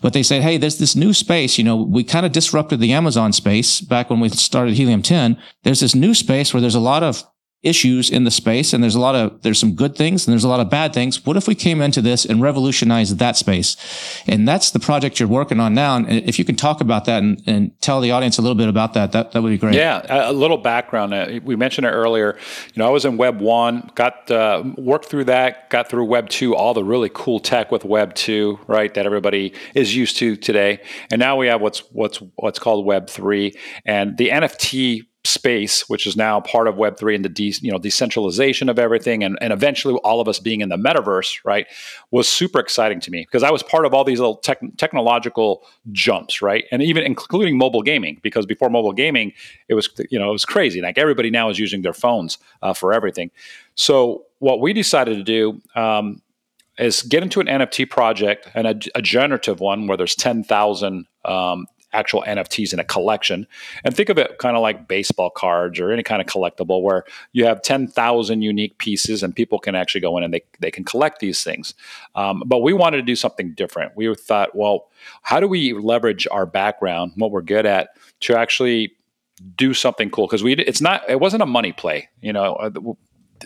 But 0.00 0.12
they 0.12 0.22
said, 0.22 0.42
hey, 0.42 0.56
there's 0.56 0.78
this 0.78 0.96
new 0.96 1.12
space. 1.12 1.58
You 1.58 1.64
know, 1.64 1.76
we 1.76 2.02
kind 2.02 2.24
of 2.24 2.32
disrupted 2.32 2.80
the 2.80 2.92
Amazon 2.92 3.32
space 3.32 3.80
back 3.80 4.08
when 4.08 4.20
we 4.20 4.28
started 4.30 4.74
Helium 4.74 5.02
10. 5.02 5.36
There's 5.64 5.80
this 5.80 5.94
new 5.94 6.14
space 6.14 6.54
where 6.54 6.60
there's 6.60 6.74
a 6.74 6.80
lot 6.80 7.02
of 7.02 7.24
issues 7.62 8.10
in 8.10 8.24
the 8.24 8.30
space 8.30 8.72
and 8.72 8.82
there's 8.82 8.94
a 8.94 9.00
lot 9.00 9.14
of 9.14 9.42
there's 9.42 9.58
some 9.58 9.74
good 9.74 9.96
things 9.96 10.26
and 10.26 10.32
there's 10.32 10.44
a 10.44 10.48
lot 10.48 10.60
of 10.60 10.70
bad 10.70 10.92
things. 10.92 11.24
What 11.26 11.36
if 11.36 11.48
we 11.48 11.54
came 11.54 11.80
into 11.80 12.00
this 12.00 12.24
and 12.24 12.40
revolutionized 12.40 13.18
that 13.18 13.36
space? 13.36 13.76
And 14.26 14.46
that's 14.46 14.70
the 14.70 14.78
project 14.78 15.18
you're 15.18 15.28
working 15.28 15.58
on 15.58 15.74
now. 15.74 15.96
And 15.96 16.08
if 16.08 16.38
you 16.38 16.44
can 16.44 16.54
talk 16.54 16.80
about 16.80 17.06
that 17.06 17.22
and, 17.22 17.42
and 17.46 17.80
tell 17.80 18.00
the 18.00 18.12
audience 18.12 18.38
a 18.38 18.42
little 18.42 18.54
bit 18.54 18.68
about 18.68 18.94
that 18.94 19.12
that, 19.12 19.32
that 19.32 19.42
would 19.42 19.50
be 19.50 19.58
great. 19.58 19.74
Yeah 19.74 20.02
a 20.08 20.32
little 20.32 20.58
background. 20.58 21.14
Uh, 21.14 21.40
we 21.42 21.56
mentioned 21.56 21.86
it 21.86 21.90
earlier. 21.90 22.38
You 22.74 22.80
know 22.80 22.86
i 22.86 22.90
was 22.90 23.04
in 23.04 23.16
web 23.16 23.40
1 23.40 23.90
got 23.94 24.30
uh, 24.30 24.62
worked 24.76 25.06
through 25.06 25.24
that 25.24 25.70
got 25.70 25.88
through 25.88 26.04
web 26.04 26.28
2 26.28 26.54
all 26.54 26.74
the 26.74 26.84
really 26.84 27.10
cool 27.12 27.40
tech 27.40 27.72
with 27.72 27.84
web 27.84 28.14
2 28.14 28.60
right 28.66 28.92
that 28.94 29.06
everybody 29.06 29.52
is 29.74 29.96
used 29.96 30.16
to 30.18 30.36
today. 30.36 30.80
And 31.10 31.18
now 31.18 31.36
we 31.36 31.46
have 31.48 31.60
what's 31.60 31.80
what's 31.92 32.22
what's 32.36 32.58
called 32.58 32.84
web 32.86 33.08
3 33.08 33.52
and 33.84 34.16
the 34.16 34.28
nft 34.28 35.06
space, 35.26 35.88
which 35.88 36.06
is 36.06 36.16
now 36.16 36.40
part 36.40 36.68
of 36.68 36.76
Web3 36.76 37.16
and 37.16 37.24
the 37.24 37.28
de- 37.28 37.54
you 37.60 37.70
know 37.70 37.78
decentralization 37.78 38.68
of 38.68 38.78
everything, 38.78 39.22
and, 39.22 39.38
and 39.40 39.52
eventually 39.52 39.94
all 39.96 40.20
of 40.20 40.28
us 40.28 40.38
being 40.38 40.60
in 40.60 40.68
the 40.68 40.76
metaverse, 40.76 41.40
right, 41.44 41.66
was 42.10 42.28
super 42.28 42.58
exciting 42.58 43.00
to 43.00 43.10
me 43.10 43.22
because 43.22 43.42
I 43.42 43.50
was 43.50 43.62
part 43.62 43.86
of 43.86 43.94
all 43.94 44.04
these 44.04 44.20
little 44.20 44.36
tech- 44.36 44.60
technological 44.76 45.64
jumps, 45.92 46.40
right, 46.40 46.64
and 46.70 46.82
even 46.82 47.02
including 47.02 47.58
mobile 47.58 47.82
gaming 47.82 48.18
because 48.22 48.46
before 48.46 48.70
mobile 48.70 48.92
gaming, 48.92 49.32
it 49.68 49.74
was 49.74 49.88
you 50.10 50.18
know 50.18 50.28
it 50.28 50.32
was 50.32 50.44
crazy. 50.44 50.80
Like 50.80 50.98
everybody 50.98 51.30
now 51.30 51.50
is 51.50 51.58
using 51.58 51.82
their 51.82 51.94
phones 51.94 52.38
uh, 52.62 52.72
for 52.72 52.92
everything. 52.92 53.30
So 53.74 54.24
what 54.38 54.60
we 54.60 54.72
decided 54.72 55.16
to 55.16 55.24
do. 55.24 55.60
Um, 55.74 56.22
is 56.78 57.02
get 57.02 57.22
into 57.22 57.40
an 57.40 57.46
NFT 57.46 57.88
project 57.88 58.48
and 58.54 58.66
a, 58.66 58.78
a 58.94 59.00
generative 59.00 59.60
one 59.60 59.86
where 59.86 59.96
there's 59.96 60.14
10,000 60.14 61.06
um, 61.24 61.66
actual 61.96 62.22
NFTs 62.26 62.72
in 62.72 62.78
a 62.78 62.84
collection. 62.84 63.46
And 63.82 63.96
think 63.96 64.10
of 64.10 64.18
it 64.18 64.38
kind 64.38 64.56
of 64.56 64.62
like 64.62 64.86
baseball 64.86 65.30
cards 65.30 65.80
or 65.80 65.90
any 65.90 66.02
kind 66.02 66.20
of 66.20 66.28
collectible 66.28 66.82
where 66.82 67.04
you 67.32 67.46
have 67.46 67.62
10,000 67.62 68.42
unique 68.42 68.76
pieces 68.78 69.22
and 69.22 69.34
people 69.34 69.58
can 69.58 69.74
actually 69.74 70.02
go 70.02 70.16
in 70.18 70.24
and 70.24 70.34
they, 70.34 70.42
they 70.60 70.70
can 70.70 70.84
collect 70.84 71.20
these 71.20 71.42
things. 71.42 71.74
Um, 72.14 72.42
but 72.44 72.58
we 72.58 72.74
wanted 72.74 72.98
to 72.98 73.02
do 73.02 73.16
something 73.16 73.54
different. 73.54 73.96
We 73.96 74.14
thought, 74.14 74.54
well, 74.54 74.88
how 75.22 75.40
do 75.40 75.48
we 75.48 75.72
leverage 75.72 76.28
our 76.30 76.44
background, 76.44 77.12
what 77.16 77.30
we're 77.30 77.42
good 77.42 77.64
at, 77.64 77.90
to 78.20 78.36
actually 78.36 78.92
do 79.56 79.72
something 79.72 80.10
cool? 80.10 80.26
Because 80.26 80.42
we, 80.42 80.54
it's 80.54 80.82
not, 80.82 81.02
it 81.08 81.20
wasn't 81.20 81.42
a 81.42 81.46
money 81.46 81.72
play. 81.72 82.08
You 82.20 82.34
know, 82.34 82.54
uh, 82.56 82.70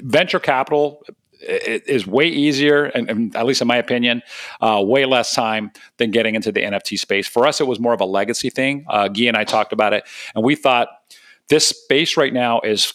venture 0.02 0.40
capital 0.40 1.04
it 1.40 1.86
is 1.86 2.06
way 2.06 2.26
easier, 2.26 2.84
and, 2.86 3.10
and, 3.10 3.36
at 3.36 3.46
least 3.46 3.62
in 3.62 3.68
my 3.68 3.76
opinion, 3.76 4.22
uh, 4.60 4.82
way 4.84 5.04
less 5.04 5.34
time 5.34 5.72
than 5.96 6.10
getting 6.10 6.34
into 6.34 6.52
the 6.52 6.60
NFT 6.60 6.98
space. 6.98 7.26
For 7.26 7.46
us, 7.46 7.60
it 7.60 7.66
was 7.66 7.80
more 7.80 7.92
of 7.92 8.00
a 8.00 8.06
legacy 8.06 8.50
thing. 8.50 8.84
Uh, 8.88 9.08
Guy 9.08 9.24
and 9.24 9.36
I 9.36 9.44
talked 9.44 9.72
about 9.72 9.92
it, 9.92 10.04
and 10.34 10.44
we 10.44 10.54
thought 10.54 10.88
this 11.48 11.68
space 11.68 12.16
right 12.16 12.32
now 12.32 12.60
is 12.60 12.94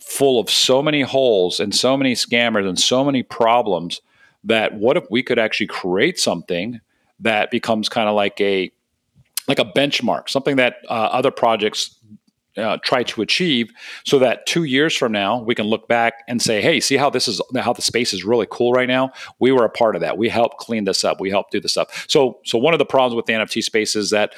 full 0.00 0.40
of 0.40 0.50
so 0.50 0.82
many 0.82 1.02
holes 1.02 1.60
and 1.60 1.74
so 1.74 1.96
many 1.96 2.14
scammers 2.14 2.68
and 2.68 2.78
so 2.78 3.04
many 3.04 3.22
problems 3.22 4.00
that 4.44 4.74
what 4.74 4.96
if 4.96 5.04
we 5.10 5.22
could 5.22 5.38
actually 5.38 5.68
create 5.68 6.18
something 6.18 6.80
that 7.20 7.50
becomes 7.50 7.88
kind 7.88 8.08
of 8.08 8.14
like 8.14 8.40
a 8.40 8.70
like 9.48 9.58
a 9.58 9.64
benchmark, 9.64 10.28
something 10.28 10.56
that 10.56 10.76
uh, 10.88 10.92
other 10.92 11.30
projects 11.30 11.96
uh, 12.56 12.76
try 12.84 13.02
to 13.02 13.22
achieve 13.22 13.70
so 14.04 14.18
that 14.18 14.44
two 14.46 14.64
years 14.64 14.94
from 14.96 15.12
now 15.12 15.42
we 15.42 15.54
can 15.54 15.66
look 15.66 15.88
back 15.88 16.14
and 16.28 16.42
say 16.42 16.60
hey 16.60 16.80
see 16.80 16.96
how 16.96 17.08
this 17.08 17.26
is 17.26 17.40
how 17.56 17.72
the 17.72 17.82
space 17.82 18.12
is 18.12 18.24
really 18.24 18.46
cool 18.50 18.72
right 18.72 18.88
now? 18.88 19.10
We 19.38 19.52
were 19.52 19.64
a 19.64 19.70
part 19.70 19.94
of 19.94 20.00
that. 20.02 20.18
We 20.18 20.28
helped 20.28 20.58
clean 20.58 20.84
this 20.84 21.04
up. 21.04 21.20
We 21.20 21.30
helped 21.30 21.52
do 21.52 21.60
this 21.60 21.76
up. 21.76 21.90
So 22.08 22.38
so 22.44 22.58
one 22.58 22.74
of 22.74 22.78
the 22.78 22.86
problems 22.86 23.16
with 23.16 23.26
the 23.26 23.32
nft 23.32 23.62
space 23.62 23.96
is 23.96 24.10
that 24.10 24.34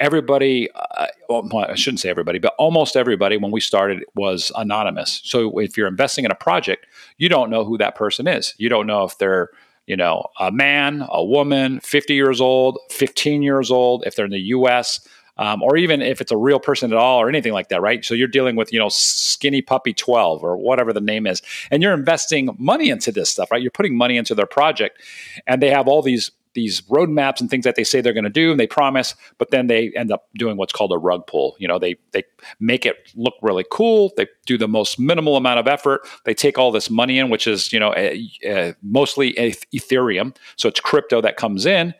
everybody 0.00 0.68
uh, 0.74 1.06
well, 1.28 1.48
i 1.68 1.74
shouldn't 1.74 2.00
say 2.00 2.08
everybody 2.08 2.38
but 2.38 2.54
almost 2.58 2.96
everybody 2.96 3.36
when 3.36 3.50
we 3.50 3.60
started 3.60 4.04
was 4.14 4.50
anonymous. 4.56 5.20
So 5.24 5.58
if 5.58 5.76
you're 5.76 5.88
investing 5.88 6.24
in 6.24 6.30
a 6.30 6.36
project 6.36 6.86
you 7.18 7.28
don't 7.28 7.50
know 7.50 7.64
who 7.64 7.76
that 7.78 7.94
person 7.94 8.26
is. 8.26 8.54
You 8.56 8.68
don't 8.68 8.86
know 8.86 9.04
if 9.04 9.18
they're 9.18 9.50
you 9.86 9.96
know 9.96 10.26
a 10.40 10.50
man 10.50 11.06
a 11.10 11.24
woman 11.24 11.80
50 11.80 12.14
years 12.14 12.40
old 12.40 12.78
15 12.90 13.42
years 13.42 13.70
old 13.70 14.04
if 14.06 14.14
they're 14.14 14.24
in 14.24 14.30
the 14.30 14.38
us 14.38 15.06
um, 15.36 15.62
or 15.62 15.76
even 15.76 16.02
if 16.02 16.20
it's 16.20 16.32
a 16.32 16.36
real 16.36 16.60
person 16.60 16.92
at 16.92 16.98
all 16.98 17.18
or 17.18 17.28
anything 17.28 17.52
like 17.52 17.68
that, 17.68 17.80
right? 17.80 18.04
So 18.04 18.14
you're 18.14 18.28
dealing 18.28 18.56
with, 18.56 18.72
you 18.72 18.78
know, 18.78 18.88
skinny 18.88 19.62
puppy 19.62 19.92
12 19.92 20.42
or 20.42 20.56
whatever 20.56 20.92
the 20.92 21.00
name 21.00 21.26
is, 21.26 21.42
and 21.70 21.82
you're 21.82 21.94
investing 21.94 22.54
money 22.58 22.90
into 22.90 23.12
this 23.12 23.30
stuff, 23.30 23.50
right? 23.50 23.62
You're 23.62 23.70
putting 23.70 23.96
money 23.96 24.16
into 24.16 24.34
their 24.34 24.46
project, 24.46 25.00
and 25.46 25.62
they 25.62 25.70
have 25.70 25.88
all 25.88 26.02
these 26.02 26.30
these 26.54 26.82
roadmaps 26.82 27.40
and 27.40 27.48
things 27.48 27.64
that 27.64 27.76
they 27.76 27.84
say 27.84 28.00
they're 28.00 28.12
going 28.12 28.24
to 28.24 28.30
do 28.30 28.50
and 28.50 28.60
they 28.60 28.66
promise, 28.66 29.14
but 29.38 29.50
then 29.50 29.66
they 29.66 29.90
end 29.96 30.12
up 30.12 30.28
doing 30.34 30.56
what's 30.56 30.72
called 30.72 30.92
a 30.92 30.98
rug 30.98 31.26
pull. 31.26 31.56
You 31.58 31.68
know, 31.68 31.78
they 31.78 31.96
they 32.12 32.24
make 32.60 32.84
it 32.84 33.10
look 33.14 33.34
really 33.42 33.64
cool. 33.70 34.12
They 34.16 34.26
do 34.46 34.58
the 34.58 34.68
most 34.68 34.98
minimal 34.98 35.36
amount 35.36 35.60
of 35.60 35.66
effort. 35.66 36.02
They 36.24 36.34
take 36.34 36.58
all 36.58 36.70
this 36.70 36.90
money 36.90 37.18
in, 37.18 37.30
which 37.30 37.46
is 37.46 37.72
you 37.72 37.80
know 37.80 37.94
a, 37.96 38.28
a, 38.44 38.74
mostly 38.82 39.32
Ethereum, 39.34 40.36
so 40.56 40.68
it's 40.68 40.80
crypto 40.80 41.20
that 41.20 41.36
comes 41.36 41.66
in, 41.66 41.94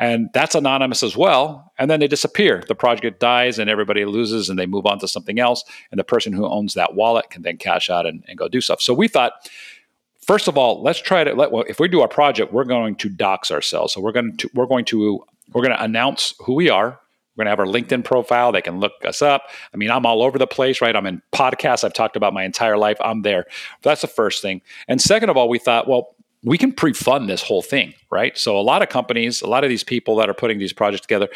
and 0.00 0.30
that's 0.32 0.54
anonymous 0.54 1.02
as 1.02 1.14
well. 1.14 1.72
And 1.78 1.90
then 1.90 2.00
they 2.00 2.08
disappear. 2.08 2.64
The 2.66 2.74
project 2.74 3.20
dies 3.20 3.58
and 3.58 3.68
everybody 3.68 4.06
loses 4.06 4.48
and 4.48 4.58
they 4.58 4.64
move 4.64 4.86
on 4.86 4.98
to 5.00 5.06
something 5.06 5.38
else. 5.38 5.62
And 5.90 6.00
the 6.00 6.04
person 6.04 6.32
who 6.32 6.46
owns 6.46 6.72
that 6.72 6.94
wallet 6.94 7.28
can 7.28 7.42
then 7.42 7.58
cash 7.58 7.90
out 7.90 8.06
and, 8.06 8.24
and 8.26 8.38
go 8.38 8.48
do 8.48 8.62
stuff. 8.62 8.80
So 8.80 8.94
we 8.94 9.08
thought, 9.08 9.32
first 10.26 10.48
of 10.48 10.56
all, 10.56 10.82
let's 10.82 11.00
try 11.00 11.22
to 11.22 11.34
let, 11.34 11.52
well, 11.52 11.64
if 11.68 11.78
we 11.78 11.86
do 11.86 12.00
our 12.00 12.08
project, 12.08 12.50
we're 12.50 12.64
going 12.64 12.96
to 12.96 13.10
dox 13.10 13.50
ourselves. 13.50 13.92
So 13.92 14.00
we're 14.00 14.12
going 14.12 14.38
to, 14.38 14.50
we're 14.54 14.66
going 14.66 14.86
to, 14.86 15.22
we're 15.52 15.62
going 15.62 15.76
to 15.76 15.84
announce 15.84 16.32
who 16.40 16.54
we 16.54 16.70
are. 16.70 16.98
We're 17.36 17.44
going 17.44 17.46
to 17.46 17.50
have 17.50 17.60
our 17.60 17.66
LinkedIn 17.66 18.02
profile. 18.02 18.52
They 18.52 18.62
can 18.62 18.80
look 18.80 18.94
us 19.04 19.20
up. 19.20 19.48
I 19.74 19.76
mean, 19.76 19.90
I'm 19.90 20.06
all 20.06 20.22
over 20.22 20.38
the 20.38 20.46
place, 20.46 20.80
right? 20.80 20.96
I'm 20.96 21.06
in 21.06 21.20
podcasts. 21.30 21.84
I've 21.84 21.92
talked 21.92 22.16
about 22.16 22.32
my 22.32 22.44
entire 22.44 22.78
life. 22.78 22.96
I'm 23.00 23.20
there. 23.20 23.44
That's 23.82 24.00
the 24.00 24.08
first 24.08 24.40
thing. 24.40 24.62
And 24.88 24.98
second 25.00 25.28
of 25.28 25.36
all, 25.36 25.48
we 25.50 25.58
thought, 25.58 25.86
well, 25.86 26.16
we 26.42 26.56
can 26.56 26.72
pre-fund 26.72 27.28
this 27.28 27.42
whole 27.42 27.62
thing 27.62 27.94
right? 28.12 28.36
So 28.36 28.58
a 28.58 28.62
lot 28.62 28.82
of 28.82 28.88
companies 28.88 29.42
a 29.42 29.46
lot 29.46 29.64
of 29.64 29.70
these 29.70 29.84
people 29.84 30.16
that 30.16 30.28
are 30.28 30.34
putting 30.34 30.58
these 30.58 30.72
projects 30.72 31.02
together 31.02 31.28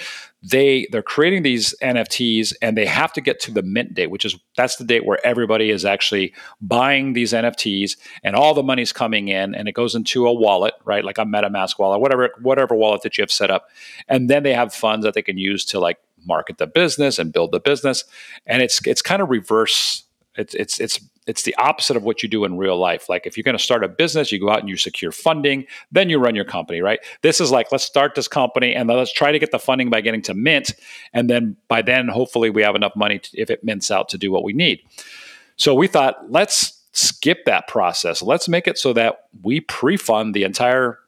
they 0.42 0.86
they're 0.90 1.02
creating 1.02 1.42
these 1.42 1.74
nfts 1.82 2.52
and 2.60 2.76
they 2.76 2.84
have 2.84 3.12
to 3.14 3.20
get 3.20 3.40
to 3.40 3.50
the 3.50 3.62
mint 3.62 3.94
date 3.94 4.10
which 4.10 4.24
is 4.24 4.36
that's 4.56 4.76
the 4.76 4.84
date 4.84 5.06
where 5.06 5.24
everybody 5.24 5.70
is 5.70 5.84
actually 5.84 6.34
buying 6.60 7.12
these 7.12 7.32
nfts 7.32 7.96
and 8.22 8.36
all 8.36 8.54
the 8.54 8.62
money's 8.62 8.92
coming 8.92 9.28
in 9.28 9.54
and 9.54 9.68
it 9.68 9.72
goes 9.72 9.94
into 9.94 10.26
a 10.26 10.32
wallet 10.32 10.74
right? 10.84 11.04
Like 11.04 11.18
a 11.18 11.24
metamask 11.24 11.78
wallet 11.78 12.00
whatever 12.00 12.30
whatever 12.40 12.74
wallet 12.74 13.02
that 13.02 13.16
you 13.18 13.22
have 13.22 13.30
set 13.30 13.50
up. 13.50 13.68
And 14.08 14.28
then 14.28 14.42
they 14.42 14.54
have 14.54 14.74
funds 14.74 15.04
that 15.04 15.14
they 15.14 15.22
can 15.22 15.38
use 15.38 15.64
to 15.66 15.80
like 15.80 15.98
market 16.26 16.58
the 16.58 16.66
business 16.66 17.18
and 17.18 17.32
build 17.32 17.52
the 17.52 17.60
business. 17.60 18.04
And 18.46 18.62
it's 18.62 18.84
it's 18.86 19.02
kind 19.02 19.22
of 19.22 19.30
reverse 19.30 20.04
it's 20.36 20.54
it's 20.54 20.80
it's 20.80 21.00
it's 21.26 21.42
the 21.42 21.54
opposite 21.56 21.96
of 21.96 22.02
what 22.02 22.22
you 22.22 22.28
do 22.28 22.44
in 22.44 22.58
real 22.58 22.78
life. 22.78 23.08
Like 23.08 23.26
if 23.26 23.36
you're 23.36 23.44
going 23.44 23.56
to 23.56 23.62
start 23.62 23.84
a 23.84 23.88
business, 23.88 24.30
you 24.30 24.38
go 24.38 24.50
out 24.50 24.60
and 24.60 24.68
you 24.68 24.76
secure 24.76 25.12
funding, 25.12 25.66
then 25.90 26.10
you 26.10 26.18
run 26.18 26.34
your 26.34 26.44
company, 26.44 26.80
right? 26.80 27.00
This 27.22 27.40
is 27.40 27.50
like 27.50 27.72
let's 27.72 27.84
start 27.84 28.14
this 28.14 28.28
company 28.28 28.74
and 28.74 28.88
let's 28.88 29.12
try 29.12 29.32
to 29.32 29.38
get 29.38 29.50
the 29.50 29.58
funding 29.58 29.90
by 29.90 30.00
getting 30.00 30.22
to 30.22 30.34
mint, 30.34 30.74
and 31.12 31.30
then 31.30 31.56
by 31.68 31.82
then 31.82 32.08
hopefully 32.08 32.50
we 32.50 32.62
have 32.62 32.74
enough 32.74 32.94
money 32.94 33.18
to, 33.18 33.40
if 33.40 33.50
it 33.50 33.64
mints 33.64 33.90
out 33.90 34.08
to 34.10 34.18
do 34.18 34.30
what 34.30 34.44
we 34.44 34.52
need. 34.52 34.80
So 35.56 35.74
we 35.74 35.86
thought 35.86 36.30
let's 36.30 36.80
skip 36.92 37.44
that 37.44 37.66
process. 37.68 38.22
Let's 38.22 38.48
make 38.48 38.68
it 38.68 38.78
so 38.78 38.92
that 38.92 39.26
we 39.42 39.60
pre-fund 39.60 40.34
the 40.34 40.44
entire 40.44 40.98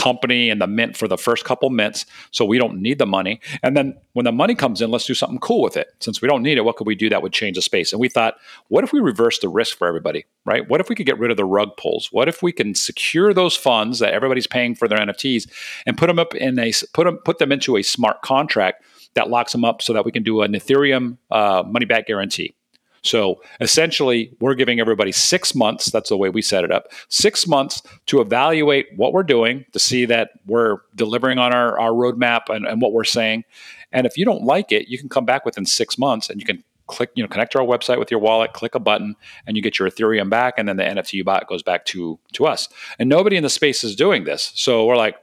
company 0.00 0.48
and 0.48 0.60
the 0.60 0.66
mint 0.66 0.96
for 0.96 1.06
the 1.06 1.18
first 1.18 1.44
couple 1.44 1.68
mints 1.68 2.06
so 2.30 2.44
we 2.44 2.58
don't 2.58 2.80
need 2.80 2.98
the 2.98 3.06
money. 3.06 3.38
And 3.62 3.76
then 3.76 3.94
when 4.14 4.24
the 4.24 4.32
money 4.32 4.54
comes 4.54 4.80
in 4.80 4.90
let's 4.90 5.04
do 5.04 5.14
something 5.14 5.38
cool 5.38 5.62
with 5.62 5.76
it. 5.76 5.88
Since 6.00 6.22
we 6.22 6.28
don't 6.28 6.42
need 6.42 6.56
it 6.56 6.64
what 6.64 6.76
could 6.76 6.86
we 6.86 6.94
do 6.94 7.10
that 7.10 7.22
would 7.22 7.32
change 7.32 7.56
the 7.56 7.62
space? 7.62 7.92
And 7.92 8.00
we 8.00 8.08
thought 8.08 8.36
what 8.68 8.82
if 8.82 8.92
we 8.92 9.00
reverse 9.00 9.38
the 9.38 9.48
risk 9.48 9.76
for 9.76 9.86
everybody 9.86 10.24
right? 10.46 10.68
What 10.68 10.80
if 10.80 10.88
we 10.88 10.94
could 10.94 11.06
get 11.06 11.18
rid 11.18 11.30
of 11.30 11.36
the 11.36 11.44
rug 11.44 11.76
pulls? 11.76 12.08
What 12.10 12.28
if 12.28 12.42
we 12.42 12.50
can 12.50 12.74
secure 12.74 13.34
those 13.34 13.56
funds 13.56 13.98
that 13.98 14.14
everybody's 14.14 14.46
paying 14.46 14.74
for 14.74 14.88
their 14.88 14.98
nfts 14.98 15.50
and 15.86 15.98
put 15.98 16.06
them 16.06 16.18
up 16.18 16.34
in 16.34 16.58
a 16.58 16.72
put 16.94 17.04
them 17.04 17.18
put 17.18 17.38
them 17.38 17.52
into 17.52 17.76
a 17.76 17.82
smart 17.82 18.22
contract 18.22 18.82
that 19.14 19.28
locks 19.28 19.52
them 19.52 19.64
up 19.64 19.82
so 19.82 19.92
that 19.92 20.04
we 20.04 20.12
can 20.12 20.22
do 20.22 20.42
an 20.42 20.52
ethereum 20.52 21.18
uh, 21.30 21.62
money 21.66 21.84
back 21.84 22.06
guarantee 22.06 22.54
so 23.02 23.42
essentially, 23.60 24.32
we're 24.40 24.54
giving 24.54 24.78
everybody 24.78 25.12
six 25.12 25.54
months. 25.54 25.90
That's 25.90 26.10
the 26.10 26.16
way 26.16 26.28
we 26.28 26.42
set 26.42 26.64
it 26.64 26.70
up 26.70 26.88
six 27.08 27.46
months 27.46 27.82
to 28.06 28.20
evaluate 28.20 28.88
what 28.96 29.12
we're 29.12 29.22
doing, 29.22 29.64
to 29.72 29.78
see 29.78 30.04
that 30.06 30.30
we're 30.46 30.78
delivering 30.94 31.38
on 31.38 31.54
our, 31.54 31.78
our 31.78 31.90
roadmap 31.90 32.48
and, 32.48 32.66
and 32.66 32.80
what 32.82 32.92
we're 32.92 33.04
saying. 33.04 33.44
And 33.92 34.06
if 34.06 34.18
you 34.18 34.24
don't 34.24 34.42
like 34.42 34.70
it, 34.70 34.88
you 34.88 34.98
can 34.98 35.08
come 35.08 35.24
back 35.24 35.44
within 35.44 35.64
six 35.64 35.98
months 35.98 36.28
and 36.28 36.40
you 36.40 36.46
can 36.46 36.62
click, 36.86 37.10
you 37.14 37.22
know, 37.22 37.28
connect 37.28 37.52
to 37.52 37.58
our 37.58 37.64
website 37.64 37.98
with 37.98 38.10
your 38.10 38.20
wallet, 38.20 38.52
click 38.52 38.74
a 38.74 38.80
button, 38.80 39.16
and 39.46 39.56
you 39.56 39.62
get 39.62 39.78
your 39.78 39.88
Ethereum 39.88 40.28
back, 40.28 40.54
and 40.58 40.68
then 40.68 40.76
the 40.76 40.82
NFT 40.82 41.14
you 41.14 41.24
bought 41.24 41.48
goes 41.48 41.62
back 41.62 41.86
to 41.86 42.18
to 42.32 42.46
us. 42.46 42.68
And 42.98 43.08
nobody 43.08 43.36
in 43.36 43.42
the 43.42 43.50
space 43.50 43.82
is 43.82 43.96
doing 43.96 44.24
this. 44.24 44.52
So 44.54 44.84
we're 44.84 44.96
like, 44.96 45.16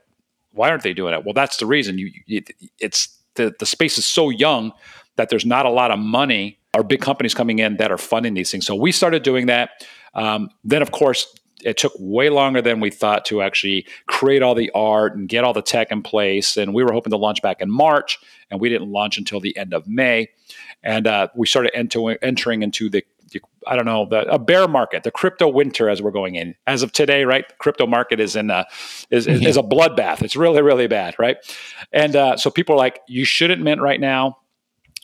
why 0.52 0.70
aren't 0.70 0.82
they 0.82 0.94
doing 0.94 1.14
it? 1.14 1.24
Well, 1.24 1.34
that's 1.34 1.58
the 1.58 1.66
reason. 1.66 1.98
You, 1.98 2.10
it, 2.26 2.50
it's 2.80 3.16
the 3.34 3.54
the 3.58 3.66
space 3.66 3.98
is 3.98 4.06
so 4.06 4.30
young 4.30 4.72
that 5.18 5.28
there's 5.28 5.44
not 5.44 5.66
a 5.66 5.70
lot 5.70 5.90
of 5.90 5.98
money 5.98 6.58
or 6.74 6.82
big 6.82 7.00
companies 7.00 7.34
coming 7.34 7.58
in 7.58 7.76
that 7.76 7.92
are 7.92 7.98
funding 7.98 8.34
these 8.34 8.50
things. 8.50 8.64
So 8.64 8.74
we 8.74 8.92
started 8.92 9.22
doing 9.22 9.46
that. 9.46 9.84
Um, 10.14 10.48
then, 10.64 10.80
of 10.80 10.90
course, 10.92 11.26
it 11.64 11.76
took 11.76 11.92
way 11.98 12.30
longer 12.30 12.62
than 12.62 12.78
we 12.78 12.88
thought 12.88 13.24
to 13.26 13.42
actually 13.42 13.84
create 14.06 14.42
all 14.42 14.54
the 14.54 14.70
art 14.74 15.16
and 15.16 15.28
get 15.28 15.42
all 15.42 15.52
the 15.52 15.62
tech 15.62 15.90
in 15.90 16.02
place. 16.02 16.56
And 16.56 16.72
we 16.72 16.84
were 16.84 16.92
hoping 16.92 17.10
to 17.10 17.16
launch 17.16 17.42
back 17.42 17.60
in 17.60 17.70
March, 17.70 18.18
and 18.50 18.60
we 18.60 18.68
didn't 18.68 18.90
launch 18.90 19.18
until 19.18 19.40
the 19.40 19.56
end 19.56 19.74
of 19.74 19.88
May. 19.88 20.28
And 20.82 21.06
uh, 21.06 21.28
we 21.34 21.46
started 21.46 21.76
enter- 21.76 22.16
entering 22.22 22.62
into 22.62 22.88
the, 22.88 23.02
the, 23.32 23.40
I 23.66 23.74
don't 23.74 23.86
know, 23.86 24.06
the, 24.06 24.20
a 24.32 24.38
bear 24.38 24.68
market, 24.68 25.02
the 25.02 25.10
crypto 25.10 25.48
winter 25.48 25.88
as 25.88 26.00
we're 26.00 26.12
going 26.12 26.36
in. 26.36 26.54
As 26.68 26.84
of 26.84 26.92
today, 26.92 27.24
right, 27.24 27.48
the 27.48 27.54
crypto 27.56 27.88
market 27.88 28.20
is 28.20 28.36
in 28.36 28.50
a, 28.50 28.64
is, 29.10 29.26
yeah. 29.26 29.48
is 29.48 29.56
a 29.56 29.62
bloodbath. 29.62 30.22
It's 30.22 30.36
really, 30.36 30.62
really 30.62 30.86
bad, 30.86 31.16
right? 31.18 31.38
And 31.92 32.14
uh, 32.14 32.36
so 32.36 32.50
people 32.50 32.76
are 32.76 32.78
like, 32.78 33.00
you 33.08 33.24
shouldn't 33.24 33.62
mint 33.62 33.80
right 33.80 34.00
now 34.00 34.38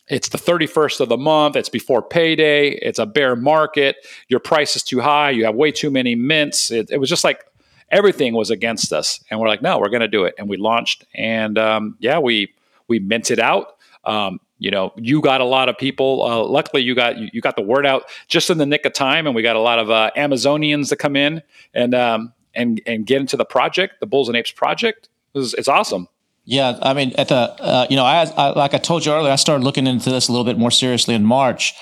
it's 0.08 0.28
the 0.28 0.38
31st 0.38 1.00
of 1.00 1.08
the 1.08 1.16
month. 1.16 1.56
It's 1.56 1.68
before 1.68 2.02
payday. 2.02 2.70
It's 2.70 2.98
a 2.98 3.06
bear 3.06 3.36
market. 3.36 3.96
Your 4.28 4.40
price 4.40 4.76
is 4.76 4.82
too 4.82 5.00
high. 5.00 5.30
You 5.30 5.44
have 5.46 5.54
way 5.54 5.72
too 5.72 5.90
many 5.90 6.14
mints. 6.14 6.70
It, 6.70 6.90
it 6.90 6.98
was 6.98 7.08
just 7.08 7.24
like 7.24 7.44
everything 7.90 8.34
was 8.34 8.50
against 8.50 8.92
us. 8.92 9.22
And 9.30 9.40
we're 9.40 9.48
like, 9.48 9.62
no, 9.62 9.78
we're 9.78 9.88
going 9.88 10.00
to 10.00 10.08
do 10.08 10.24
it. 10.24 10.34
And 10.38 10.48
we 10.48 10.56
launched. 10.56 11.04
And 11.14 11.56
um, 11.58 11.96
yeah, 12.00 12.18
we 12.18 12.52
we 12.88 12.98
minted 12.98 13.40
out. 13.40 13.76
Um, 14.04 14.40
you 14.58 14.70
know, 14.70 14.92
you 14.96 15.20
got 15.20 15.40
a 15.40 15.44
lot 15.44 15.68
of 15.68 15.78
people. 15.78 16.22
Uh, 16.22 16.44
luckily, 16.44 16.82
you 16.82 16.94
got 16.94 17.18
you, 17.18 17.28
you, 17.32 17.40
got 17.40 17.56
the 17.56 17.62
word 17.62 17.86
out 17.86 18.04
just 18.28 18.50
in 18.50 18.58
the 18.58 18.66
nick 18.66 18.84
of 18.84 18.92
time, 18.92 19.26
and 19.26 19.34
we 19.34 19.42
got 19.42 19.56
a 19.56 19.60
lot 19.60 19.78
of 19.78 19.90
uh, 19.90 20.10
Amazonians 20.16 20.90
to 20.90 20.96
come 20.96 21.16
in 21.16 21.42
and 21.72 21.94
um, 21.94 22.32
and 22.54 22.80
and 22.86 23.06
get 23.06 23.20
into 23.20 23.36
the 23.36 23.44
project, 23.44 24.00
the 24.00 24.06
Bulls 24.06 24.28
and 24.28 24.36
Apes 24.36 24.52
project. 24.52 25.08
It's, 25.34 25.54
it's 25.54 25.68
awesome. 25.68 26.08
Yeah, 26.46 26.78
I 26.82 26.92
mean, 26.92 27.12
at 27.16 27.28
the 27.28 27.36
uh, 27.36 27.86
you 27.88 27.96
know, 27.96 28.04
I, 28.04 28.24
I, 28.36 28.50
like 28.50 28.74
I 28.74 28.78
told 28.78 29.06
you 29.06 29.12
earlier, 29.12 29.32
I 29.32 29.36
started 29.36 29.64
looking 29.64 29.86
into 29.86 30.10
this 30.10 30.28
a 30.28 30.32
little 30.32 30.44
bit 30.44 30.58
more 30.58 30.70
seriously 30.70 31.14
in 31.14 31.24
March, 31.24 31.72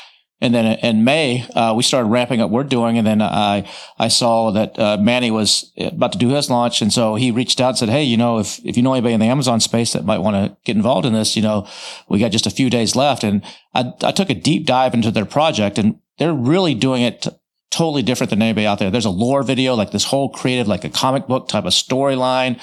and 0.41 0.55
then 0.55 0.79
in 0.79 1.03
May 1.03 1.45
uh, 1.57 1.75
we 1.77 1.83
started 1.83 2.09
ramping 2.09 2.41
up. 2.41 2.49
what 2.49 2.65
We're 2.65 2.69
doing, 2.69 2.97
and 2.97 3.05
then 3.05 3.21
I 3.21 3.69
I 3.99 4.07
saw 4.07 4.53
that 4.53 4.79
uh, 4.79 4.99
Manny 5.01 5.33
was 5.33 5.73
about 5.77 6.13
to 6.13 6.19
do 6.19 6.29
his 6.29 6.49
launch, 6.49 6.81
and 6.81 6.93
so 6.93 7.17
he 7.17 7.33
reached 7.33 7.61
out 7.61 7.71
and 7.71 7.79
said, 7.79 7.89
"Hey, 7.89 8.05
you 8.05 8.17
know, 8.17 8.39
if 8.39 8.65
if 8.65 8.77
you 8.77 8.85
know 8.85 8.93
anybody 8.93 9.15
in 9.15 9.21
the 9.21 9.27
Amazon 9.27 9.59
space 9.59 9.93
that 9.95 10.05
might 10.05 10.21
want 10.21 10.37
to 10.37 10.57
get 10.65 10.77
involved 10.77 11.07
in 11.07 11.13
this, 11.13 11.35
you 11.35 11.43
know, 11.43 11.67
we 12.09 12.21
got 12.21 12.31
just 12.31 12.47
a 12.47 12.51
few 12.51 12.71
days 12.71 12.95
left." 12.95 13.25
And 13.25 13.43
I 13.75 13.93
I 14.03 14.13
took 14.13 14.31
a 14.31 14.35
deep 14.35 14.65
dive 14.65 14.95
into 14.95 15.11
their 15.11 15.27
project, 15.27 15.77
and 15.77 15.99
they're 16.19 16.33
really 16.33 16.75
doing 16.75 17.03
it 17.03 17.27
totally 17.73 18.03
different 18.03 18.31
than 18.31 18.43
anybody 18.43 18.67
out 18.67 18.79
there. 18.79 18.91
There's 18.91 19.07
a 19.07 19.11
lore 19.11 19.43
video, 19.43 19.75
like 19.75 19.91
this 19.91 20.05
whole 20.05 20.29
creative, 20.29 20.69
like 20.69 20.85
a 20.85 20.91
comic 20.91 21.27
book 21.27 21.49
type 21.49 21.65
of 21.65 21.73
storyline. 21.73 22.61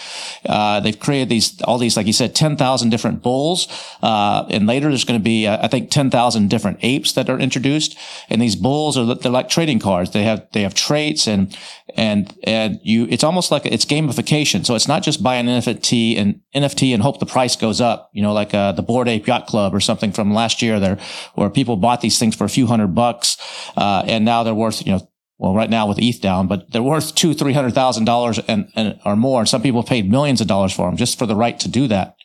Uh, 0.48 0.80
they've 0.80 0.98
created 0.98 1.30
these, 1.30 1.60
all 1.64 1.80
these, 1.80 1.98
like 1.98 2.06
you 2.06 2.14
said, 2.14 2.36
10,000 2.36 2.90
different 2.90 3.24
bulls. 3.24 3.68
Uh, 4.04 4.46
and 4.50 4.68
later 4.68 4.88
there's 4.90 5.04
going 5.04 5.20
to 5.20 5.24
be, 5.24 5.48
uh, 5.48 5.58
I 5.62 5.68
think, 5.68 5.90
10,000 5.90 6.50
different 6.50 6.78
apes 6.84 7.12
that 7.14 7.28
are 7.28 7.40
introduced. 7.40 7.98
And 8.30 8.40
these 8.40 8.56
bulls 8.56 8.98
are, 8.98 9.16
they're 9.16 9.32
like 9.32 9.50
trading 9.50 9.80
cards. 9.80 10.12
They 10.12 10.24
have, 10.24 10.48
they 10.54 10.62
have 10.62 10.76
traits 10.76 11.28
and, 11.28 11.58
and, 11.96 12.32
and 12.44 12.80
you, 12.84 13.08
it's 13.10 13.24
almost 13.24 13.50
like 13.50 13.66
it's 13.66 13.86
gamification. 13.86 14.64
So 14.64 14.76
it's 14.76 14.88
not 14.88 15.02
just 15.02 15.24
buy 15.24 15.36
an 15.36 15.48
NFT 15.48 16.18
and 16.18 16.40
NFT 16.56 16.94
and 16.94 17.02
hope 17.02 17.20
the 17.20 17.26
price 17.26 17.56
goes 17.56 17.82
up, 17.82 18.12
you 18.14 18.22
know, 18.22 18.34
like, 18.34 18.54
uh, 18.54 18.74
the 18.74 18.84
Bored 18.84 19.08
Ape 19.08 19.26
Yacht 19.26 19.48
Club 19.48 19.74
or 19.74 19.80
something 19.80 20.12
from 20.12 20.34
last 20.34 20.62
year 20.62 20.80
there, 20.80 21.00
where 21.34 21.50
people 21.50 21.78
bought 21.78 22.02
these 22.02 22.20
things 22.20 22.36
for 22.36 22.44
a 22.44 22.50
few 22.50 22.68
hundred 22.68 22.94
bucks. 22.94 23.38
Uh, 23.76 24.04
and 24.06 24.24
now 24.24 24.44
they're 24.44 24.54
worth, 24.54 24.86
you 24.86 24.92
know, 24.92 24.99
well, 25.40 25.56
right 25.56 25.70
now 25.70 25.88
with 25.88 25.98
ETH 26.00 26.22
down, 26.22 26.48
but 26.48 26.72
they're 26.72 26.84
worth 26.84 27.16
two, 27.16 27.34
three 27.34 27.54
hundred 27.54 27.74
thousand 27.74 28.06
dollars 28.06 28.40
and, 28.48 28.70
and 28.76 29.00
or 29.06 29.16
more. 29.16 29.46
Some 29.46 29.62
people 29.62 29.84
paid 29.84 30.12
millions 30.12 30.42
of 30.42 30.48
dollars 30.48 30.74
for 30.74 30.88
them 30.88 30.98
just 30.98 31.18
for 31.18 31.26
the 31.26 31.36
right 31.36 31.58
to 31.62 31.70
do 31.70 31.88
that. 31.88 32.16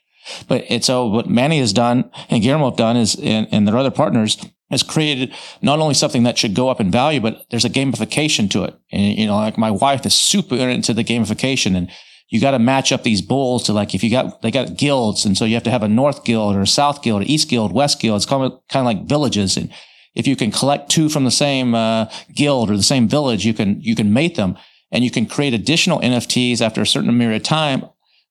But 0.48 0.64
it's 0.68 0.86
so 0.86 1.06
what 1.06 1.28
Manny 1.28 1.60
has 1.60 1.72
done 1.72 2.10
and 2.28 2.42
Guillermo 2.42 2.70
have 2.70 2.76
done 2.76 2.96
is, 2.96 3.14
and, 3.14 3.46
and 3.52 3.68
their 3.68 3.76
other 3.76 3.90
partners 3.90 4.36
has 4.70 4.82
created 4.82 5.32
not 5.62 5.78
only 5.78 5.94
something 5.94 6.24
that 6.24 6.38
should 6.38 6.54
go 6.54 6.68
up 6.68 6.80
in 6.80 6.90
value, 6.90 7.20
but 7.20 7.46
there's 7.50 7.64
a 7.64 7.70
gamification 7.70 8.50
to 8.50 8.64
it. 8.64 8.74
And, 8.90 9.18
you 9.18 9.26
know, 9.26 9.36
like 9.36 9.58
my 9.58 9.70
wife 9.70 10.04
is 10.04 10.14
super 10.14 10.56
into 10.56 10.92
the 10.92 11.04
gamification 11.04 11.76
and 11.76 11.90
you 12.30 12.40
got 12.40 12.52
to 12.52 12.58
match 12.58 12.90
up 12.90 13.04
these 13.04 13.22
bulls 13.22 13.64
to 13.64 13.72
like, 13.72 13.94
if 13.94 14.02
you 14.02 14.10
got, 14.10 14.42
they 14.42 14.50
got 14.50 14.76
guilds. 14.76 15.24
And 15.24 15.36
so 15.36 15.44
you 15.44 15.54
have 15.54 15.62
to 15.64 15.70
have 15.70 15.82
a 15.82 15.88
North 15.88 16.24
guild 16.24 16.56
or 16.56 16.62
a 16.62 16.66
South 16.66 17.02
guild, 17.02 17.22
or 17.22 17.26
East 17.28 17.48
guild, 17.48 17.72
West 17.72 18.00
guild. 18.00 18.16
It's 18.16 18.26
kind 18.26 18.42
of, 18.42 18.52
kind 18.68 18.80
of 18.80 18.86
like 18.86 19.06
villages. 19.06 19.56
And 19.56 19.70
if 20.14 20.26
you 20.26 20.36
can 20.36 20.50
collect 20.50 20.90
two 20.90 21.08
from 21.08 21.24
the 21.24 21.30
same 21.30 21.74
uh, 21.74 22.06
guild 22.34 22.70
or 22.70 22.76
the 22.76 22.82
same 22.82 23.08
village, 23.08 23.44
you 23.44 23.54
can 23.54 23.80
you 23.80 23.94
can 23.94 24.12
mate 24.12 24.36
them, 24.36 24.56
and 24.90 25.04
you 25.04 25.10
can 25.10 25.26
create 25.26 25.54
additional 25.54 26.00
NFTs 26.00 26.60
after 26.60 26.80
a 26.80 26.86
certain 26.86 27.16
period 27.18 27.36
of 27.36 27.42
time, 27.42 27.84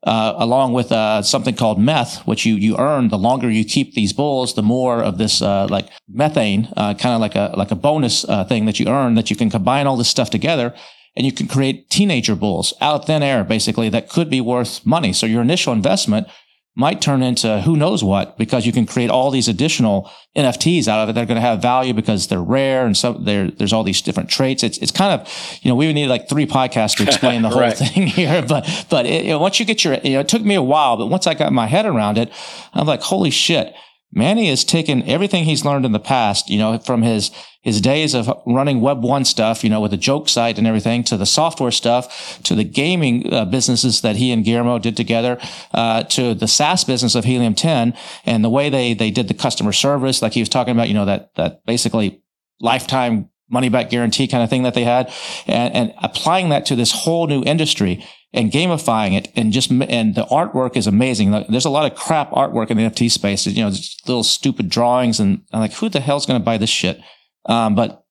uh, 0.03 0.33
along 0.37 0.73
with 0.73 0.91
uh, 0.91 1.21
something 1.21 1.55
called 1.55 1.79
meth, 1.79 2.25
which 2.25 2.45
you 2.45 2.55
you 2.55 2.77
earn 2.77 3.09
the 3.09 3.17
longer 3.17 3.49
you 3.49 3.65
keep 3.65 3.93
these 3.93 4.13
bulls, 4.13 4.53
the 4.53 4.63
more 4.63 5.03
of 5.03 5.17
this 5.17 5.41
uh, 5.41 5.67
like 5.69 5.89
methane, 6.07 6.69
uh, 6.77 6.93
kind 6.93 7.15
of 7.15 7.21
like 7.21 7.35
a 7.35 7.53
like 7.57 7.71
a 7.71 7.75
bonus 7.75 8.23
uh, 8.25 8.45
thing 8.45 8.65
that 8.65 8.79
you 8.79 8.87
earn 8.87 9.15
that 9.15 9.29
you 9.29 9.35
can 9.35 9.49
combine 9.49 9.87
all 9.87 9.97
this 9.97 10.09
stuff 10.09 10.29
together. 10.29 10.73
And 11.15 11.27
you 11.27 11.31
can 11.31 11.47
create 11.47 11.91
teenager 11.91 12.35
bulls 12.35 12.73
out 12.81 13.01
of 13.01 13.05
thin 13.05 13.21
air, 13.21 13.43
basically, 13.43 13.87
that 13.89 14.09
could 14.09 14.31
be 14.31 14.41
worth 14.41 14.83
money. 14.83 15.13
So 15.13 15.27
your 15.27 15.43
initial 15.43 15.71
investment 15.71 16.25
might 16.75 17.01
turn 17.01 17.21
into 17.21 17.61
who 17.61 17.77
knows 17.77 18.03
what 18.03 18.35
because 18.37 18.65
you 18.65 18.71
can 18.71 18.85
create 18.85 19.09
all 19.09 19.29
these 19.29 19.47
additional 19.47 20.09
NFTs 20.35 20.87
out 20.87 21.03
of 21.03 21.09
it 21.09 21.13
that 21.13 21.23
are 21.23 21.25
going 21.27 21.35
to 21.35 21.41
have 21.41 21.61
value 21.61 21.93
because 21.93 22.27
they're 22.27 22.41
rare 22.41 22.85
and 22.85 22.97
so 22.97 23.13
there's 23.13 23.71
all 23.71 23.83
these 23.83 24.01
different 24.01 24.29
traits. 24.29 24.63
It's, 24.63 24.79
it's 24.79 24.91
kind 24.91 25.19
of, 25.19 25.59
you 25.61 25.69
know, 25.69 25.75
we 25.75 25.85
would 25.85 25.93
need 25.93 26.07
like 26.07 26.27
three 26.27 26.47
podcasts 26.47 26.97
to 26.97 27.03
explain 27.03 27.43
the 27.43 27.49
whole 27.51 27.61
right. 27.61 27.77
thing 27.77 28.07
here, 28.07 28.41
but, 28.47 28.87
but 28.89 29.05
it, 29.05 29.25
you 29.25 29.31
know, 29.31 29.39
once 29.39 29.59
you 29.59 29.65
get 29.65 29.83
your, 29.83 29.95
you 30.03 30.13
know, 30.13 30.21
it 30.21 30.27
took 30.27 30.41
me 30.41 30.55
a 30.55 30.63
while, 30.63 30.97
but 30.97 31.07
once 31.07 31.27
I 31.27 31.35
got 31.35 31.53
my 31.53 31.67
head 31.67 31.85
around 31.85 32.17
it, 32.17 32.31
I'm 32.73 32.87
like, 32.87 33.01
holy 33.01 33.29
shit 33.29 33.73
Manny 34.15 34.47
has 34.49 34.63
taken 34.63 35.01
everything 35.03 35.45
he's 35.45 35.65
learned 35.65 35.85
in 35.85 35.91
the 35.91 35.99
past, 35.99 36.49
you 36.49 36.59
know, 36.59 36.77
from 36.77 37.01
his, 37.01 37.31
his 37.61 37.81
days 37.81 38.13
of 38.13 38.29
running 38.45 38.79
Web 38.79 39.03
one 39.03 39.25
stuff, 39.25 39.63
you 39.63 39.69
know, 39.69 39.81
with 39.81 39.91
a 39.91 39.97
joke 39.97 40.29
site 40.29 40.57
and 40.57 40.67
everything 40.67 41.03
to 41.05 41.17
the 41.17 41.25
software 41.25 41.71
stuff, 41.71 42.41
to 42.43 42.53
the 42.53 42.63
gaming 42.63 43.33
uh, 43.33 43.45
businesses 43.45 44.01
that 44.01 44.17
he 44.17 44.31
and 44.31 44.45
Guillermo 44.45 44.77
did 44.77 44.95
together, 44.95 45.39
uh, 45.73 46.03
to 46.03 46.35
the 46.35 46.47
SaaS 46.47 46.83
business 46.83 47.15
of 47.15 47.25
Helium 47.25 47.55
10 47.55 47.93
and 48.25 48.43
the 48.43 48.49
way 48.49 48.69
they, 48.69 48.93
they 48.93 49.09
did 49.09 49.27
the 49.27 49.33
customer 49.33 49.71
service, 49.71 50.21
like 50.21 50.33
he 50.33 50.41
was 50.41 50.49
talking 50.49 50.73
about, 50.73 50.89
you 50.89 50.93
know, 50.93 51.05
that, 51.05 51.33
that 51.35 51.65
basically 51.65 52.21
lifetime 52.59 53.29
money 53.53 53.69
back 53.69 53.89
guarantee 53.89 54.27
kind 54.27 54.43
of 54.43 54.49
thing 54.49 54.63
that 54.63 54.73
they 54.73 54.83
had 54.83 55.13
and, 55.47 55.73
and 55.73 55.93
applying 56.01 56.49
that 56.49 56.65
to 56.65 56.75
this 56.75 56.91
whole 56.91 57.27
new 57.27 57.43
industry 57.43 58.03
and 58.33 58.51
gamifying 58.51 59.15
it 59.15 59.31
and 59.35 59.53
just 59.53 59.69
and 59.71 60.15
the 60.15 60.25
artwork 60.25 60.75
is 60.75 60.87
amazing. 60.87 61.31
There's 61.49 61.65
a 61.65 61.69
lot 61.69 61.89
of 61.89 61.97
crap 61.97 62.31
artwork 62.31 62.71
in 62.71 62.77
the 62.77 62.83
NFT 62.83 63.11
space. 63.11 63.45
You 63.45 63.63
know, 63.63 63.71
little 64.07 64.23
stupid 64.23 64.69
drawings, 64.69 65.19
and 65.19 65.43
I'm 65.53 65.59
like, 65.59 65.73
who 65.73 65.87
the 65.87 65.99
hell's 65.99 66.25
going 66.25 66.39
to 66.39 66.43
buy 66.43 66.57
this 66.57 66.69
shit? 66.69 66.99
Um, 67.45 67.75
but 67.75 68.03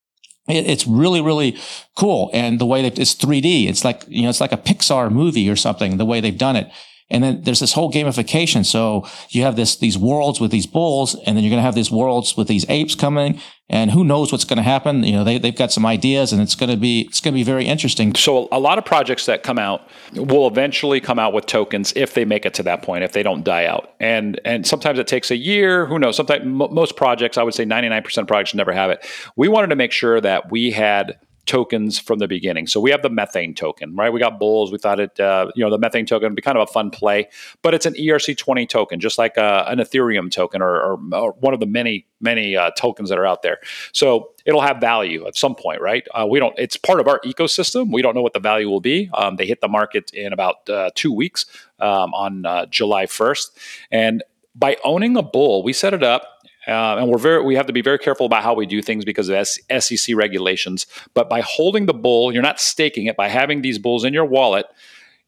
it, 0.47 0.65
it's 0.65 0.87
really 0.87 1.21
really 1.21 1.57
cool, 1.97 2.29
and 2.33 2.59
the 2.59 2.65
way 2.65 2.81
that 2.81 2.97
it's 2.97 3.13
3D, 3.15 3.67
it's 3.67 3.83
like 3.83 4.03
you 4.07 4.23
know, 4.23 4.29
it's 4.29 4.41
like 4.41 4.53
a 4.53 4.57
Pixar 4.57 5.11
movie 5.11 5.49
or 5.49 5.57
something. 5.57 5.97
The 5.97 6.05
way 6.05 6.21
they've 6.21 6.37
done 6.37 6.55
it. 6.55 6.71
And 7.13 7.23
then 7.23 7.41
there's 7.43 7.59
this 7.59 7.73
whole 7.73 7.91
gamification. 7.91 8.65
So 8.65 9.07
you 9.29 9.43
have 9.43 9.55
this, 9.55 9.77
these 9.77 9.97
worlds 9.97 10.41
with 10.41 10.51
these 10.51 10.65
bulls, 10.65 11.15
and 11.25 11.37
then 11.37 11.43
you're 11.43 11.51
going 11.51 11.59
to 11.59 11.65
have 11.65 11.75
these 11.75 11.91
worlds 11.91 12.35
with 12.35 12.47
these 12.47 12.65
apes 12.67 12.95
coming 12.95 13.39
and 13.69 13.91
who 13.91 14.03
knows 14.03 14.31
what's 14.31 14.43
going 14.43 14.57
to 14.57 14.63
happen. 14.63 15.03
You 15.03 15.13
know, 15.13 15.23
they, 15.23 15.37
they've 15.37 15.55
got 15.55 15.71
some 15.71 15.85
ideas 15.85 16.33
and 16.33 16.41
it's 16.41 16.55
going 16.55 16.69
to 16.69 16.77
be, 16.77 17.01
it's 17.01 17.21
going 17.21 17.33
to 17.33 17.37
be 17.37 17.43
very 17.43 17.65
interesting. 17.65 18.13
So 18.13 18.47
a 18.51 18.59
lot 18.59 18.77
of 18.77 18.85
projects 18.85 19.25
that 19.25 19.41
come 19.41 19.57
out 19.57 19.87
will 20.13 20.47
eventually 20.47 20.99
come 20.99 21.17
out 21.17 21.33
with 21.33 21.45
tokens 21.45 21.93
if 21.95 22.13
they 22.13 22.25
make 22.25 22.45
it 22.45 22.53
to 22.55 22.63
that 22.63 22.83
point, 22.83 23.03
if 23.03 23.13
they 23.13 23.23
don't 23.23 23.43
die 23.43 23.65
out. 23.65 23.93
And, 23.99 24.39
and 24.43 24.67
sometimes 24.67 24.99
it 24.99 25.07
takes 25.07 25.31
a 25.31 25.37
year, 25.37 25.85
who 25.85 25.97
knows, 25.97 26.17
sometimes 26.17 26.45
most 26.45 26.95
projects, 26.95 27.37
I 27.37 27.43
would 27.43 27.53
say 27.53 27.65
99% 27.65 28.17
of 28.17 28.27
projects 28.27 28.53
never 28.53 28.73
have 28.73 28.91
it. 28.91 29.05
We 29.35 29.47
wanted 29.47 29.67
to 29.67 29.75
make 29.75 29.91
sure 29.91 30.19
that 30.19 30.51
we 30.51 30.71
had 30.71 31.17
tokens 31.45 31.99
from 31.99 32.19
the 32.19 32.27
beginning. 32.27 32.67
So 32.67 32.79
we 32.79 32.89
have 32.91 33.01
the 33.01 33.09
methane 33.09 33.53
token, 33.53 33.95
right? 33.95 34.11
We 34.11 34.19
got 34.19 34.39
bulls. 34.39 34.71
We 34.71 34.77
thought 34.77 34.99
it, 34.99 35.19
uh, 35.19 35.51
you 35.55 35.63
know, 35.63 35.69
the 35.69 35.77
methane 35.77 36.05
token 36.05 36.29
would 36.29 36.35
be 36.35 36.41
kind 36.41 36.57
of 36.57 36.69
a 36.69 36.71
fun 36.71 36.89
play, 36.89 37.27
but 37.61 37.73
it's 37.73 37.85
an 37.85 37.93
ERC20 37.95 38.67
token, 38.69 38.99
just 38.99 39.17
like 39.17 39.37
uh, 39.37 39.65
an 39.67 39.79
Ethereum 39.79 40.31
token 40.31 40.61
or, 40.61 40.75
or, 40.75 40.99
or, 41.13 41.31
one 41.39 41.53
of 41.53 41.59
the 41.59 41.65
many, 41.65 42.07
many 42.21 42.55
uh, 42.55 42.71
tokens 42.77 43.09
that 43.09 43.17
are 43.17 43.25
out 43.25 43.41
there. 43.41 43.57
So 43.91 44.31
it'll 44.45 44.61
have 44.61 44.79
value 44.79 45.27
at 45.27 45.35
some 45.35 45.55
point, 45.55 45.81
right? 45.81 46.07
Uh, 46.13 46.25
we 46.29 46.39
don't, 46.39 46.57
it's 46.57 46.77
part 46.77 47.01
of 47.01 47.07
our 47.07 47.19
ecosystem. 47.25 47.91
We 47.91 48.01
don't 48.01 48.15
know 48.15 48.21
what 48.21 48.33
the 48.33 48.39
value 48.39 48.69
will 48.69 48.81
be. 48.81 49.09
Um, 49.13 49.35
they 49.35 49.45
hit 49.45 49.59
the 49.59 49.67
market 49.67 50.11
in 50.13 50.31
about 50.31 50.69
uh, 50.69 50.91
two 50.95 51.11
weeks 51.11 51.45
um, 51.79 52.13
on 52.13 52.45
uh, 52.45 52.65
July 52.67 53.05
1st. 53.05 53.51
And 53.91 54.23
by 54.55 54.77
owning 54.83 55.17
a 55.17 55.23
bull, 55.23 55.63
we 55.63 55.73
set 55.73 55.93
it 55.93 56.03
up 56.03 56.32
uh, 56.67 56.97
and 56.97 57.09
we're 57.09 57.17
very 57.17 57.43
we 57.43 57.55
have 57.55 57.67
to 57.67 57.73
be 57.73 57.81
very 57.81 57.99
careful 57.99 58.25
about 58.25 58.43
how 58.43 58.53
we 58.53 58.65
do 58.65 58.81
things 58.81 59.05
because 59.05 59.29
of 59.29 59.47
SEC 59.47 60.15
regulations. 60.15 60.87
But 61.13 61.29
by 61.29 61.41
holding 61.41 61.85
the 61.85 61.93
bull, 61.93 62.33
you're 62.33 62.41
not 62.41 62.59
staking 62.59 63.07
it. 63.07 63.17
By 63.17 63.29
having 63.29 63.61
these 63.61 63.77
bulls 63.77 64.03
in 64.03 64.13
your 64.13 64.25
wallet, 64.25 64.65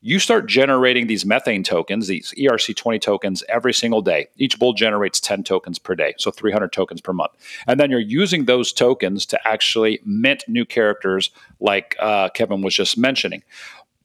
you 0.02 0.20
start 0.20 0.46
generating 0.46 1.08
these 1.08 1.26
methane 1.26 1.64
tokens, 1.64 2.08
these 2.08 2.32
ERC20 2.38 3.02
tokens, 3.02 3.44
every 3.50 3.74
single 3.74 4.04
day. 4.04 4.28
Each 4.38 4.60
bull 4.60 4.74
generates 4.74 5.20
10 5.20 5.44
tokens 5.44 5.80
per 5.80 5.96
day, 5.96 6.14
so 6.20 6.30
300 6.30 6.72
tokens 6.72 7.02
per 7.02 7.12
month. 7.12 7.32
And 7.66 7.80
then 7.80 7.90
you're 7.90 8.00
using 8.00 8.46
those 8.46 8.72
tokens 8.72 9.26
to 9.26 9.48
actually 9.48 10.00
mint 10.06 10.44
new 10.48 10.64
characters, 10.64 11.32
like 11.60 11.96
uh, 12.00 12.30
Kevin 12.30 12.62
was 12.62 12.76
just 12.76 13.00
mentioning. 13.00 13.42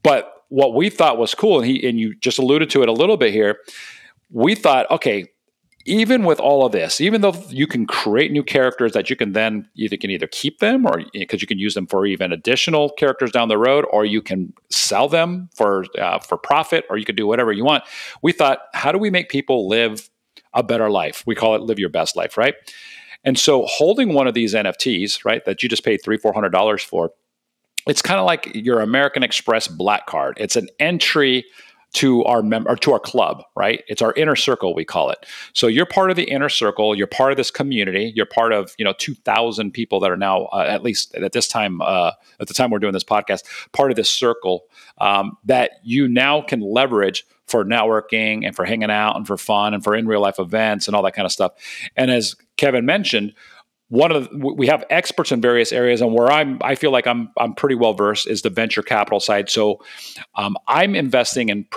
But 0.01 0.43
what 0.49 0.73
we 0.73 0.89
thought 0.89 1.19
was 1.19 1.35
cool, 1.35 1.59
and 1.59 1.67
he 1.67 1.87
and 1.87 1.99
you 1.99 2.15
just 2.15 2.39
alluded 2.39 2.69
to 2.71 2.81
it 2.81 2.89
a 2.89 2.93
little 2.93 3.15
bit 3.15 3.31
here. 3.31 3.59
We 4.31 4.55
thought, 4.55 4.89
okay, 4.89 5.27
even 5.85 6.25
with 6.25 6.39
all 6.39 6.65
of 6.65 6.71
this, 6.71 7.01
even 7.01 7.21
though 7.21 7.33
you 7.49 7.67
can 7.67 7.85
create 7.85 8.31
new 8.31 8.43
characters 8.43 8.93
that 8.93 9.09
you 9.09 9.15
can 9.15 9.33
then 9.33 9.67
either 9.75 9.97
can 9.97 10.09
either 10.09 10.27
keep 10.27 10.59
them 10.59 10.85
or 10.85 11.03
because 11.13 11.41
you 11.41 11.47
can 11.47 11.59
use 11.59 11.73
them 11.73 11.87
for 11.87 12.05
even 12.05 12.31
additional 12.31 12.89
characters 12.89 13.31
down 13.31 13.47
the 13.47 13.57
road, 13.57 13.85
or 13.91 14.05
you 14.05 14.21
can 14.21 14.53
sell 14.69 15.07
them 15.07 15.49
for 15.55 15.85
uh, 15.99 16.19
for 16.19 16.37
profit, 16.37 16.85
or 16.89 16.97
you 16.97 17.05
could 17.05 17.15
do 17.15 17.27
whatever 17.27 17.51
you 17.51 17.63
want. 17.63 17.83
We 18.21 18.31
thought, 18.31 18.59
how 18.73 18.91
do 18.91 18.97
we 18.97 19.09
make 19.09 19.29
people 19.29 19.67
live 19.67 20.09
a 20.53 20.63
better 20.63 20.89
life? 20.89 21.23
We 21.25 21.35
call 21.35 21.55
it 21.55 21.61
live 21.61 21.79
your 21.79 21.89
best 21.89 22.15
life, 22.15 22.37
right? 22.37 22.55
And 23.23 23.37
so, 23.37 23.65
holding 23.65 24.13
one 24.13 24.27
of 24.27 24.33
these 24.33 24.53
NFTs, 24.53 25.25
right, 25.25 25.43
that 25.45 25.61
you 25.61 25.69
just 25.69 25.83
paid 25.83 26.01
three 26.03 26.17
four 26.17 26.33
hundred 26.33 26.49
dollars 26.49 26.83
for, 26.83 27.11
it's 27.87 28.01
kind 28.01 28.19
of 28.19 28.25
like 28.25 28.51
your 28.53 28.81
American 28.81 29.23
Express 29.23 29.67
Black 29.67 30.05
Card. 30.05 30.37
It's 30.39 30.55
an 30.55 30.69
entry 30.79 31.45
to 31.93 32.23
our 32.23 32.41
mem- 32.41 32.67
or 32.67 32.75
to 32.77 32.93
our 32.93 32.99
club, 32.99 33.43
right? 33.55 33.83
It's 33.87 34.01
our 34.01 34.13
inner 34.13 34.35
circle 34.35 34.73
we 34.73 34.85
call 34.85 35.09
it. 35.09 35.25
So 35.53 35.67
you're 35.67 35.85
part 35.85 36.09
of 36.09 36.15
the 36.15 36.23
inner 36.23 36.49
circle. 36.49 36.95
You're 36.95 37.07
part 37.07 37.31
of 37.31 37.37
this 37.37 37.51
community. 37.51 38.13
You're 38.15 38.25
part 38.25 38.53
of 38.53 38.73
you 38.77 38.85
know 38.85 38.93
2,000 38.97 39.71
people 39.71 39.99
that 39.99 40.11
are 40.11 40.17
now 40.17 40.45
uh, 40.45 40.65
at 40.67 40.83
least 40.83 41.13
at 41.15 41.33
this 41.33 41.47
time 41.47 41.81
uh, 41.81 42.11
at 42.39 42.47
the 42.47 42.53
time 42.53 42.71
we're 42.71 42.79
doing 42.79 42.93
this 42.93 43.03
podcast 43.03 43.43
part 43.73 43.91
of 43.91 43.97
this 43.97 44.09
circle 44.09 44.65
um, 44.99 45.37
that 45.45 45.71
you 45.83 46.07
now 46.07 46.41
can 46.41 46.61
leverage 46.61 47.25
for 47.47 47.65
networking 47.65 48.45
and 48.45 48.55
for 48.55 48.63
hanging 48.63 48.89
out 48.89 49.17
and 49.17 49.27
for 49.27 49.35
fun 49.35 49.73
and 49.73 49.83
for 49.83 49.93
in 49.93 50.07
real 50.07 50.21
life 50.21 50.39
events 50.39 50.87
and 50.87 50.95
all 50.95 51.03
that 51.03 51.13
kind 51.13 51.25
of 51.25 51.31
stuff. 51.31 51.51
And 51.97 52.09
as 52.09 52.35
Kevin 52.55 52.85
mentioned, 52.85 53.33
one 53.91 54.09
of 54.09 54.29
the, 54.29 54.37
we 54.37 54.67
have 54.67 54.85
experts 54.89 55.33
in 55.33 55.41
various 55.41 55.73
areas 55.73 55.99
and 55.99 56.13
where 56.13 56.31
i'm 56.31 56.57
i 56.61 56.75
feel 56.75 56.91
like 56.91 57.05
i'm 57.05 57.29
i'm 57.37 57.53
pretty 57.53 57.75
well 57.75 57.93
versed 57.93 58.25
is 58.25 58.41
the 58.41 58.49
venture 58.49 58.81
capital 58.81 59.19
side. 59.19 59.49
So 59.49 59.83
um, 60.35 60.57
i'm 60.67 60.95
investing 60.95 61.49
in, 61.49 61.67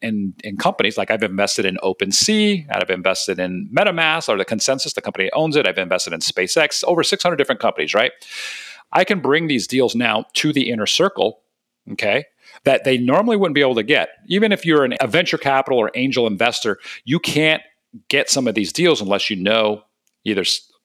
in 0.00 0.34
in 0.44 0.56
companies 0.56 0.96
like 0.96 1.10
i've 1.10 1.24
invested 1.24 1.64
in 1.66 1.76
OpenSea 1.82 2.66
i've 2.70 2.90
invested 2.90 3.40
in 3.40 3.68
metamask 3.76 4.28
or 4.28 4.38
the 4.38 4.44
ConsenSys, 4.44 4.94
the 4.94 5.02
company 5.02 5.30
owns 5.32 5.56
it. 5.56 5.66
I've 5.66 5.78
invested 5.78 6.12
in 6.12 6.20
spacex 6.20 6.84
over 6.84 7.02
600 7.02 7.36
different 7.36 7.60
companies 7.60 7.92
right? 7.92 8.12
I 8.92 9.02
can 9.02 9.18
bring 9.18 9.48
these 9.48 9.66
deals 9.66 9.96
now 9.96 10.26
to 10.34 10.52
the 10.52 10.70
inner 10.70 10.86
circle 10.86 11.40
okay 11.90 12.24
that 12.62 12.84
they 12.84 12.96
normally 12.98 13.36
wouldn't 13.36 13.54
be 13.54 13.60
able 13.60 13.74
to 13.74 13.82
get. 13.82 14.10
Even 14.28 14.52
if 14.52 14.64
you're 14.64 14.84
an, 14.84 14.94
a 15.00 15.08
venture 15.08 15.38
capital 15.38 15.78
or 15.78 15.90
angel 15.96 16.28
investor 16.28 16.78
you 17.04 17.18
can't 17.18 17.62
get 18.08 18.30
some 18.30 18.46
of 18.46 18.54
these 18.54 18.72
deals 18.72 19.00
unless 19.00 19.28
you 19.28 19.34
know 19.34 19.82
either 20.24 20.44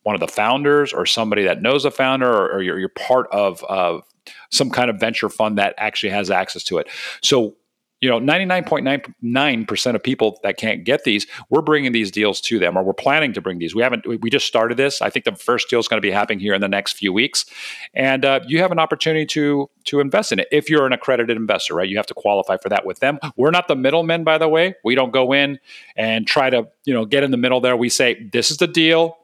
one 0.09 0.15
of 0.15 0.27
the 0.27 0.27
founders 0.27 0.91
or 0.91 1.05
somebody 1.05 1.43
that 1.43 1.61
knows 1.61 1.85
a 1.85 1.91
founder 1.91 2.27
or, 2.27 2.53
or 2.53 2.61
you're, 2.63 2.79
you're 2.79 2.89
part 2.89 3.27
of, 3.31 3.63
of 3.65 4.01
some 4.49 4.71
kind 4.71 4.89
of 4.89 4.99
venture 4.99 5.29
fund 5.29 5.59
that 5.59 5.75
actually 5.77 6.09
has 6.09 6.31
access 6.31 6.63
to 6.63 6.79
it. 6.79 6.87
So 7.21 7.57
you 8.01 8.09
know 8.09 8.19
99.99% 8.19 9.95
of 9.95 10.01
people 10.03 10.39
that 10.43 10.57
can't 10.57 10.83
get 10.85 11.03
these 11.03 11.27
we're 11.49 11.61
bringing 11.61 11.91
these 11.91 12.11
deals 12.11 12.39
to 12.41 12.57
them 12.57 12.77
or 12.77 12.83
we're 12.83 12.93
planning 12.93 13.33
to 13.33 13.41
bring 13.41 13.59
these. 13.59 13.75
We 13.75 13.83
haven't 13.83 14.07
we 14.07 14.29
just 14.29 14.47
started 14.47 14.77
this. 14.77 15.01
I 15.01 15.09
think 15.09 15.25
the 15.25 15.35
first 15.35 15.69
deal 15.69 15.79
is 15.79 15.87
going 15.87 16.01
to 16.01 16.05
be 16.05 16.11
happening 16.11 16.39
here 16.39 16.53
in 16.53 16.61
the 16.61 16.69
next 16.69 16.93
few 16.93 17.11
weeks. 17.11 17.45
And 17.93 18.23
uh, 18.23 18.39
you 18.47 18.59
have 18.59 18.71
an 18.71 18.79
opportunity 18.79 19.25
to 19.27 19.69
to 19.85 19.99
invest 19.99 20.31
in 20.31 20.39
it 20.39 20.47
if 20.51 20.69
you're 20.69 20.85
an 20.85 20.93
accredited 20.93 21.35
investor 21.35 21.75
right? 21.75 21.89
You 21.89 21.97
have 21.97 22.07
to 22.07 22.13
qualify 22.13 22.57
for 22.57 22.69
that 22.69 22.85
with 22.85 22.99
them. 22.99 23.19
We're 23.35 23.51
not 23.51 23.67
the 23.67 23.75
middlemen 23.75 24.23
by 24.23 24.37
the 24.37 24.47
way. 24.47 24.75
We 24.83 24.95
don't 24.95 25.11
go 25.11 25.33
in 25.33 25.59
and 25.95 26.25
try 26.25 26.49
to 26.49 26.67
you 26.85 26.93
know 26.93 27.05
get 27.05 27.23
in 27.23 27.31
the 27.31 27.37
middle 27.37 27.59
there. 27.59 27.75
We 27.75 27.89
say 27.89 28.29
this 28.31 28.49
is 28.49 28.57
the 28.57 28.67
deal 28.67 29.18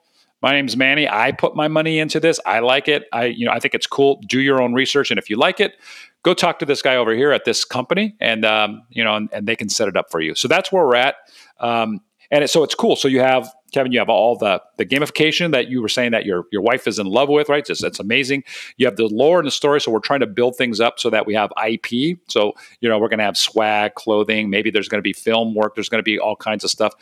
my 0.45 0.51
name's 0.51 0.77
Manny. 0.77 1.09
I 1.09 1.31
put 1.31 1.55
my 1.55 1.67
money 1.67 1.97
into 1.97 2.19
this. 2.19 2.39
I 2.45 2.59
like 2.59 2.87
it. 2.87 3.05
I, 3.11 3.25
you 3.25 3.47
know, 3.47 3.51
I 3.51 3.57
think 3.57 3.73
it's 3.73 3.87
cool. 3.87 4.21
Do 4.27 4.39
your 4.39 4.61
own 4.61 4.75
research, 4.75 5.09
and 5.09 5.17
if 5.17 5.27
you 5.27 5.37
like 5.37 5.59
it, 5.59 5.73
go 6.21 6.35
talk 6.35 6.59
to 6.59 6.67
this 6.67 6.83
guy 6.83 6.97
over 6.97 7.15
here 7.15 7.31
at 7.31 7.45
this 7.45 7.65
company, 7.65 8.15
and 8.19 8.45
um, 8.45 8.83
you 8.91 9.03
know, 9.03 9.15
and, 9.15 9.27
and, 9.33 9.47
they 9.47 9.55
can 9.55 9.69
set 9.69 9.87
it 9.87 9.97
up 9.97 10.11
for 10.11 10.21
you. 10.21 10.35
So 10.35 10.47
that's 10.47 10.71
where 10.71 10.85
we're 10.85 10.97
at. 10.97 11.15
Um, 11.59 12.01
and 12.29 12.43
it, 12.43 12.49
so 12.51 12.61
it's 12.61 12.75
cool. 12.75 12.95
So 12.95 13.07
you 13.07 13.21
have 13.21 13.51
Kevin, 13.73 13.91
you 13.91 13.97
have 13.97 14.09
all 14.09 14.37
the 14.37 14.61
the 14.77 14.85
gamification 14.85 15.51
that 15.51 15.67
you 15.67 15.81
were 15.81 15.89
saying 15.89 16.11
that 16.11 16.25
your 16.25 16.45
your 16.51 16.61
wife 16.61 16.87
is 16.87 16.99
in 16.99 17.07
love 17.07 17.29
with, 17.29 17.49
right? 17.49 17.67
It's 17.67 17.99
amazing. 17.99 18.43
You 18.77 18.85
have 18.85 18.97
the 18.97 19.07
lore 19.07 19.39
and 19.39 19.47
the 19.47 19.51
story. 19.51 19.81
So 19.81 19.91
we're 19.91 19.99
trying 19.99 20.19
to 20.19 20.27
build 20.27 20.57
things 20.57 20.79
up 20.79 20.99
so 20.99 21.09
that 21.09 21.25
we 21.25 21.33
have 21.33 21.51
IP. 21.67 22.19
So 22.27 22.53
you 22.81 22.89
know 22.89 22.99
we're 22.99 23.09
going 23.09 23.17
to 23.17 23.25
have 23.25 23.37
swag, 23.37 23.95
clothing. 23.95 24.51
Maybe 24.51 24.69
there's 24.69 24.89
going 24.89 24.99
to 24.99 25.03
be 25.03 25.13
film 25.13 25.55
work. 25.55 25.73
There's 25.73 25.89
going 25.89 25.99
to 25.99 26.03
be 26.03 26.19
all 26.19 26.35
kinds 26.35 26.63
of 26.63 26.69
stuff. 26.69 26.93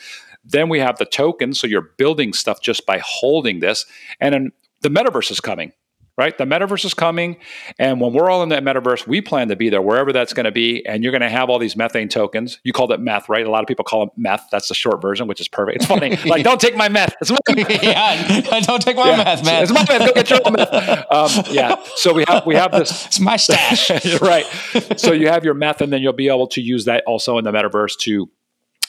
Then 0.43 0.69
we 0.69 0.79
have 0.79 0.97
the 0.97 1.05
token. 1.05 1.53
So 1.53 1.67
you're 1.67 1.89
building 1.97 2.33
stuff 2.33 2.61
just 2.61 2.85
by 2.85 3.01
holding 3.03 3.59
this. 3.59 3.85
And 4.19 4.33
then 4.33 4.51
the 4.81 4.89
metaverse 4.89 5.31
is 5.31 5.39
coming, 5.39 5.71
right? 6.17 6.37
The 6.37 6.43
metaverse 6.43 6.83
is 6.83 6.93
coming. 6.93 7.37
And 7.79 8.01
when 8.01 8.11
we're 8.11 8.29
all 8.29 8.43
in 8.43 8.49
that 8.49 8.61
metaverse, 8.61 9.07
we 9.07 9.21
plan 9.21 9.47
to 9.47 9.55
be 9.55 9.69
there 9.69 9.81
wherever 9.81 10.11
that's 10.11 10.33
going 10.33 10.43
to 10.43 10.51
be. 10.51 10.85
And 10.85 11.01
you're 11.01 11.13
going 11.13 11.21
to 11.21 11.29
have 11.29 11.49
all 11.49 11.59
these 11.59 11.77
methane 11.77 12.09
tokens. 12.09 12.59
You 12.63 12.73
called 12.73 12.91
it 12.91 12.99
meth, 12.99 13.29
right? 13.29 13.45
A 13.45 13.49
lot 13.49 13.63
of 13.63 13.67
people 13.67 13.85
call 13.85 14.03
it 14.03 14.09
meth. 14.17 14.49
That's 14.51 14.67
the 14.67 14.75
short 14.75 15.01
version, 15.01 15.27
which 15.27 15.39
is 15.39 15.47
perfect. 15.47 15.77
It's 15.77 15.85
funny. 15.85 16.17
like, 16.25 16.43
don't 16.43 16.59
take 16.59 16.75
my 16.75 16.89
meth. 16.89 17.15
It's 17.21 17.31
my 17.31 17.37
yeah, 17.81 18.41
don't 18.61 18.81
take 18.81 18.97
my 18.97 19.11
yeah. 19.11 19.23
meth, 19.23 19.45
man. 19.45 19.63
It's 19.63 19.71
my 19.71 19.85
meth. 19.87 20.07
Go 20.07 20.13
get 20.13 20.29
your 20.29 20.51
meth. 20.51 21.05
Um, 21.09 21.45
yeah. 21.51 21.81
So 21.95 22.13
we 22.13 22.25
have 22.27 22.45
we 22.45 22.55
have 22.55 22.71
this. 22.71 23.05
It's 23.13 23.19
my 23.19 23.37
stash. 23.37 23.89
right. 24.21 24.45
So 24.97 25.11
you 25.11 25.27
have 25.27 25.45
your 25.45 25.53
meth, 25.53 25.81
and 25.81 25.93
then 25.93 26.01
you'll 26.01 26.13
be 26.13 26.27
able 26.29 26.47
to 26.47 26.61
use 26.61 26.85
that 26.85 27.03
also 27.05 27.37
in 27.37 27.43
the 27.43 27.51
metaverse 27.51 27.97
to 27.99 28.29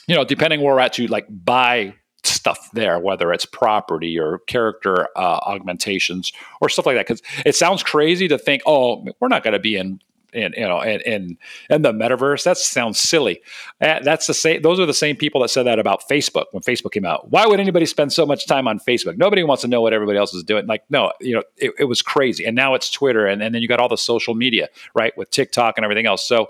you 0.06 0.14
know, 0.14 0.24
depending 0.24 0.60
where 0.60 0.74
we're 0.74 0.80
at 0.80 0.92
to 0.94 1.06
like 1.06 1.26
buy 1.28 1.94
stuff 2.22 2.70
there, 2.72 2.98
whether 2.98 3.32
it's 3.32 3.44
property 3.44 4.18
or 4.18 4.38
character 4.46 5.08
uh, 5.16 5.38
augmentations 5.46 6.32
or 6.60 6.68
stuff 6.68 6.86
like 6.86 6.96
that. 6.96 7.06
Because 7.06 7.22
it 7.44 7.54
sounds 7.54 7.82
crazy 7.82 8.28
to 8.28 8.38
think, 8.38 8.62
oh, 8.66 9.06
we're 9.20 9.28
not 9.28 9.42
going 9.42 9.54
to 9.54 9.60
be 9.60 9.76
in. 9.76 10.00
In 10.32 10.52
you 10.56 10.66
know, 10.66 10.80
in, 10.80 11.00
in 11.02 11.38
in 11.70 11.82
the 11.82 11.92
metaverse, 11.92 12.42
that 12.42 12.58
sounds 12.58 12.98
silly. 12.98 13.40
That's 13.78 14.26
the 14.26 14.34
same. 14.34 14.62
Those 14.62 14.80
are 14.80 14.84
the 14.84 14.92
same 14.92 15.14
people 15.14 15.40
that 15.42 15.48
said 15.48 15.62
that 15.62 15.78
about 15.78 16.02
Facebook 16.10 16.46
when 16.50 16.60
Facebook 16.60 16.90
came 16.90 17.04
out. 17.04 17.30
Why 17.30 17.46
would 17.46 17.60
anybody 17.60 17.86
spend 17.86 18.12
so 18.12 18.26
much 18.26 18.44
time 18.48 18.66
on 18.66 18.80
Facebook? 18.80 19.16
Nobody 19.16 19.44
wants 19.44 19.60
to 19.62 19.68
know 19.68 19.80
what 19.80 19.92
everybody 19.92 20.18
else 20.18 20.34
is 20.34 20.42
doing. 20.42 20.66
Like, 20.66 20.82
no, 20.90 21.12
you 21.20 21.36
know, 21.36 21.44
it, 21.58 21.70
it 21.78 21.84
was 21.84 22.02
crazy. 22.02 22.44
And 22.44 22.56
now 22.56 22.74
it's 22.74 22.90
Twitter, 22.90 23.26
and, 23.26 23.44
and 23.44 23.54
then 23.54 23.62
you 23.62 23.68
got 23.68 23.78
all 23.78 23.88
the 23.88 23.96
social 23.96 24.34
media, 24.34 24.70
right, 24.92 25.16
with 25.16 25.30
TikTok 25.30 25.74
and 25.78 25.84
everything 25.84 26.06
else. 26.06 26.26
So 26.26 26.48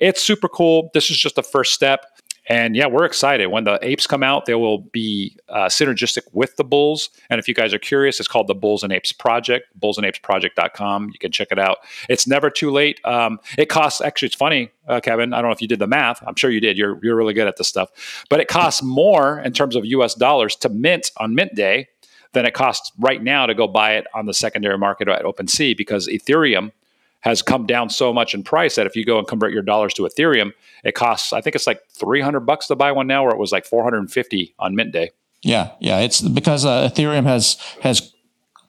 it's 0.00 0.20
super 0.20 0.50
cool. 0.50 0.90
This 0.92 1.10
is 1.10 1.16
just 1.16 1.36
the 1.36 1.42
first 1.42 1.72
step 1.72 2.04
and 2.46 2.76
yeah, 2.76 2.86
we're 2.86 3.04
excited. 3.04 3.46
When 3.46 3.64
the 3.64 3.78
apes 3.82 4.06
come 4.06 4.22
out, 4.22 4.44
they 4.46 4.54
will 4.54 4.78
be 4.78 5.36
uh, 5.48 5.66
synergistic 5.66 6.22
with 6.32 6.56
the 6.56 6.64
bulls. 6.64 7.10
And 7.30 7.38
if 7.38 7.48
you 7.48 7.54
guys 7.54 7.72
are 7.72 7.78
curious, 7.78 8.20
it's 8.20 8.28
called 8.28 8.48
the 8.48 8.54
Bulls 8.54 8.82
and 8.82 8.92
Apes 8.92 9.12
Project, 9.12 9.66
bullsandapesproject.com. 9.80 11.10
You 11.12 11.18
can 11.18 11.32
check 11.32 11.48
it 11.50 11.58
out. 11.58 11.78
It's 12.08 12.26
never 12.26 12.50
too 12.50 12.70
late. 12.70 13.00
Um, 13.04 13.40
it 13.56 13.66
costs, 13.66 14.00
actually, 14.00 14.26
it's 14.26 14.34
funny, 14.34 14.70
uh, 14.88 15.00
Kevin. 15.00 15.32
I 15.32 15.40
don't 15.40 15.50
know 15.50 15.54
if 15.54 15.62
you 15.62 15.68
did 15.68 15.78
the 15.78 15.86
math. 15.86 16.22
I'm 16.26 16.36
sure 16.36 16.50
you 16.50 16.60
did. 16.60 16.76
You're, 16.76 16.98
you're 17.02 17.16
really 17.16 17.34
good 17.34 17.48
at 17.48 17.56
this 17.56 17.68
stuff. 17.68 18.24
But 18.28 18.40
it 18.40 18.48
costs 18.48 18.82
more 18.82 19.40
in 19.40 19.52
terms 19.52 19.74
of 19.74 19.86
US 19.86 20.14
dollars 20.14 20.56
to 20.56 20.68
mint 20.68 21.12
on 21.16 21.34
mint 21.34 21.54
day 21.54 21.88
than 22.34 22.44
it 22.44 22.52
costs 22.52 22.92
right 22.98 23.22
now 23.22 23.46
to 23.46 23.54
go 23.54 23.66
buy 23.66 23.94
it 23.94 24.06
on 24.12 24.26
the 24.26 24.34
secondary 24.34 24.76
market 24.76 25.08
at 25.08 25.22
OpenSea 25.22 25.76
because 25.76 26.08
Ethereum 26.08 26.72
has 27.24 27.40
come 27.40 27.64
down 27.64 27.88
so 27.88 28.12
much 28.12 28.34
in 28.34 28.42
price 28.42 28.76
that 28.76 28.86
if 28.86 28.94
you 28.94 29.04
go 29.04 29.18
and 29.18 29.26
convert 29.26 29.50
your 29.50 29.62
dollars 29.62 29.94
to 29.94 30.02
Ethereum, 30.02 30.52
it 30.84 30.94
costs 30.94 31.32
I 31.32 31.40
think 31.40 31.56
it's 31.56 31.66
like 31.66 31.80
300 31.92 32.40
bucks 32.40 32.66
to 32.66 32.76
buy 32.76 32.92
one 32.92 33.06
now, 33.06 33.24
where 33.24 33.32
it 33.32 33.38
was 33.38 33.50
like 33.50 33.64
450 33.64 34.54
on 34.58 34.74
mint 34.74 34.92
day. 34.92 35.10
Yeah, 35.42 35.72
yeah, 35.80 36.00
it's 36.00 36.20
because 36.20 36.64
uh, 36.64 36.88
Ethereum 36.88 37.24
has 37.24 37.56
has 37.82 38.12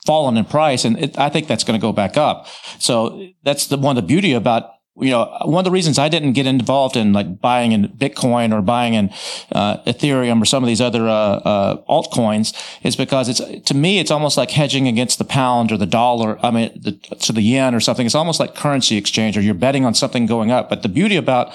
fallen 0.05 0.37
in 0.37 0.45
price, 0.45 0.85
and 0.85 0.97
it, 0.97 1.17
I 1.17 1.29
think 1.29 1.47
that's 1.47 1.65
going 1.65 1.79
to 1.79 1.81
go 1.81 1.91
back 1.91 2.15
up. 2.15 2.47
So 2.79 3.27
that's 3.43 3.67
the 3.67 3.77
one 3.77 3.97
of 3.97 4.03
the 4.03 4.07
beauty 4.07 4.31
about 4.31 4.74
you 4.97 5.09
know, 5.09 5.37
one 5.43 5.59
of 5.59 5.65
the 5.65 5.71
reasons 5.71 5.99
I 5.99 6.07
didn't 6.07 6.33
get 6.33 6.45
involved 6.45 6.95
in 6.95 7.11
like 7.11 7.41
buying 7.41 7.73
in 7.73 7.89
Bitcoin 7.89 8.53
or 8.53 8.61
buying 8.61 8.93
in 8.93 9.09
uh, 9.51 9.77
Ethereum 9.83 10.41
or 10.41 10.45
some 10.45 10.63
of 10.63 10.67
these 10.67 10.79
other 10.79 11.09
uh, 11.09 11.11
uh, 11.11 11.83
altcoins 11.89 12.53
is 12.81 12.95
because 12.95 13.27
it's 13.27 13.41
to 13.67 13.73
me 13.73 13.99
it's 13.99 14.11
almost 14.11 14.37
like 14.37 14.51
hedging 14.51 14.87
against 14.87 15.17
the 15.17 15.25
pound 15.25 15.73
or 15.73 15.77
the 15.77 15.85
dollar. 15.85 16.39
I 16.45 16.51
mean, 16.51 16.71
the, 16.81 16.93
to 17.17 17.33
the 17.33 17.41
yen 17.41 17.75
or 17.75 17.81
something. 17.81 18.05
It's 18.05 18.15
almost 18.15 18.39
like 18.39 18.55
currency 18.55 18.95
exchange, 18.95 19.37
or 19.37 19.41
you're 19.41 19.53
betting 19.53 19.83
on 19.83 19.93
something 19.93 20.25
going 20.25 20.49
up. 20.49 20.69
But 20.69 20.81
the 20.81 20.89
beauty 20.89 21.17
about 21.17 21.49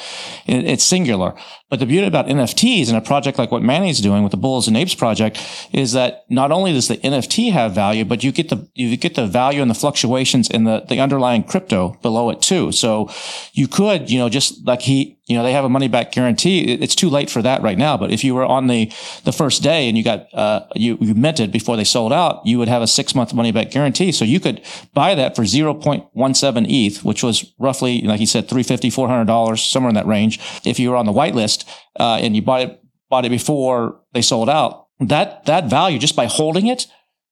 it, 0.47 0.65
it's 0.67 0.85
singular. 0.85 1.35
But 1.71 1.79
the 1.79 1.87
beauty 1.87 2.07
about 2.07 2.27
NFTs 2.27 2.89
and 2.89 2.97
a 2.97 3.01
project 3.01 3.39
like 3.39 3.53
what 3.53 3.63
Manny's 3.63 4.01
doing 4.01 4.25
with 4.25 4.33
the 4.33 4.37
Bulls 4.37 4.67
and 4.67 4.77
Apes 4.77 4.97
project 4.97 5.41
is 5.73 5.93
that 5.93 6.25
not 6.29 6.51
only 6.51 6.73
does 6.73 6.89
the 6.89 6.97
NFT 6.97 7.53
have 7.53 7.73
value, 7.73 8.05
but 8.05 8.25
you 8.25 8.33
get 8.33 8.49
the 8.49 8.69
you 8.75 8.97
get 8.97 9.15
the 9.15 9.27
value 9.27 9.63
and 9.63 9.71
the 9.71 9.75
fluctuations 9.75 10.51
in 10.51 10.65
the 10.65 10.81
the 10.89 10.99
underlying 10.99 11.45
crypto 11.45 11.97
below 12.03 12.29
it 12.31 12.43
too. 12.43 12.73
So 12.73 13.09
you 13.53 13.69
could, 13.69 14.11
you 14.11 14.19
know, 14.19 14.29
just 14.29 14.67
like 14.67 14.83
he, 14.83 15.20
you 15.31 15.37
know, 15.37 15.45
they 15.45 15.53
have 15.53 15.65
a 15.65 15.69
money 15.69 15.87
back 15.87 16.11
guarantee. 16.11 16.73
It's 16.73 16.97
too 16.97 17.09
late 17.09 17.31
for 17.31 17.41
that 17.41 17.63
right 17.63 17.79
now. 17.79 17.97
But 17.97 18.11
if 18.11 18.25
you 18.25 18.35
were 18.35 18.45
on 18.45 18.67
the 18.67 18.87
the 19.23 19.31
first 19.31 19.63
day 19.63 19.89
and 19.89 19.97
you 19.97 20.03
got 20.03 20.27
uh, 20.35 20.67
you 20.75 20.99
you 21.01 21.15
minted 21.15 21.53
before 21.53 21.77
they 21.77 21.85
sold 21.85 22.13
out, 22.13 22.45
you 22.45 22.59
would 22.59 22.67
have 22.67 22.83
a 22.83 22.89
six 22.89 23.15
month 23.15 23.33
money 23.33 23.53
back 23.53 23.71
guarantee. 23.71 24.11
So 24.11 24.25
you 24.25 24.41
could 24.41 24.61
buy 24.93 25.15
that 25.15 25.37
for 25.37 25.47
zero 25.47 25.73
point 25.73 26.05
one 26.15 26.35
seven 26.35 26.67
ETH, 26.69 27.05
which 27.05 27.23
was 27.23 27.55
roughly, 27.61 28.01
like 28.01 28.19
you 28.19 28.27
said, 28.27 28.49
three 28.49 28.65
fifty, 28.65 28.91
four 28.91 29.07
hundred 29.07 29.27
dollars, 29.27 29.63
somewhere 29.63 29.91
in 29.91 29.95
that 29.95 30.07
range. 30.07 30.41
If 30.65 30.81
you 30.81 30.91
were 30.91 30.97
on 30.97 31.07
the 31.07 31.13
whitelist 31.13 31.65
uh, 32.01 32.19
and 32.21 32.35
you 32.35 32.43
bought 32.43 32.63
it 32.63 32.83
bought 33.09 33.25
it 33.25 33.31
before 33.31 34.01
they 34.13 34.23
sold 34.23 34.51
out, 34.51 34.89
that 34.99 35.45
that 35.45 35.71
value 35.71 36.01
just 36.01 36.17
by 36.17 36.27
holding 36.27 36.67
it 36.67 36.89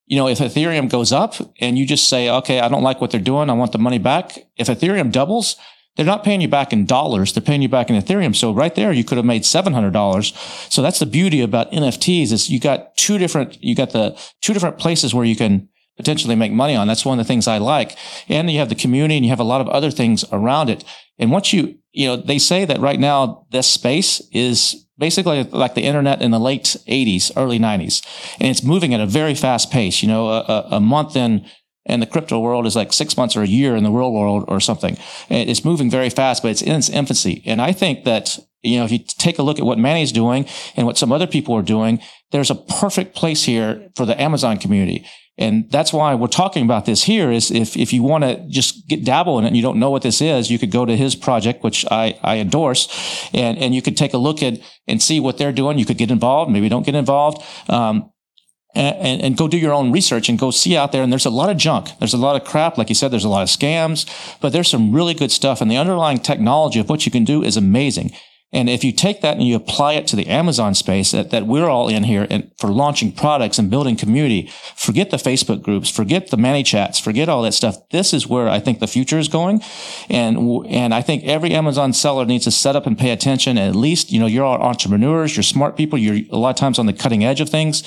you 0.07 0.17
know, 0.17 0.27
if 0.27 0.39
Ethereum 0.39 0.89
goes 0.89 1.13
up 1.13 1.35
and 1.61 1.77
you 1.77 1.85
just 1.85 2.09
say, 2.09 2.31
okay, 2.31 2.61
I 2.61 2.69
don't 2.69 2.83
like 2.83 2.99
what 2.99 3.11
they're 3.11 3.21
doing. 3.21 3.51
I 3.51 3.53
want 3.53 3.73
the 3.73 3.79
money 3.79 3.99
back. 3.99 4.39
If 4.57 4.69
Ethereum 4.69 5.13
doubles, 5.13 5.57
they're 5.99 6.07
not 6.07 6.23
paying 6.23 6.41
you 6.41 6.47
back 6.47 6.73
in 6.73 6.87
dollars. 6.87 7.33
They're 7.33 7.43
paying 7.43 7.61
you 7.61 7.69
back 7.69 7.91
in 7.91 8.01
Ethereum. 8.01 8.35
So 8.35 8.53
right 8.53 8.73
there, 8.73 8.93
you 8.93 9.03
could 9.03 9.17
have 9.17 9.25
made 9.25 9.43
$700. 9.43 10.73
So 10.73 10.81
that's 10.81 11.01
the 11.01 11.07
beauty 11.07 11.41
about 11.41 11.73
NFTs 11.73 12.31
is 12.31 12.49
you 12.49 12.61
got 12.61 12.97
two 12.97 13.19
different, 13.19 13.61
you 13.61 13.75
got 13.75 13.91
the 13.91 14.17
two 14.41 14.53
different 14.53 14.79
places 14.79 15.13
where 15.13 15.25
you 15.25 15.35
can 15.35 15.69
potentially 15.97 16.37
make 16.37 16.53
money 16.53 16.77
on. 16.77 16.87
That's 16.87 17.05
one 17.05 17.19
of 17.19 17.27
the 17.27 17.29
things 17.29 17.49
I 17.49 17.59
like. 17.59 17.97
And 18.29 18.49
you 18.49 18.61
have 18.61 18.69
the 18.69 18.77
community 18.77 19.17
and 19.17 19.25
you 19.25 19.31
have 19.31 19.41
a 19.41 19.45
lot 19.45 19.61
of 19.61 19.67
other 19.71 19.91
things 19.91 20.25
around 20.31 20.71
it. 20.71 20.85
And 21.19 21.33
once 21.33 21.53
you, 21.53 21.81
you 21.91 22.07
know, 22.07 22.17
they 22.17 22.39
say 22.39 22.65
that 22.65 22.79
right 22.79 23.01
now 23.01 23.49
this 23.51 23.67
space 23.69 24.23
is 24.31 24.87
basically 24.99 25.43
like 25.43 25.75
the 25.75 25.83
internet 25.83 26.23
in 26.23 26.31
the 26.31 26.39
late 26.39 26.77
80s, 26.87 27.33
early 27.37 27.59
90s. 27.59 28.07
And 28.39 28.49
it's 28.49 28.63
moving 28.63 28.95
at 28.95 29.01
a 29.01 29.07
very 29.07 29.35
fast 29.35 29.73
pace. 29.73 30.01
You 30.01 30.07
know, 30.07 30.29
a, 30.29 30.69
a 30.71 30.81
month 30.81 31.17
in 31.17 31.45
and 31.89 32.03
the 32.03 32.07
crypto 32.07 32.39
world 32.39 32.67
is 32.67 32.77
like 32.77 32.93
six 32.93 33.17
months 33.17 33.37
or 33.37 33.43
a 33.43 33.47
year 33.47 33.75
in 33.75 33.83
the 33.83 33.91
real 33.91 34.13
world 34.13 34.45
or 34.49 34.61
something. 34.61 34.97
It's 35.29 35.65
moving 35.65 35.91
very 35.91 36.11
fast, 36.11 36.43
but 36.43 36.51
it's 36.51 36.63
in 36.63 36.77
its 36.77 36.89
infancy. 36.89 37.43
And 37.47 37.61
I 37.61 37.73
think 37.73 38.05
that, 38.05 38.39
you 38.63 38.79
know, 38.79 38.85
if 38.85 38.93
you 38.93 38.99
take 38.99 39.39
a 39.39 39.43
look 39.43 39.59
at 39.59 39.65
what 39.65 39.79
Manny's 39.79 40.13
doing 40.13 40.47
and 40.77 40.87
what 40.87 40.99
some 40.99 41.13
other 41.13 41.27
people 41.27 41.55
are 41.55 41.63
doing, 41.63 42.01
there's 42.31 42.51
a 42.51 42.55
perfect 42.55 43.17
place 43.17 43.45
here 43.45 43.89
for 43.97 44.05
the 44.05 44.21
Amazon 44.21 44.59
community. 44.59 45.07
And 45.41 45.71
that's 45.71 45.93
why 45.93 46.17
we're 46.17 46.27
talking 46.27 46.65
about 46.65 46.85
this 46.85 47.05
here 47.05 47.31
is 47.31 47.53
if, 47.53 47.77
if 47.77 47.93
you 47.93 48.03
want 48.03 48.25
to 48.25 48.45
just 48.49 48.89
get 48.89 49.05
dabble 49.05 49.39
in 49.39 49.45
it 49.45 49.49
and 49.49 49.57
you 49.57 49.63
don't 49.63 49.79
know 49.79 49.91
what 49.91 50.03
this 50.03 50.21
is, 50.21 50.51
you 50.51 50.59
could 50.59 50.73
go 50.73 50.85
to 50.85 50.97
his 50.97 51.15
project, 51.15 51.63
which 51.63 51.87
I, 51.91 52.19
I 52.25 52.39
endorse 52.39 52.89
and, 53.33 53.57
and 53.57 53.73
you 53.73 53.81
could 53.81 53.97
take 53.97 54.15
a 54.15 54.19
look 54.19 54.43
at 54.43 54.59
and 54.89 55.01
see 55.01 55.21
what 55.21 55.39
they're 55.39 55.53
doing. 55.53 55.79
You 55.79 55.87
could 55.87 55.97
get 55.97 56.11
involved. 56.11 56.51
Maybe 56.51 56.69
don't 56.69 56.85
get 56.85 56.97
involved. 56.97 57.43
Um, 57.71 58.11
and, 58.75 59.23
and, 59.23 59.37
go 59.37 59.49
do 59.49 59.57
your 59.57 59.73
own 59.73 59.93
research 59.93 60.29
and 60.29 60.39
go 60.39 60.51
see 60.51 60.77
out 60.77 60.93
there. 60.93 61.03
And 61.03 61.11
there's 61.11 61.27
a 61.27 61.31
lot 61.31 61.51
of 61.51 61.57
junk. 61.57 61.91
There's 61.99 62.15
a 62.15 62.19
lot 62.19 62.41
of 62.41 62.47
crap. 62.47 62.77
Like 62.77 62.89
you 62.91 62.95
said, 62.95 63.11
there's 63.11 63.25
a 63.25 63.29
lot 63.29 63.43
of 63.43 63.49
scams, 63.49 64.07
but 64.41 64.53
there's 64.53 64.69
some 64.69 64.93
really 64.93 65.15
good 65.15 65.33
stuff. 65.33 65.61
And 65.61 65.71
the 65.71 65.77
underlying 65.77 66.19
technology 66.19 66.79
of 66.79 66.89
what 66.89 67.07
you 67.07 67.13
can 67.13 67.25
do 67.25 67.43
is 67.43 67.57
amazing. 67.57 68.13
And 68.51 68.71
if 68.71 68.83
you 68.83 68.93
take 68.93 69.21
that 69.21 69.37
and 69.37 69.47
you 69.47 69.55
apply 69.55 69.93
it 69.95 70.07
to 70.09 70.17
the 70.17 70.27
Amazon 70.27 70.75
space 70.75 71.11
that, 71.11 71.31
that 71.31 71.47
we're 71.47 71.69
all 71.69 71.89
in 71.89 72.05
here 72.05 72.27
and 72.31 72.51
for 72.59 72.69
launching 72.69 73.13
products 73.13 73.59
and 73.59 73.71
building 73.71 73.95
community, 73.95 74.51
forget 74.75 75.11
the 75.11 75.19
Facebook 75.19 75.61
groups, 75.61 75.91
forget 75.91 76.31
the 76.31 76.39
ManyChats, 76.39 77.01
forget 77.01 77.29
all 77.29 77.43
that 77.43 77.53
stuff. 77.53 77.77
This 77.91 78.15
is 78.15 78.27
where 78.27 78.49
I 78.49 78.59
think 78.59 78.81
the 78.81 78.87
future 78.87 79.19
is 79.19 79.29
going. 79.29 79.61
And, 80.09 80.67
and 80.67 80.95
I 80.95 81.03
think 81.03 81.25
every 81.25 81.53
Amazon 81.53 81.93
seller 81.93 82.25
needs 82.25 82.45
to 82.45 82.51
set 82.51 82.75
up 82.75 82.87
and 82.87 82.97
pay 82.97 83.11
attention. 83.11 83.59
At 83.59 83.77
least, 83.77 84.11
you 84.11 84.19
know, 84.19 84.27
you're 84.27 84.45
all 84.45 84.61
entrepreneurs, 84.63 85.37
you're 85.37 85.43
smart 85.43 85.77
people, 85.77 85.99
you're 85.99 86.27
a 86.33 86.39
lot 86.39 86.51
of 86.51 86.57
times 86.57 86.79
on 86.79 86.87
the 86.87 86.95
cutting 86.95 87.25
edge 87.25 87.43
of 87.43 87.51
things. 87.51 87.83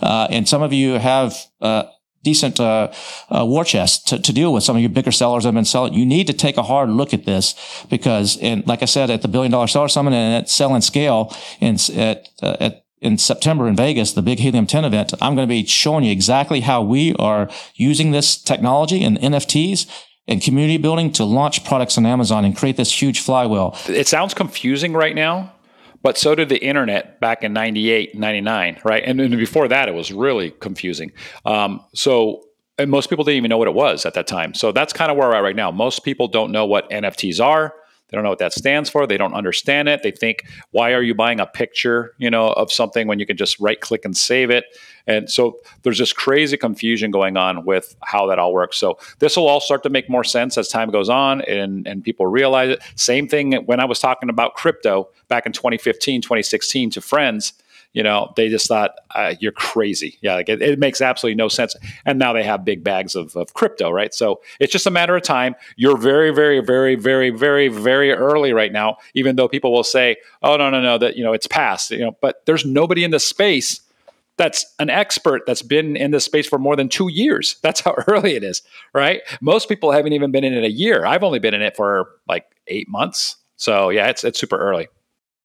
Uh, 0.00 0.28
and 0.30 0.48
some 0.48 0.62
of 0.62 0.72
you 0.72 0.94
have, 0.94 1.36
uh, 1.60 1.84
decent 2.26 2.58
uh, 2.58 2.90
uh, 3.30 3.44
war 3.46 3.64
chest 3.64 4.08
to, 4.08 4.18
to, 4.18 4.32
deal 4.32 4.52
with. 4.52 4.64
Some 4.64 4.74
of 4.74 4.82
your 4.82 4.90
bigger 4.90 5.12
sellers 5.12 5.44
have 5.44 5.54
been 5.54 5.64
selling. 5.64 5.94
You 5.94 6.04
need 6.04 6.26
to 6.26 6.32
take 6.32 6.56
a 6.56 6.64
hard 6.64 6.90
look 6.90 7.14
at 7.14 7.24
this 7.24 7.54
because, 7.88 8.36
and 8.38 8.66
like 8.66 8.82
I 8.82 8.86
said, 8.86 9.10
at 9.10 9.22
the 9.22 9.28
Billion 9.28 9.52
Dollar 9.52 9.68
Seller 9.68 9.86
Summit 9.86 10.12
and 10.12 10.34
at 10.34 10.50
Sell 10.50 10.74
and 10.74 10.82
Scale 10.82 11.32
in, 11.60 11.76
at, 11.96 12.28
uh, 12.42 12.56
at 12.58 12.82
in 13.00 13.16
September 13.18 13.68
in 13.68 13.76
Vegas, 13.76 14.12
the 14.12 14.22
big 14.22 14.40
Helium 14.40 14.66
10 14.66 14.84
event, 14.84 15.14
I'm 15.20 15.36
going 15.36 15.46
to 15.46 15.54
be 15.54 15.64
showing 15.66 16.02
you 16.02 16.10
exactly 16.10 16.60
how 16.62 16.82
we 16.82 17.14
are 17.14 17.48
using 17.74 18.10
this 18.10 18.36
technology 18.36 19.04
and 19.04 19.18
NFTs 19.18 19.86
and 20.26 20.42
community 20.42 20.78
building 20.78 21.12
to 21.12 21.24
launch 21.24 21.64
products 21.64 21.96
on 21.96 22.06
Amazon 22.06 22.44
and 22.44 22.56
create 22.56 22.76
this 22.76 22.90
huge 23.00 23.20
flywheel. 23.20 23.76
It 23.86 24.08
sounds 24.08 24.34
confusing 24.34 24.92
right 24.92 25.14
now 25.14 25.52
but 26.06 26.16
so 26.16 26.36
did 26.36 26.48
the 26.48 26.64
internet 26.64 27.18
back 27.18 27.42
in 27.42 27.52
98, 27.52 28.16
99, 28.16 28.78
right? 28.84 29.02
And, 29.04 29.20
and 29.20 29.36
before 29.36 29.66
that, 29.66 29.88
it 29.88 29.92
was 29.92 30.12
really 30.12 30.52
confusing. 30.52 31.10
Um, 31.44 31.80
so 31.96 32.44
and 32.78 32.92
most 32.92 33.10
people 33.10 33.24
didn't 33.24 33.38
even 33.38 33.48
know 33.48 33.58
what 33.58 33.66
it 33.66 33.74
was 33.74 34.06
at 34.06 34.14
that 34.14 34.28
time. 34.28 34.54
So 34.54 34.70
that's 34.70 34.92
kind 34.92 35.10
of 35.10 35.16
where 35.16 35.30
we're 35.30 35.34
at 35.34 35.40
right 35.40 35.56
now. 35.56 35.72
Most 35.72 36.04
people 36.04 36.28
don't 36.28 36.52
know 36.52 36.64
what 36.64 36.88
NFTs 36.90 37.44
are. 37.44 37.74
They 38.08 38.16
don't 38.16 38.22
know 38.22 38.30
what 38.30 38.38
that 38.38 38.52
stands 38.52 38.88
for. 38.88 39.04
They 39.04 39.16
don't 39.16 39.34
understand 39.34 39.88
it. 39.88 40.04
They 40.04 40.12
think, 40.12 40.44
why 40.70 40.92
are 40.92 41.02
you 41.02 41.12
buying 41.12 41.40
a 41.40 41.46
picture, 41.46 42.14
you 42.18 42.30
know, 42.30 42.52
of 42.52 42.70
something 42.70 43.08
when 43.08 43.18
you 43.18 43.26
can 43.26 43.36
just 43.36 43.58
right 43.58 43.80
click 43.80 44.04
and 44.04 44.16
save 44.16 44.48
it? 44.48 44.64
And 45.06 45.30
so 45.30 45.58
there's 45.82 45.98
this 45.98 46.12
crazy 46.12 46.56
confusion 46.56 47.10
going 47.10 47.36
on 47.36 47.64
with 47.64 47.96
how 48.02 48.26
that 48.26 48.38
all 48.38 48.52
works. 48.52 48.76
So 48.76 48.98
this 49.18 49.36
will 49.36 49.46
all 49.46 49.60
start 49.60 49.82
to 49.84 49.90
make 49.90 50.10
more 50.10 50.24
sense 50.24 50.58
as 50.58 50.68
time 50.68 50.90
goes 50.90 51.08
on 51.08 51.42
and, 51.42 51.86
and 51.86 52.02
people 52.02 52.26
realize 52.26 52.70
it. 52.70 52.82
Same 52.96 53.28
thing 53.28 53.52
when 53.66 53.80
I 53.80 53.84
was 53.84 53.98
talking 53.98 54.28
about 54.28 54.54
crypto 54.54 55.08
back 55.28 55.46
in 55.46 55.52
2015, 55.52 56.22
2016 56.22 56.90
to 56.90 57.00
friends 57.00 57.52
you 57.96 58.02
know, 58.02 58.30
they 58.36 58.50
just 58.50 58.68
thought 58.68 58.90
uh, 59.14 59.34
you're 59.40 59.52
crazy. 59.52 60.18
Yeah, 60.20 60.34
like 60.34 60.50
it, 60.50 60.60
it, 60.60 60.78
makes 60.78 61.00
absolutely 61.00 61.36
no 61.36 61.48
sense. 61.48 61.74
And 62.04 62.18
now 62.18 62.34
they 62.34 62.42
have 62.42 62.62
big 62.62 62.84
bags 62.84 63.14
of, 63.14 63.34
of 63.36 63.54
crypto, 63.54 63.90
right? 63.90 64.12
So 64.12 64.42
it's 64.60 64.70
just 64.70 64.86
a 64.86 64.90
matter 64.90 65.16
of 65.16 65.22
time. 65.22 65.54
You're 65.76 65.96
very, 65.96 66.30
very, 66.30 66.60
very, 66.60 66.94
very, 66.94 67.30
very, 67.30 67.68
very 67.68 68.12
early 68.12 68.52
right 68.52 68.70
now. 68.70 68.98
Even 69.14 69.36
though 69.36 69.48
people 69.48 69.72
will 69.72 69.82
say, 69.82 70.16
"Oh, 70.42 70.58
no, 70.58 70.68
no, 70.68 70.82
no, 70.82 70.98
that 70.98 71.16
you 71.16 71.24
know 71.24 71.32
it's 71.32 71.46
past," 71.46 71.90
you 71.90 72.00
know, 72.00 72.14
but 72.20 72.44
there's 72.44 72.66
nobody 72.66 73.02
in 73.02 73.12
the 73.12 73.18
space 73.18 73.80
that's 74.36 74.66
an 74.78 74.90
expert 74.90 75.42
that's 75.46 75.62
been 75.62 75.96
in 75.96 76.10
this 76.10 76.24
space 76.24 76.46
for 76.46 76.58
more 76.58 76.76
than 76.76 76.88
two 76.88 77.08
years. 77.08 77.56
That's 77.62 77.80
how 77.80 77.94
early 78.06 78.34
it 78.36 78.44
is, 78.44 78.62
right? 78.92 79.22
Most 79.40 79.68
people 79.68 79.92
haven't 79.92 80.12
even 80.12 80.30
been 80.30 80.44
in 80.44 80.52
it 80.52 80.64
a 80.64 80.70
year. 80.70 81.04
I've 81.04 81.24
only 81.24 81.38
been 81.38 81.54
in 81.54 81.62
it 81.62 81.76
for 81.76 82.10
like 82.28 82.44
eight 82.68 82.88
months. 82.88 83.36
So 83.56 83.88
yeah, 83.88 84.08
it's 84.08 84.24
it's 84.24 84.38
super 84.38 84.58
early. 84.58 84.88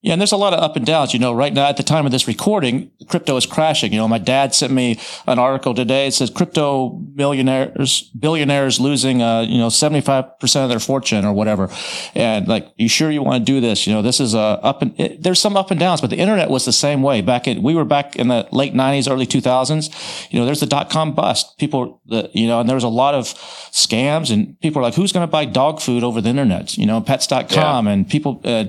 Yeah, 0.03 0.13
and 0.13 0.21
there's 0.21 0.31
a 0.31 0.37
lot 0.37 0.53
of 0.53 0.59
up 0.59 0.75
and 0.75 0.83
downs. 0.83 1.13
You 1.13 1.19
know, 1.19 1.31
right 1.31 1.53
now 1.53 1.67
at 1.67 1.77
the 1.77 1.83
time 1.83 2.07
of 2.07 2.11
this 2.11 2.27
recording, 2.27 2.89
crypto 3.07 3.37
is 3.37 3.45
crashing. 3.45 3.93
You 3.93 3.99
know, 3.99 4.07
my 4.07 4.17
dad 4.17 4.55
sent 4.55 4.73
me 4.73 4.99
an 5.27 5.37
article 5.37 5.75
today. 5.75 6.07
It 6.07 6.15
says 6.15 6.31
crypto 6.31 6.99
millionaires, 7.13 8.09
billionaires 8.17 8.79
losing, 8.79 9.21
uh, 9.21 9.41
you 9.41 9.59
know, 9.59 9.67
75% 9.67 10.63
of 10.63 10.69
their 10.69 10.79
fortune 10.79 11.23
or 11.23 11.33
whatever. 11.33 11.69
And 12.15 12.47
like, 12.47 12.73
you 12.77 12.89
sure 12.89 13.11
you 13.11 13.21
want 13.21 13.45
to 13.45 13.51
do 13.51 13.61
this? 13.61 13.85
You 13.85 13.93
know, 13.93 14.01
this 14.01 14.19
is 14.19 14.33
a 14.33 14.39
uh, 14.39 14.59
up 14.63 14.81
and 14.81 14.99
it, 14.99 15.21
there's 15.21 15.39
some 15.39 15.55
up 15.55 15.69
and 15.69 15.79
downs, 15.79 16.01
but 16.01 16.09
the 16.09 16.17
internet 16.17 16.49
was 16.49 16.65
the 16.65 16.73
same 16.73 17.03
way 17.03 17.21
back 17.21 17.47
in, 17.47 17.61
we 17.61 17.75
were 17.75 17.85
back 17.85 18.15
in 18.15 18.27
the 18.27 18.47
late 18.51 18.73
nineties, 18.73 19.07
early 19.07 19.27
2000s. 19.27 20.31
You 20.31 20.39
know, 20.39 20.45
there's 20.45 20.61
the 20.61 20.65
dot 20.65 20.89
com 20.89 21.13
bust. 21.13 21.59
People, 21.59 22.01
the, 22.07 22.31
you 22.33 22.47
know, 22.47 22.59
and 22.59 22.67
there 22.67 22.75
was 22.75 22.83
a 22.83 22.89
lot 22.89 23.13
of 23.13 23.25
scams 23.71 24.31
and 24.33 24.59
people 24.61 24.79
are 24.79 24.83
like, 24.83 24.95
who's 24.95 25.11
going 25.11 25.27
to 25.27 25.31
buy 25.31 25.45
dog 25.45 25.79
food 25.79 26.03
over 26.03 26.21
the 26.21 26.29
internet? 26.29 26.75
You 26.75 26.87
know, 26.87 27.01
pets.com 27.01 27.85
yeah. 27.85 27.91
and 27.91 28.09
people, 28.09 28.41
uh, 28.43 28.65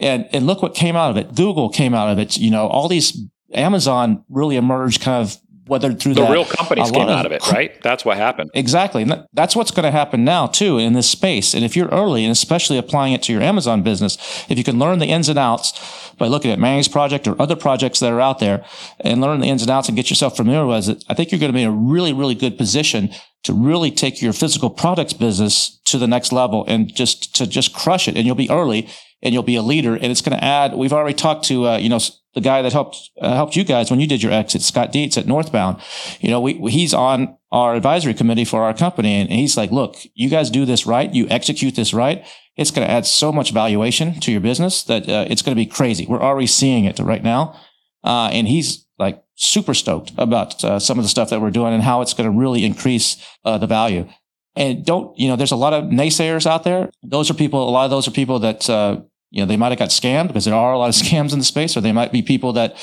and, 0.00 0.28
and 0.32 0.46
look 0.46 0.62
what 0.62 0.74
came 0.74 0.96
out 0.96 1.10
of 1.10 1.16
it. 1.16 1.34
Google 1.34 1.68
came 1.68 1.94
out 1.94 2.08
of 2.10 2.18
it. 2.18 2.36
You 2.36 2.50
know, 2.50 2.66
all 2.66 2.88
these 2.88 3.18
Amazon 3.52 4.24
really 4.28 4.56
emerged 4.56 5.00
kind 5.00 5.22
of 5.22 5.36
whether 5.68 5.92
through 5.92 6.14
the 6.14 6.22
that, 6.22 6.30
real 6.30 6.46
companies 6.46 6.90
came 6.90 7.08
out 7.08 7.26
of 7.26 7.32
it, 7.32 7.46
right? 7.52 7.80
That's 7.82 8.04
what 8.04 8.16
happened. 8.16 8.50
Exactly. 8.54 9.02
And 9.02 9.26
that's 9.34 9.54
what's 9.54 9.70
going 9.70 9.84
to 9.84 9.90
happen 9.90 10.24
now 10.24 10.46
too 10.46 10.78
in 10.78 10.94
this 10.94 11.08
space. 11.08 11.54
And 11.54 11.62
if 11.64 11.76
you're 11.76 11.88
early 11.88 12.24
and 12.24 12.32
especially 12.32 12.78
applying 12.78 13.12
it 13.12 13.22
to 13.24 13.32
your 13.32 13.42
Amazon 13.42 13.82
business, 13.82 14.16
if 14.48 14.56
you 14.56 14.64
can 14.64 14.78
learn 14.78 14.98
the 14.98 15.06
ins 15.06 15.28
and 15.28 15.38
outs 15.38 16.10
by 16.16 16.26
looking 16.26 16.50
at 16.50 16.58
Manny's 16.58 16.88
project 16.88 17.28
or 17.28 17.40
other 17.40 17.54
projects 17.54 18.00
that 18.00 18.12
are 18.12 18.20
out 18.20 18.38
there 18.38 18.64
and 19.00 19.20
learn 19.20 19.40
the 19.40 19.46
ins 19.46 19.62
and 19.62 19.70
outs 19.70 19.88
and 19.88 19.96
get 19.96 20.08
yourself 20.08 20.36
familiar 20.36 20.66
with 20.66 20.88
it, 20.88 21.04
I 21.08 21.14
think 21.14 21.30
you're 21.30 21.40
going 21.40 21.52
to 21.52 21.56
be 21.56 21.62
in 21.62 21.68
a 21.68 21.72
really, 21.72 22.14
really 22.14 22.34
good 22.34 22.56
position 22.56 23.10
to 23.44 23.52
really 23.52 23.90
take 23.90 24.20
your 24.22 24.32
physical 24.32 24.70
products 24.70 25.12
business 25.12 25.78
to 25.84 25.98
the 25.98 26.08
next 26.08 26.32
level 26.32 26.64
and 26.66 26.92
just 26.94 27.34
to 27.36 27.46
just 27.46 27.74
crush 27.74 28.08
it. 28.08 28.16
And 28.16 28.26
you'll 28.26 28.34
be 28.34 28.50
early 28.50 28.88
and 29.22 29.34
you'll 29.34 29.42
be 29.42 29.56
a 29.56 29.62
leader. 29.62 29.94
And 29.94 30.06
it's 30.06 30.20
going 30.20 30.36
to 30.36 30.44
add. 30.44 30.74
We've 30.74 30.92
already 30.92 31.14
talked 31.14 31.44
to 31.46 31.66
uh, 31.66 31.76
you 31.78 31.88
know 31.88 32.00
the 32.34 32.40
guy 32.40 32.62
that 32.62 32.72
helped 32.72 33.10
uh, 33.20 33.34
helped 33.34 33.56
you 33.56 33.64
guys 33.64 33.90
when 33.90 34.00
you 34.00 34.06
did 34.06 34.22
your 34.22 34.32
exit, 34.32 34.62
Scott 34.62 34.92
Dietz 34.92 35.18
at 35.18 35.26
Northbound. 35.26 35.80
You 36.20 36.30
know, 36.30 36.40
we, 36.40 36.54
he's 36.70 36.94
on 36.94 37.36
our 37.50 37.74
advisory 37.74 38.14
committee 38.14 38.44
for 38.44 38.62
our 38.62 38.74
company, 38.74 39.20
and 39.20 39.30
he's 39.30 39.56
like, 39.56 39.70
"Look, 39.70 39.96
you 40.14 40.28
guys 40.28 40.50
do 40.50 40.64
this 40.64 40.86
right. 40.86 41.12
You 41.12 41.26
execute 41.28 41.74
this 41.74 41.92
right. 41.94 42.26
It's 42.56 42.70
going 42.70 42.86
to 42.86 42.92
add 42.92 43.06
so 43.06 43.32
much 43.32 43.52
valuation 43.52 44.18
to 44.20 44.32
your 44.32 44.40
business 44.40 44.82
that 44.84 45.08
uh, 45.08 45.26
it's 45.28 45.42
going 45.42 45.56
to 45.56 45.60
be 45.60 45.66
crazy. 45.66 46.06
We're 46.06 46.22
already 46.22 46.46
seeing 46.46 46.84
it 46.84 46.98
right 46.98 47.22
now." 47.22 47.58
Uh, 48.04 48.30
and 48.32 48.46
he's 48.46 48.86
like 48.98 49.22
super 49.34 49.74
stoked 49.74 50.12
about 50.18 50.62
uh, 50.64 50.78
some 50.78 50.98
of 50.98 51.04
the 51.04 51.08
stuff 51.08 51.30
that 51.30 51.40
we're 51.40 51.50
doing 51.50 51.72
and 51.72 51.82
how 51.82 52.00
it's 52.00 52.14
going 52.14 52.30
to 52.30 52.38
really 52.38 52.64
increase 52.64 53.16
uh, 53.44 53.58
the 53.58 53.66
value. 53.66 54.08
And 54.56 54.84
don't, 54.84 55.16
you 55.18 55.28
know, 55.28 55.36
there's 55.36 55.52
a 55.52 55.56
lot 55.56 55.72
of 55.72 55.84
naysayers 55.84 56.46
out 56.46 56.64
there. 56.64 56.90
Those 57.02 57.30
are 57.30 57.34
people, 57.34 57.68
a 57.68 57.70
lot 57.70 57.84
of 57.84 57.90
those 57.90 58.08
are 58.08 58.12
people 58.12 58.40
that, 58.40 58.68
uh, 58.68 59.00
you 59.30 59.40
know, 59.42 59.46
they 59.46 59.56
might 59.56 59.70
have 59.70 59.78
got 59.78 59.90
scammed 59.90 60.28
because 60.28 60.46
there 60.46 60.54
are 60.54 60.72
a 60.72 60.78
lot 60.78 60.88
of 60.88 60.94
scams 61.06 61.32
in 61.32 61.38
the 61.38 61.44
space, 61.44 61.76
or 61.76 61.80
they 61.80 61.92
might 61.92 62.12
be 62.12 62.22
people 62.22 62.52
that, 62.54 62.76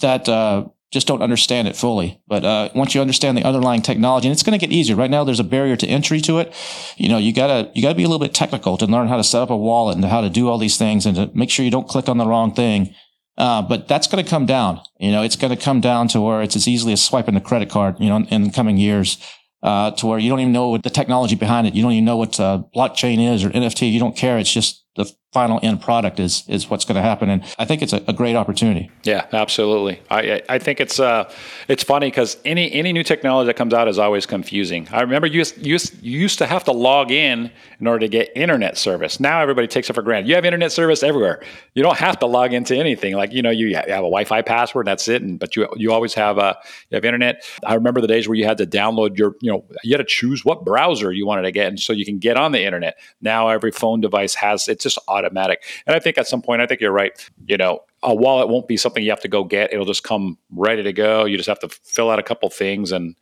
that, 0.00 0.28
uh, 0.28 0.64
just 0.92 1.06
don't 1.06 1.22
understand 1.22 1.66
it 1.66 1.74
fully. 1.74 2.20
But 2.28 2.44
uh, 2.44 2.68
once 2.74 2.94
you 2.94 3.00
understand 3.00 3.36
the 3.36 3.44
underlying 3.44 3.80
technology, 3.80 4.28
and 4.28 4.32
it's 4.32 4.42
going 4.42 4.58
to 4.58 4.64
get 4.64 4.72
easier. 4.72 4.94
Right 4.94 5.10
now, 5.10 5.24
there's 5.24 5.40
a 5.40 5.44
barrier 5.44 5.74
to 5.76 5.86
entry 5.86 6.20
to 6.20 6.38
it. 6.38 6.54
You 6.98 7.08
know, 7.08 7.16
you 7.16 7.32
gotta 7.32 7.70
you 7.74 7.82
gotta 7.82 7.94
be 7.94 8.04
a 8.04 8.08
little 8.08 8.24
bit 8.24 8.34
technical 8.34 8.76
to 8.76 8.86
learn 8.86 9.08
how 9.08 9.16
to 9.16 9.24
set 9.24 9.40
up 9.40 9.50
a 9.50 9.56
wallet 9.56 9.96
and 9.96 10.04
how 10.04 10.20
to 10.20 10.28
do 10.28 10.48
all 10.48 10.58
these 10.58 10.76
things, 10.76 11.06
and 11.06 11.16
to 11.16 11.30
make 11.34 11.50
sure 11.50 11.64
you 11.64 11.70
don't 11.70 11.88
click 11.88 12.08
on 12.08 12.18
the 12.18 12.26
wrong 12.26 12.52
thing. 12.54 12.94
Uh, 13.38 13.62
but 13.62 13.88
that's 13.88 14.06
going 14.06 14.22
to 14.22 14.28
come 14.28 14.44
down. 14.44 14.80
You 15.00 15.10
know, 15.10 15.22
it's 15.22 15.36
going 15.36 15.56
to 15.56 15.62
come 15.62 15.80
down 15.80 16.08
to 16.08 16.20
where 16.20 16.42
it's 16.42 16.54
as 16.54 16.68
easily 16.68 16.92
as 16.92 17.02
swiping 17.02 17.34
the 17.34 17.40
credit 17.40 17.70
card. 17.70 17.96
You 17.98 18.10
know, 18.10 18.16
in, 18.16 18.26
in 18.26 18.42
the 18.44 18.50
coming 18.50 18.76
years, 18.76 19.16
uh, 19.62 19.92
to 19.92 20.06
where 20.06 20.18
you 20.18 20.28
don't 20.28 20.40
even 20.40 20.52
know 20.52 20.68
what 20.68 20.82
the 20.82 20.90
technology 20.90 21.34
behind 21.34 21.66
it. 21.66 21.74
You 21.74 21.82
don't 21.82 21.92
even 21.92 22.04
know 22.04 22.16
what 22.16 22.38
uh, 22.40 22.62
blockchain 22.74 23.32
is 23.32 23.44
or 23.44 23.50
NFT. 23.50 23.90
You 23.90 24.00
don't 24.00 24.16
care. 24.16 24.38
It's 24.38 24.52
just 24.52 24.81
the 24.94 25.10
final 25.32 25.58
end 25.62 25.80
product 25.80 26.20
is 26.20 26.44
is 26.48 26.68
what's 26.68 26.84
going 26.84 26.96
to 26.96 27.02
happen. 27.02 27.30
And 27.30 27.42
I 27.58 27.64
think 27.64 27.80
it's 27.80 27.94
a, 27.94 28.04
a 28.06 28.12
great 28.12 28.36
opportunity. 28.36 28.90
Yeah, 29.02 29.26
absolutely. 29.32 30.02
I 30.10 30.42
I 30.48 30.58
think 30.58 30.80
it's 30.80 31.00
uh 31.00 31.32
it's 31.68 31.82
funny 31.82 32.08
because 32.08 32.36
any 32.44 32.70
any 32.72 32.92
new 32.92 33.02
technology 33.02 33.46
that 33.46 33.56
comes 33.56 33.72
out 33.72 33.88
is 33.88 33.98
always 33.98 34.26
confusing. 34.26 34.86
I 34.92 35.00
remember 35.00 35.26
you 35.26 35.38
used, 35.38 35.64
you 35.64 35.78
used 36.02 36.38
to 36.38 36.46
have 36.46 36.64
to 36.64 36.72
log 36.72 37.10
in 37.10 37.50
in 37.80 37.86
order 37.86 38.00
to 38.00 38.08
get 38.08 38.30
internet 38.36 38.76
service. 38.76 39.18
Now 39.18 39.40
everybody 39.40 39.66
takes 39.66 39.88
it 39.88 39.94
for 39.94 40.02
granted. 40.02 40.28
You 40.28 40.34
have 40.34 40.44
internet 40.44 40.70
service 40.70 41.02
everywhere. 41.02 41.42
You 41.74 41.82
don't 41.82 41.98
have 41.98 42.18
to 42.18 42.26
log 42.26 42.52
into 42.52 42.76
anything. 42.76 43.14
Like 43.14 43.32
you 43.32 43.40
know 43.40 43.50
you 43.50 43.74
have 43.74 43.86
a 43.86 44.12
Wi-Fi 44.12 44.42
password. 44.42 44.86
That's 44.86 45.08
it. 45.08 45.22
And 45.22 45.38
but 45.38 45.56
you 45.56 45.66
you 45.76 45.92
always 45.92 46.12
have 46.14 46.36
a 46.36 46.40
uh, 46.42 46.54
you 46.90 46.96
have 46.96 47.06
internet. 47.06 47.42
I 47.64 47.74
remember 47.74 48.02
the 48.02 48.06
days 48.06 48.28
where 48.28 48.36
you 48.36 48.44
had 48.44 48.58
to 48.58 48.66
download 48.66 49.16
your 49.16 49.36
you 49.40 49.50
know 49.50 49.64
you 49.82 49.92
had 49.92 50.06
to 50.06 50.12
choose 50.12 50.44
what 50.44 50.66
browser 50.66 51.10
you 51.10 51.24
wanted 51.24 51.42
to 51.42 51.52
get, 51.52 51.68
and 51.68 51.80
so 51.80 51.94
you 51.94 52.04
can 52.04 52.18
get 52.18 52.36
on 52.36 52.52
the 52.52 52.62
internet. 52.62 52.98
Now 53.22 53.48
every 53.48 53.70
phone 53.70 54.02
device 54.02 54.34
has 54.34 54.68
it's 54.68 54.81
just 54.82 54.98
automatic. 55.08 55.62
And 55.86 55.96
I 55.96 55.98
think 55.98 56.18
at 56.18 56.26
some 56.26 56.42
point, 56.42 56.62
I 56.62 56.66
think 56.66 56.80
you're 56.80 56.92
right. 56.92 57.12
You 57.46 57.56
know, 57.56 57.80
a 58.02 58.14
wallet 58.14 58.48
won't 58.48 58.68
be 58.68 58.76
something 58.76 59.02
you 59.02 59.10
have 59.10 59.20
to 59.20 59.28
go 59.28 59.44
get. 59.44 59.72
It'll 59.72 59.84
just 59.84 60.04
come 60.04 60.38
ready 60.50 60.82
to 60.82 60.92
go. 60.92 61.24
You 61.24 61.36
just 61.36 61.48
have 61.48 61.60
to 61.60 61.68
fill 61.68 62.10
out 62.10 62.18
a 62.18 62.22
couple 62.22 62.48
things 62.50 62.92
and 62.92 63.14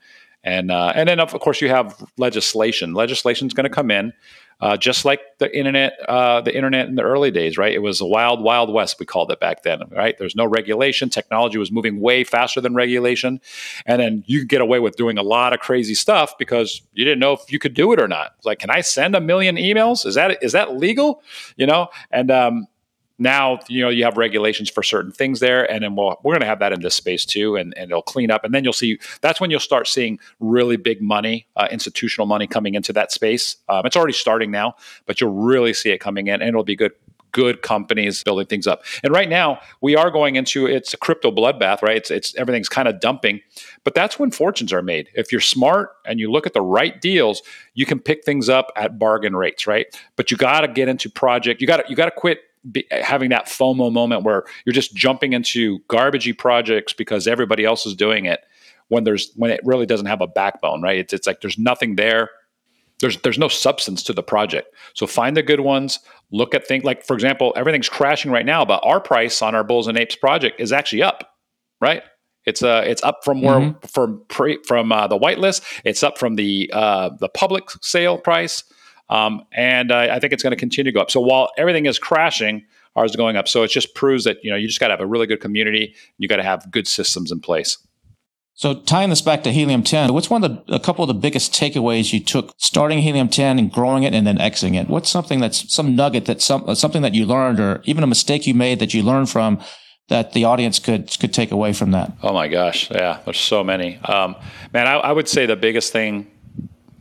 and 0.42 0.70
uh, 0.70 0.92
and 0.94 1.08
then 1.08 1.20
of 1.20 1.32
course 1.40 1.60
you 1.60 1.68
have 1.68 2.02
legislation. 2.16 2.94
Legislation 2.94 3.46
is 3.46 3.52
going 3.52 3.64
to 3.64 3.74
come 3.74 3.90
in, 3.90 4.12
uh, 4.60 4.76
just 4.76 5.04
like 5.04 5.20
the 5.38 5.56
internet. 5.56 5.98
Uh, 6.08 6.40
the 6.40 6.54
internet 6.54 6.88
in 6.88 6.94
the 6.94 7.02
early 7.02 7.30
days, 7.30 7.56
right? 7.56 7.72
It 7.72 7.80
was 7.80 8.00
a 8.00 8.06
wild, 8.06 8.42
wild 8.42 8.72
west. 8.72 8.98
We 8.98 9.06
called 9.06 9.30
it 9.30 9.40
back 9.40 9.62
then, 9.62 9.82
right? 9.90 10.16
There's 10.18 10.36
no 10.36 10.44
regulation. 10.44 11.08
Technology 11.08 11.58
was 11.58 11.70
moving 11.70 12.00
way 12.00 12.24
faster 12.24 12.60
than 12.60 12.74
regulation, 12.74 13.40
and 13.86 14.00
then 14.00 14.24
you 14.26 14.44
get 14.44 14.60
away 14.60 14.80
with 14.80 14.96
doing 14.96 15.18
a 15.18 15.22
lot 15.22 15.52
of 15.52 15.60
crazy 15.60 15.94
stuff 15.94 16.36
because 16.38 16.82
you 16.92 17.04
didn't 17.04 17.20
know 17.20 17.32
if 17.32 17.50
you 17.52 17.58
could 17.58 17.74
do 17.74 17.92
it 17.92 18.00
or 18.00 18.08
not. 18.08 18.34
Like, 18.44 18.58
can 18.58 18.70
I 18.70 18.80
send 18.80 19.14
a 19.14 19.20
million 19.20 19.56
emails? 19.56 20.04
Is 20.06 20.14
that 20.14 20.42
is 20.42 20.52
that 20.52 20.76
legal? 20.76 21.22
You 21.56 21.66
know, 21.66 21.88
and 22.10 22.30
um, 22.30 22.66
now 23.20 23.60
you 23.68 23.80
know 23.80 23.88
you 23.88 24.02
have 24.04 24.16
regulations 24.16 24.68
for 24.68 24.82
certain 24.82 25.12
things 25.12 25.40
there 25.40 25.70
and 25.70 25.84
then 25.84 25.94
we'll, 25.94 26.18
we're 26.22 26.32
going 26.32 26.40
to 26.40 26.46
have 26.46 26.58
that 26.58 26.72
in 26.72 26.80
this 26.80 26.94
space 26.94 27.24
too 27.24 27.56
and, 27.56 27.72
and 27.76 27.90
it'll 27.90 28.02
clean 28.02 28.30
up 28.30 28.44
and 28.44 28.54
then 28.54 28.64
you'll 28.64 28.72
see 28.72 28.98
that's 29.20 29.40
when 29.40 29.50
you'll 29.50 29.60
start 29.60 29.86
seeing 29.86 30.18
really 30.40 30.76
big 30.76 31.00
money 31.00 31.46
uh, 31.56 31.68
institutional 31.70 32.26
money 32.26 32.46
coming 32.46 32.74
into 32.74 32.92
that 32.92 33.12
space 33.12 33.56
um, 33.68 33.84
it's 33.86 33.96
already 33.96 34.12
starting 34.12 34.50
now 34.50 34.74
but 35.06 35.20
you'll 35.20 35.30
really 35.30 35.72
see 35.72 35.90
it 35.90 35.98
coming 35.98 36.26
in 36.26 36.34
and 36.40 36.48
it'll 36.48 36.64
be 36.64 36.76
good 36.76 36.92
good 37.32 37.62
companies 37.62 38.22
building 38.22 38.46
things 38.46 38.66
up. 38.66 38.82
And 39.02 39.12
right 39.12 39.28
now, 39.28 39.60
we 39.80 39.96
are 39.96 40.10
going 40.10 40.36
into 40.36 40.66
it's 40.66 40.94
a 40.94 40.96
crypto 40.96 41.30
bloodbath, 41.30 41.82
right? 41.82 41.96
It's, 41.96 42.10
it's 42.10 42.34
everything's 42.36 42.68
kind 42.68 42.88
of 42.88 43.00
dumping, 43.00 43.40
but 43.84 43.94
that's 43.94 44.18
when 44.18 44.30
fortunes 44.30 44.72
are 44.72 44.82
made. 44.82 45.08
If 45.14 45.32
you're 45.32 45.40
smart 45.40 45.92
and 46.04 46.18
you 46.18 46.30
look 46.30 46.46
at 46.46 46.54
the 46.54 46.62
right 46.62 47.00
deals, 47.00 47.42
you 47.74 47.86
can 47.86 48.00
pick 48.00 48.24
things 48.24 48.48
up 48.48 48.72
at 48.76 48.98
bargain 48.98 49.36
rates, 49.36 49.66
right? 49.66 49.86
But 50.16 50.30
you 50.30 50.36
got 50.36 50.62
to 50.62 50.68
get 50.68 50.88
into 50.88 51.10
project. 51.10 51.60
You 51.60 51.66
got 51.66 51.78
to 51.78 51.84
you 51.88 51.96
got 51.96 52.06
to 52.06 52.10
quit 52.10 52.40
be, 52.70 52.86
having 52.90 53.30
that 53.30 53.46
FOMO 53.46 53.92
moment 53.92 54.24
where 54.24 54.44
you're 54.64 54.72
just 54.72 54.94
jumping 54.94 55.32
into 55.32 55.78
garbagey 55.88 56.36
projects 56.36 56.92
because 56.92 57.26
everybody 57.26 57.64
else 57.64 57.86
is 57.86 57.94
doing 57.94 58.26
it 58.26 58.40
when 58.88 59.04
there's 59.04 59.32
when 59.36 59.50
it 59.50 59.60
really 59.64 59.86
doesn't 59.86 60.06
have 60.06 60.20
a 60.20 60.26
backbone, 60.26 60.82
right? 60.82 60.98
It's, 60.98 61.12
it's 61.12 61.26
like 61.26 61.40
there's 61.40 61.58
nothing 61.58 61.96
there. 61.96 62.30
There's 63.00 63.16
there's 63.22 63.38
no 63.38 63.48
substance 63.48 64.02
to 64.04 64.12
the 64.12 64.22
project. 64.22 64.74
So 64.94 65.06
find 65.06 65.36
the 65.36 65.42
good 65.42 65.60
ones. 65.60 66.00
Look 66.32 66.54
at 66.54 66.66
things 66.66 66.84
like, 66.84 67.02
for 67.04 67.14
example, 67.14 67.52
everything's 67.56 67.88
crashing 67.88 68.30
right 68.30 68.44
now, 68.44 68.64
but 68.64 68.80
our 68.84 69.00
price 69.00 69.40
on 69.40 69.54
our 69.54 69.64
Bulls 69.64 69.86
and 69.86 69.96
Apes 69.96 70.16
project 70.16 70.60
is 70.60 70.72
actually 70.72 71.02
up, 71.02 71.34
right? 71.80 72.02
It's 72.44 72.62
uh 72.62 72.82
it's 72.86 73.02
up 73.02 73.20
from 73.24 73.42
where 73.42 73.60
mm-hmm. 73.60 73.86
from 73.86 74.22
pre, 74.28 74.58
from 74.66 74.92
uh, 74.92 75.06
the 75.06 75.18
whitelist. 75.18 75.62
It's 75.84 76.02
up 76.02 76.18
from 76.18 76.34
the 76.34 76.70
uh, 76.72 77.10
the 77.18 77.28
public 77.28 77.70
sale 77.80 78.18
price. 78.18 78.64
Um, 79.10 79.44
and 79.52 79.92
I, 79.92 80.16
I 80.16 80.18
think 80.20 80.32
it's 80.32 80.42
going 80.42 80.52
to 80.52 80.56
continue 80.56 80.90
to 80.90 80.94
go 80.94 81.02
up. 81.02 81.10
So 81.10 81.20
while 81.20 81.50
everything 81.58 81.86
is 81.86 81.98
crashing, 81.98 82.64
ours 82.96 83.10
is 83.10 83.16
going 83.16 83.36
up. 83.36 83.48
So 83.48 83.62
it 83.62 83.70
just 83.70 83.94
proves 83.94 84.24
that 84.24 84.42
you 84.42 84.50
know 84.50 84.56
you 84.56 84.66
just 84.66 84.80
got 84.80 84.88
to 84.88 84.92
have 84.92 85.00
a 85.00 85.06
really 85.06 85.26
good 85.26 85.40
community. 85.40 85.94
You 86.18 86.28
got 86.28 86.36
to 86.36 86.42
have 86.42 86.70
good 86.70 86.86
systems 86.86 87.30
in 87.30 87.40
place. 87.40 87.76
So 88.54 88.74
tying 88.74 89.08
this 89.08 89.22
back 89.22 89.42
to 89.44 89.52
Helium 89.52 89.82
10, 89.82 90.12
what's 90.12 90.28
one 90.28 90.44
of 90.44 90.66
the, 90.66 90.74
a 90.74 90.78
couple 90.78 91.02
of 91.02 91.08
the 91.08 91.14
biggest 91.14 91.54
takeaways 91.54 92.12
you 92.12 92.20
took 92.20 92.52
starting 92.58 92.98
Helium 92.98 93.30
10 93.30 93.58
and 93.58 93.72
growing 93.72 94.02
it 94.02 94.12
and 94.12 94.26
then 94.26 94.38
exiting 94.38 94.74
it? 94.74 94.86
What's 94.86 95.08
something 95.08 95.40
that's 95.40 95.72
some 95.72 95.96
nugget 95.96 96.26
that 96.26 96.42
some, 96.42 96.74
something 96.74 97.00
that 97.00 97.14
you 97.14 97.24
learned 97.24 97.58
or 97.58 97.80
even 97.84 98.04
a 98.04 98.06
mistake 98.06 98.46
you 98.46 98.52
made 98.52 98.78
that 98.80 98.92
you 98.92 99.02
learned 99.02 99.30
from 99.30 99.62
that 100.08 100.34
the 100.34 100.44
audience 100.44 100.78
could, 100.78 101.10
could 101.18 101.32
take 101.32 101.50
away 101.52 101.72
from 101.72 101.92
that? 101.92 102.12
Oh 102.22 102.34
my 102.34 102.48
gosh. 102.48 102.90
Yeah. 102.90 103.20
There's 103.24 103.40
so 103.40 103.64
many. 103.64 103.96
Um, 103.96 104.36
man, 104.74 104.86
I, 104.86 104.96
I 104.96 105.12
would 105.12 105.28
say 105.28 105.46
the 105.46 105.56
biggest 105.56 105.90
thing 105.90 106.30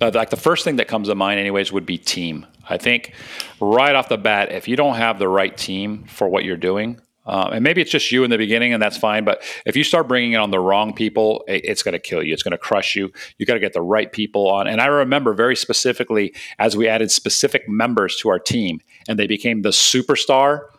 uh, 0.02 0.12
like 0.14 0.30
the 0.30 0.38
first 0.38 0.64
thing 0.64 0.78
that 0.78 0.88
comes 0.88 1.08
to 1.08 1.16
mind, 1.16 1.39
anyways, 1.39 1.72
would 1.72 1.86
be 1.86 1.97
team. 1.97 2.45
I 2.70 2.78
think 2.78 3.14
right 3.60 3.95
off 3.95 4.10
the 4.10 4.18
bat, 4.18 4.52
if 4.52 4.68
you 4.68 4.76
don't 4.76 4.95
have 4.95 5.20
the 5.20 5.28
right 5.28 5.56
team 5.56 6.04
for 6.06 6.28
what 6.28 6.43
you're 6.43 6.58
doing, 6.58 7.00
uh, 7.26 7.52
and 7.54 7.64
maybe 7.64 7.80
it's 7.80 7.91
just 7.91 8.12
you 8.12 8.24
in 8.24 8.32
the 8.32 8.38
beginning, 8.38 8.74
and 8.74 8.82
that's 8.82 8.97
fine. 8.97 9.24
But 9.24 9.43
if 9.66 9.76
you 9.76 9.84
start 9.84 10.08
bringing 10.08 10.36
on 10.36 10.50
the 10.50 10.60
wrong 10.60 10.93
people, 10.93 11.43
it, 11.47 11.64
it's 11.64 11.84
going 11.84 11.93
to 11.93 12.00
kill 12.00 12.24
you. 12.24 12.34
It's 12.34 12.41
going 12.41 12.54
to 12.54 12.58
crush 12.58 12.95
you. 12.95 13.12
You 13.38 13.45
got 13.45 13.54
to 13.54 13.60
get 13.60 13.74
the 13.74 13.82
right 13.82 14.12
people 14.12 14.50
on. 14.50 14.68
And 14.68 14.82
I 14.82 14.88
remember 14.88 15.34
very 15.34 15.56
specifically 15.56 16.34
as 16.58 16.76
we 16.76 16.88
added 16.88 17.12
specific 17.12 17.70
members 17.70 18.16
to 18.18 18.30
our 18.30 18.39
team, 18.39 18.82
and 19.08 19.20
they 19.20 19.28
became 19.28 19.62
the 19.62 19.70
superstar 19.70 20.70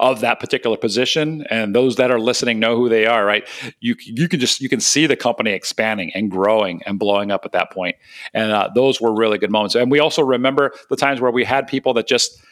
of 0.00 0.20
that 0.20 0.40
particular 0.40 0.76
position 0.76 1.46
and 1.50 1.74
those 1.74 1.96
that 1.96 2.10
are 2.10 2.18
listening 2.18 2.58
know 2.58 2.76
who 2.76 2.88
they 2.88 3.06
are 3.06 3.24
right? 3.24 3.46
You 3.80 3.94
you 4.00 4.28
can 4.28 4.40
just 4.40 4.60
you 4.60 4.68
can 4.68 4.80
see 4.80 5.06
the 5.06 5.16
company 5.16 5.52
expanding 5.52 6.10
and 6.14 6.30
growing 6.30 6.82
and 6.84 6.98
blowing 6.98 7.30
up 7.30 7.44
at 7.44 7.52
that 7.52 7.70
point. 7.70 7.96
And 8.32 8.50
uh, 8.50 8.70
those 8.74 9.00
were 9.00 9.14
really 9.14 9.38
good 9.38 9.50
moments. 9.52 9.74
And 9.74 9.90
we 9.90 10.00
also 10.00 10.22
remember 10.22 10.72
the 10.90 10.96
times 10.96 11.20
where 11.20 11.30
we 11.30 11.44
had 11.44 11.68
people 11.68 11.94
that 11.94 12.08
just 12.08 12.42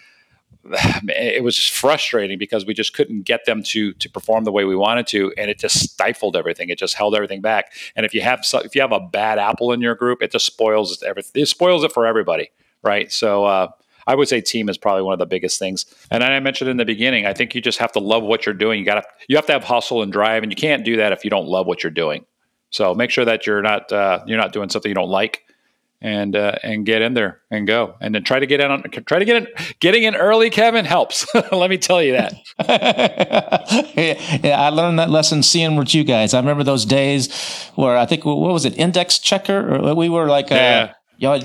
it 1.09 1.43
was 1.43 1.57
just 1.57 1.73
frustrating 1.73 2.39
because 2.39 2.65
we 2.65 2.75
just 2.75 2.95
couldn't 2.95 3.23
get 3.23 3.45
them 3.45 3.65
to 3.65 3.93
to 3.95 4.09
perform 4.09 4.45
the 4.45 4.53
way 4.53 4.65
we 4.65 4.77
wanted 4.77 5.09
to 5.09 5.33
and 5.37 5.51
it 5.51 5.59
just 5.59 5.81
stifled 5.81 6.37
everything. 6.37 6.69
It 6.69 6.79
just 6.79 6.95
held 6.95 7.17
everything 7.17 7.41
back. 7.41 7.73
And 7.97 8.07
if 8.07 8.15
you 8.15 8.21
have 8.21 8.45
if 8.53 8.75
you 8.77 8.81
have 8.81 8.93
a 8.93 9.01
bad 9.01 9.41
apple 9.41 9.73
in 9.73 9.81
your 9.81 9.97
group 9.97 10.23
it 10.23 10.31
just 10.31 10.47
spoils 10.47 11.03
everything 11.03 11.43
it 11.43 11.47
spoils 11.47 11.83
it 11.83 11.93
for 11.93 12.07
everybody 12.07 12.51
right? 12.83 13.13
So 13.13 13.45
uh, 13.45 13.69
I 14.07 14.15
would 14.15 14.29
say 14.29 14.41
team 14.41 14.69
is 14.69 14.79
probably 14.79 15.03
one 15.03 15.13
of 15.13 15.19
the 15.19 15.27
biggest 15.27 15.59
things. 15.59 15.87
And 16.11 16.23
I 16.25 16.39
mentioned 16.41 16.71
in 16.71 16.77
the 16.77 16.85
beginning, 16.85 17.27
I 17.27 17.33
think 17.33 17.55
you 17.55 17.61
just 17.61 17.79
have 17.79 17.93
to 17.93 18.01
love 18.01 18.23
what 18.23 18.47
you're 18.47 18.55
doing. 18.55 18.81
You 18.81 18.85
got 18.85 18.97
to 18.97 19.05
you 19.29 19.37
have 19.37 19.47
to 19.47 19.53
have 19.53 19.65
hustle 19.65 20.03
and 20.03 20.13
drive, 20.13 20.43
and 20.43 20.51
you 20.51 20.57
can't 20.57 20.85
do 20.85 20.97
that 20.97 21.13
if 21.13 21.25
you 21.25 21.31
don't 21.31 21.47
love 21.47 21.67
what 21.67 21.83
you're 21.83 21.91
doing. 21.91 22.25
So 22.71 22.95
make 22.95 23.11
sure 23.11 23.25
that 23.25 23.47
you're 23.47 23.63
not 23.63 23.93
uh, 23.93 24.21
you're 24.27 24.39
not 24.39 24.53
doing 24.53 24.69
something 24.71 24.89
you 24.89 24.95
don't 24.95 25.11
like, 25.11 25.45
and 26.01 26.35
uh, 26.35 26.57
and 26.63 26.85
get 26.85 27.03
in 27.03 27.15
there 27.15 27.41
and 27.51 27.67
go, 27.67 27.95
and 28.01 28.15
then 28.15 28.25
try 28.25 28.41
to 28.41 28.47
get 28.47 28.61
in 28.61 28.71
on 28.71 28.83
try 29.07 29.19
to 29.19 29.25
get 29.25 29.37
in. 29.37 29.47
Getting 29.79 30.03
in 30.05 30.17
early, 30.17 30.51
Kevin 30.51 30.85
helps. 30.85 31.27
Let 31.53 31.71
me 31.71 31.79
tell 31.79 32.03
you 32.03 32.13
that. 32.13 32.35
yeah, 34.43 34.61
I 34.61 34.71
learned 34.71 34.99
that 34.99 35.11
lesson 35.11 35.43
seeing 35.43 35.77
with 35.77 35.95
you 35.95 36.03
guys. 36.03 36.35
I 36.35 36.41
remember 36.41 36.65
those 36.65 36.85
days 36.85 37.33
where 37.75 37.97
I 37.97 38.07
think 38.07 38.25
what 38.25 38.37
was 38.37 38.65
it, 38.65 38.77
index 38.77 39.19
checker, 39.19 39.77
or 39.77 39.95
we 39.95 40.09
were 40.09 40.27
like. 40.27 40.51
Uh, 40.51 40.57
yeah 40.57 40.83
you 40.85 41.02
know, 41.29 41.41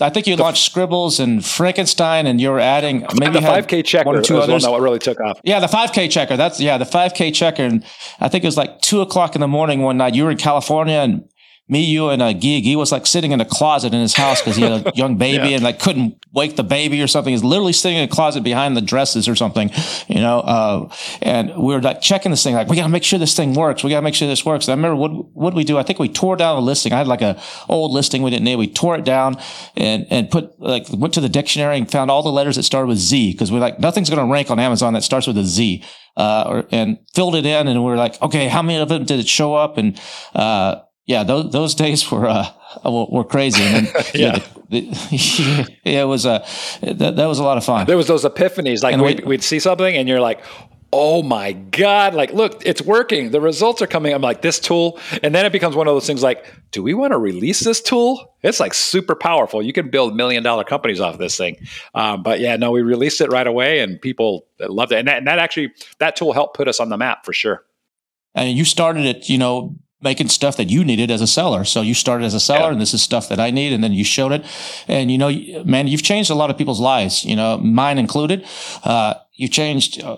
I 0.00 0.10
think 0.10 0.26
you 0.26 0.36
launched 0.36 0.64
Scribbles 0.64 1.18
and 1.18 1.44
Frankenstein, 1.44 2.26
and 2.26 2.40
you 2.40 2.50
were 2.50 2.60
adding 2.60 3.06
maybe 3.18 3.40
the 3.40 3.42
five 3.42 3.66
K 3.66 3.82
checker 3.82 4.06
one 4.06 4.16
or 4.16 4.22
two 4.22 4.38
others. 4.38 4.62
One 4.62 4.72
that 4.72 4.80
really 4.80 4.98
took 4.98 5.20
off. 5.20 5.40
Yeah, 5.42 5.58
the 5.60 5.68
five 5.68 5.92
K 5.92 6.08
checker. 6.08 6.36
That's 6.36 6.60
yeah, 6.60 6.78
the 6.78 6.84
five 6.84 7.14
K 7.14 7.30
checker. 7.30 7.62
And 7.62 7.84
I 8.20 8.28
think 8.28 8.44
it 8.44 8.46
was 8.46 8.56
like 8.56 8.80
two 8.80 9.00
o'clock 9.00 9.34
in 9.34 9.40
the 9.40 9.48
morning 9.48 9.80
one 9.80 9.96
night. 9.96 10.14
You 10.14 10.24
were 10.24 10.30
in 10.30 10.38
California, 10.38 10.98
and 10.98 11.28
me, 11.68 11.84
you, 11.84 12.08
and 12.08 12.20
uh, 12.20 12.32
Guy. 12.32 12.60
Guy 12.60 12.74
was 12.74 12.90
like 12.90 13.06
sitting 13.06 13.30
in 13.30 13.40
a 13.40 13.44
closet 13.44 13.94
in 13.94 14.00
his 14.00 14.14
house 14.14 14.40
because 14.40 14.56
he 14.56 14.62
had 14.62 14.86
a 14.86 14.92
young 14.94 15.16
baby 15.16 15.50
yeah. 15.50 15.54
and 15.54 15.62
like 15.62 15.78
couldn't 15.78 16.22
wake 16.32 16.56
the 16.56 16.64
baby 16.64 17.00
or 17.00 17.06
something. 17.06 17.32
He's 17.32 17.44
literally 17.44 17.72
sitting 17.72 17.98
in 17.98 18.04
a 18.04 18.08
closet 18.08 18.42
behind 18.42 18.76
the 18.76 18.80
dresses 18.80 19.28
or 19.28 19.36
something, 19.36 19.70
you 20.08 20.20
know. 20.20 20.40
Uh, 20.40 20.94
and 21.22 21.50
we 21.50 21.72
were 21.72 21.80
like 21.80 22.00
checking 22.00 22.30
this 22.30 22.42
thing, 22.42 22.54
like 22.54 22.68
we 22.68 22.76
got 22.76 22.82
to 22.82 22.88
make 22.88 23.04
sure 23.04 23.18
this 23.18 23.36
thing 23.36 23.54
works. 23.54 23.84
We 23.84 23.90
got 23.90 24.00
to 24.00 24.02
make 24.02 24.14
sure 24.14 24.26
this 24.26 24.44
works. 24.44 24.66
And 24.66 24.72
I 24.72 24.74
remember 24.76 24.96
what 24.96 25.34
what 25.34 25.54
we 25.54 25.62
do. 25.62 25.78
I 25.78 25.84
think 25.84 25.98
we 25.98 26.08
tore 26.08 26.36
down 26.36 26.58
a 26.58 26.60
listing. 26.60 26.92
I 26.92 26.98
had 26.98 27.06
like 27.06 27.22
a 27.22 27.40
old 27.68 27.92
listing 27.92 28.22
we 28.22 28.30
didn't 28.30 28.44
need. 28.44 28.56
We 28.56 28.68
tore 28.68 28.96
it 28.96 29.04
down 29.04 29.36
and 29.76 30.06
and 30.10 30.30
put 30.30 30.60
like 30.60 30.86
went 30.90 31.14
to 31.14 31.20
the 31.20 31.28
dictionary 31.28 31.78
and 31.78 31.90
found 31.90 32.10
all 32.10 32.22
the 32.22 32.32
letters 32.32 32.56
that 32.56 32.64
started 32.64 32.88
with 32.88 32.98
Z 32.98 33.32
because 33.32 33.52
we're 33.52 33.60
like 33.60 33.78
nothing's 33.78 34.10
going 34.10 34.26
to 34.26 34.30
rank 34.30 34.50
on 34.50 34.58
Amazon 34.58 34.94
that 34.94 35.04
starts 35.04 35.26
with 35.26 35.38
a 35.38 35.44
Z. 35.44 35.84
Uh, 36.14 36.44
or, 36.46 36.68
and 36.70 36.98
filled 37.14 37.34
it 37.34 37.46
in, 37.46 37.68
and 37.68 37.82
we 37.82 37.90
are 37.90 37.96
like, 37.96 38.20
okay, 38.20 38.46
how 38.46 38.60
many 38.60 38.78
of 38.78 38.90
them 38.90 39.06
did 39.06 39.18
it 39.18 39.26
show 39.26 39.54
up? 39.54 39.78
And 39.78 39.98
uh, 40.34 40.74
yeah, 41.06 41.24
those 41.24 41.50
those 41.50 41.74
days 41.74 42.10
were 42.10 42.26
uh, 42.26 42.46
were 42.84 43.24
crazy. 43.24 43.62
And 43.62 43.86
then, 43.86 44.04
yeah, 44.14 44.38
the, 44.70 44.80
the, 44.80 45.76
yeah, 45.84 46.02
it 46.02 46.06
was 46.06 46.26
a 46.26 46.30
uh, 46.30 46.92
that, 46.94 47.16
that 47.16 47.26
was 47.26 47.38
a 47.38 47.44
lot 47.44 47.58
of 47.58 47.64
fun. 47.64 47.86
There 47.86 47.96
was 47.96 48.06
those 48.06 48.24
epiphanies, 48.24 48.82
like 48.82 48.98
we'd, 49.00 49.24
we'd 49.24 49.42
see 49.42 49.58
something, 49.58 49.96
and 49.96 50.08
you're 50.08 50.20
like, 50.20 50.42
oh 50.94 51.22
my 51.22 51.52
god 51.52 52.14
like 52.14 52.32
look 52.34 52.64
it's 52.66 52.82
working. 52.82 53.30
The 53.30 53.40
results 53.40 53.80
are 53.80 53.86
coming. 53.86 54.12
I'm 54.12 54.20
like 54.20 54.42
this 54.42 54.60
tool 54.60 55.00
and 55.22 55.34
then 55.34 55.46
it 55.46 55.52
becomes 55.52 55.74
one 55.74 55.88
of 55.88 55.94
those 55.94 56.06
things 56.06 56.22
like 56.22 56.44
do 56.70 56.82
we 56.82 56.92
want 56.92 57.12
to 57.12 57.18
release 57.18 57.60
this 57.60 57.80
tool? 57.80 58.34
It's 58.42 58.60
like 58.60 58.74
super 58.74 59.14
powerful. 59.14 59.62
You 59.62 59.72
can 59.72 59.88
build 59.88 60.14
million 60.14 60.42
dollar 60.42 60.64
companies 60.64 61.00
off 61.00 61.16
this 61.16 61.36
thing. 61.36 61.56
Um, 61.94 62.22
but 62.22 62.40
yeah 62.40 62.56
no 62.56 62.70
we 62.70 62.82
released 62.82 63.22
it 63.22 63.30
right 63.30 63.46
away 63.46 63.80
and 63.80 64.00
people 64.00 64.46
loved 64.60 64.92
it. 64.92 64.98
And 64.98 65.08
that, 65.08 65.18
and 65.18 65.26
that 65.26 65.38
actually 65.38 65.72
that 65.98 66.14
tool 66.14 66.34
helped 66.34 66.56
put 66.56 66.68
us 66.68 66.78
on 66.78 66.90
the 66.90 66.98
map 66.98 67.24
for 67.24 67.32
sure. 67.32 67.64
And 68.34 68.50
you 68.50 68.66
started 68.66 69.06
it 69.06 69.30
you 69.30 69.38
know 69.38 69.74
making 70.02 70.28
stuff 70.28 70.56
that 70.56 70.70
you 70.70 70.84
needed 70.84 71.10
as 71.10 71.20
a 71.20 71.26
seller. 71.26 71.64
So 71.64 71.80
you 71.80 71.94
started 71.94 72.24
as 72.24 72.34
a 72.34 72.40
seller 72.40 72.66
yeah. 72.66 72.72
and 72.72 72.80
this 72.80 72.94
is 72.94 73.02
stuff 73.02 73.28
that 73.28 73.40
I 73.40 73.50
need. 73.50 73.72
And 73.72 73.82
then 73.82 73.92
you 73.92 74.04
showed 74.04 74.32
it. 74.32 74.44
And 74.88 75.10
you 75.10 75.18
know, 75.18 75.30
man, 75.64 75.86
you've 75.86 76.02
changed 76.02 76.30
a 76.30 76.34
lot 76.34 76.50
of 76.50 76.58
people's 76.58 76.80
lives, 76.80 77.24
you 77.24 77.36
know, 77.36 77.58
mine 77.58 77.98
included. 77.98 78.46
Uh, 78.84 79.14
you 79.34 79.48
changed 79.48 80.02
uh, 80.02 80.16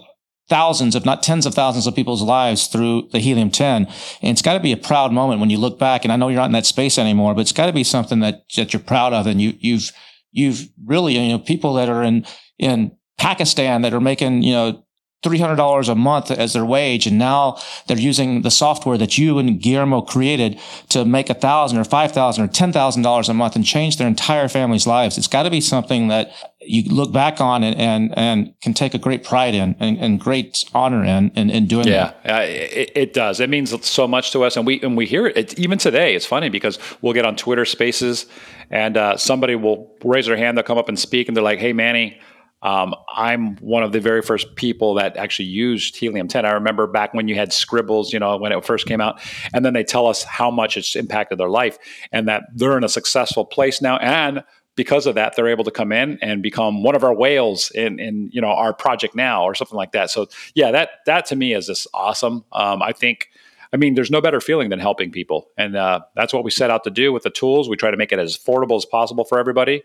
thousands, 0.48 0.94
if 0.94 1.04
not 1.04 1.22
tens 1.22 1.46
of 1.46 1.54
thousands 1.54 1.86
of 1.86 1.94
people's 1.94 2.22
lives 2.22 2.66
through 2.66 3.08
the 3.12 3.18
helium 3.18 3.50
10. 3.50 3.86
And 3.86 4.30
it's 4.30 4.42
got 4.42 4.54
to 4.54 4.60
be 4.60 4.72
a 4.72 4.76
proud 4.76 5.12
moment 5.12 5.40
when 5.40 5.50
you 5.50 5.58
look 5.58 5.78
back. 5.78 6.04
And 6.04 6.12
I 6.12 6.16
know 6.16 6.28
you're 6.28 6.40
not 6.40 6.46
in 6.46 6.52
that 6.52 6.66
space 6.66 6.98
anymore, 6.98 7.34
but 7.34 7.42
it's 7.42 7.52
got 7.52 7.66
to 7.66 7.72
be 7.72 7.84
something 7.84 8.20
that, 8.20 8.44
that 8.56 8.72
you're 8.72 8.80
proud 8.80 9.12
of. 9.12 9.26
And 9.26 9.40
you, 9.40 9.54
you've, 9.58 9.90
you've 10.32 10.68
really, 10.84 11.18
you 11.18 11.32
know, 11.32 11.38
people 11.38 11.74
that 11.74 11.88
are 11.88 12.02
in, 12.02 12.26
in 12.58 12.96
Pakistan 13.18 13.82
that 13.82 13.94
are 13.94 14.00
making, 14.00 14.42
you 14.42 14.52
know, 14.52 14.83
$300 15.24 15.88
a 15.88 15.94
month 15.94 16.30
as 16.30 16.52
their 16.52 16.64
wage. 16.64 17.06
And 17.06 17.18
now 17.18 17.58
they're 17.86 17.98
using 17.98 18.42
the 18.42 18.50
software 18.50 18.98
that 18.98 19.18
you 19.18 19.38
and 19.38 19.60
Guillermo 19.60 20.02
created 20.02 20.60
to 20.90 21.04
make 21.04 21.30
a 21.30 21.34
thousand 21.34 21.78
or 21.78 21.84
five 21.84 22.12
thousand 22.12 22.44
or 22.44 22.48
ten 22.48 22.72
thousand 22.72 23.02
dollars 23.02 23.28
a 23.28 23.34
month 23.34 23.56
and 23.56 23.64
change 23.64 23.96
their 23.96 24.06
entire 24.06 24.48
family's 24.48 24.86
lives. 24.86 25.18
It's 25.18 25.26
got 25.26 25.44
to 25.44 25.50
be 25.50 25.60
something 25.60 26.08
that 26.08 26.32
you 26.66 26.82
look 26.84 27.12
back 27.12 27.40
on 27.40 27.62
and, 27.62 27.76
and, 27.76 28.18
and 28.18 28.60
can 28.60 28.74
take 28.74 28.94
a 28.94 28.98
great 28.98 29.24
pride 29.24 29.54
in 29.54 29.76
and, 29.78 29.98
and 29.98 30.20
great 30.20 30.64
honor 30.74 31.04
in, 31.04 31.30
in, 31.30 31.50
in 31.50 31.66
doing 31.66 31.86
yeah, 31.86 32.12
uh, 32.24 32.40
it, 32.42 32.92
it, 32.94 33.12
does. 33.12 33.40
It 33.40 33.50
means 33.50 33.86
so 33.86 34.08
much 34.08 34.32
to 34.32 34.44
us. 34.44 34.56
And 34.56 34.66
we, 34.66 34.80
and 34.82 34.96
we 34.96 35.06
hear 35.06 35.26
it. 35.26 35.36
It's, 35.36 35.58
even 35.58 35.78
today, 35.78 36.14
it's 36.14 36.26
funny 36.26 36.48
because 36.48 36.78
we'll 37.02 37.12
get 37.12 37.26
on 37.26 37.36
Twitter 37.36 37.64
spaces 37.64 38.26
and 38.70 38.96
uh, 38.96 39.16
somebody 39.16 39.54
will 39.54 39.94
raise 40.02 40.26
their 40.26 40.36
hand. 40.36 40.56
They'll 40.56 40.64
come 40.64 40.78
up 40.78 40.88
and 40.88 40.98
speak 40.98 41.28
and 41.28 41.36
they're 41.36 41.44
like, 41.44 41.58
Hey, 41.58 41.72
Manny, 41.72 42.18
um, 42.64 42.94
I'm 43.14 43.56
one 43.56 43.82
of 43.82 43.92
the 43.92 44.00
very 44.00 44.22
first 44.22 44.56
people 44.56 44.94
that 44.94 45.18
actually 45.18 45.44
used 45.44 45.96
helium 45.96 46.28
10. 46.28 46.46
I 46.46 46.52
remember 46.52 46.86
back 46.86 47.12
when 47.12 47.28
you 47.28 47.34
had 47.34 47.52
scribbles, 47.52 48.12
you 48.12 48.18
know, 48.18 48.38
when 48.38 48.52
it 48.52 48.64
first 48.64 48.86
came 48.86 49.02
out, 49.02 49.20
and 49.52 49.64
then 49.64 49.74
they 49.74 49.84
tell 49.84 50.06
us 50.06 50.24
how 50.24 50.50
much 50.50 50.78
it's 50.78 50.96
impacted 50.96 51.38
their 51.38 51.50
life 51.50 51.78
and 52.10 52.26
that 52.26 52.44
they're 52.54 52.78
in 52.78 52.82
a 52.82 52.88
successful 52.88 53.44
place 53.44 53.82
now. 53.82 53.98
And 53.98 54.42
because 54.76 55.06
of 55.06 55.14
that, 55.14 55.36
they're 55.36 55.46
able 55.46 55.64
to 55.64 55.70
come 55.70 55.92
in 55.92 56.18
and 56.22 56.42
become 56.42 56.82
one 56.82 56.96
of 56.96 57.04
our 57.04 57.14
whales 57.14 57.70
in, 57.72 58.00
in 58.00 58.30
you 58.32 58.40
know, 58.40 58.48
our 58.48 58.72
project 58.72 59.14
now 59.14 59.44
or 59.44 59.54
something 59.54 59.76
like 59.76 59.92
that. 59.92 60.10
So 60.10 60.26
yeah, 60.54 60.70
that, 60.70 60.88
that 61.04 61.26
to 61.26 61.36
me 61.36 61.52
is 61.52 61.66
just 61.66 61.86
awesome. 61.92 62.44
Um, 62.50 62.82
I 62.82 62.92
think, 62.92 63.28
I 63.74 63.76
mean, 63.76 63.94
there's 63.94 64.10
no 64.10 64.22
better 64.22 64.40
feeling 64.40 64.70
than 64.70 64.78
helping 64.78 65.10
people. 65.10 65.50
And 65.58 65.76
uh, 65.76 66.00
that's 66.16 66.32
what 66.32 66.44
we 66.44 66.50
set 66.50 66.70
out 66.70 66.82
to 66.84 66.90
do 66.90 67.12
with 67.12 67.24
the 67.24 67.30
tools. 67.30 67.68
We 67.68 67.76
try 67.76 67.90
to 67.90 67.96
make 67.96 68.10
it 68.10 68.18
as 68.18 68.38
affordable 68.38 68.76
as 68.76 68.86
possible 68.86 69.24
for 69.24 69.38
everybody. 69.38 69.82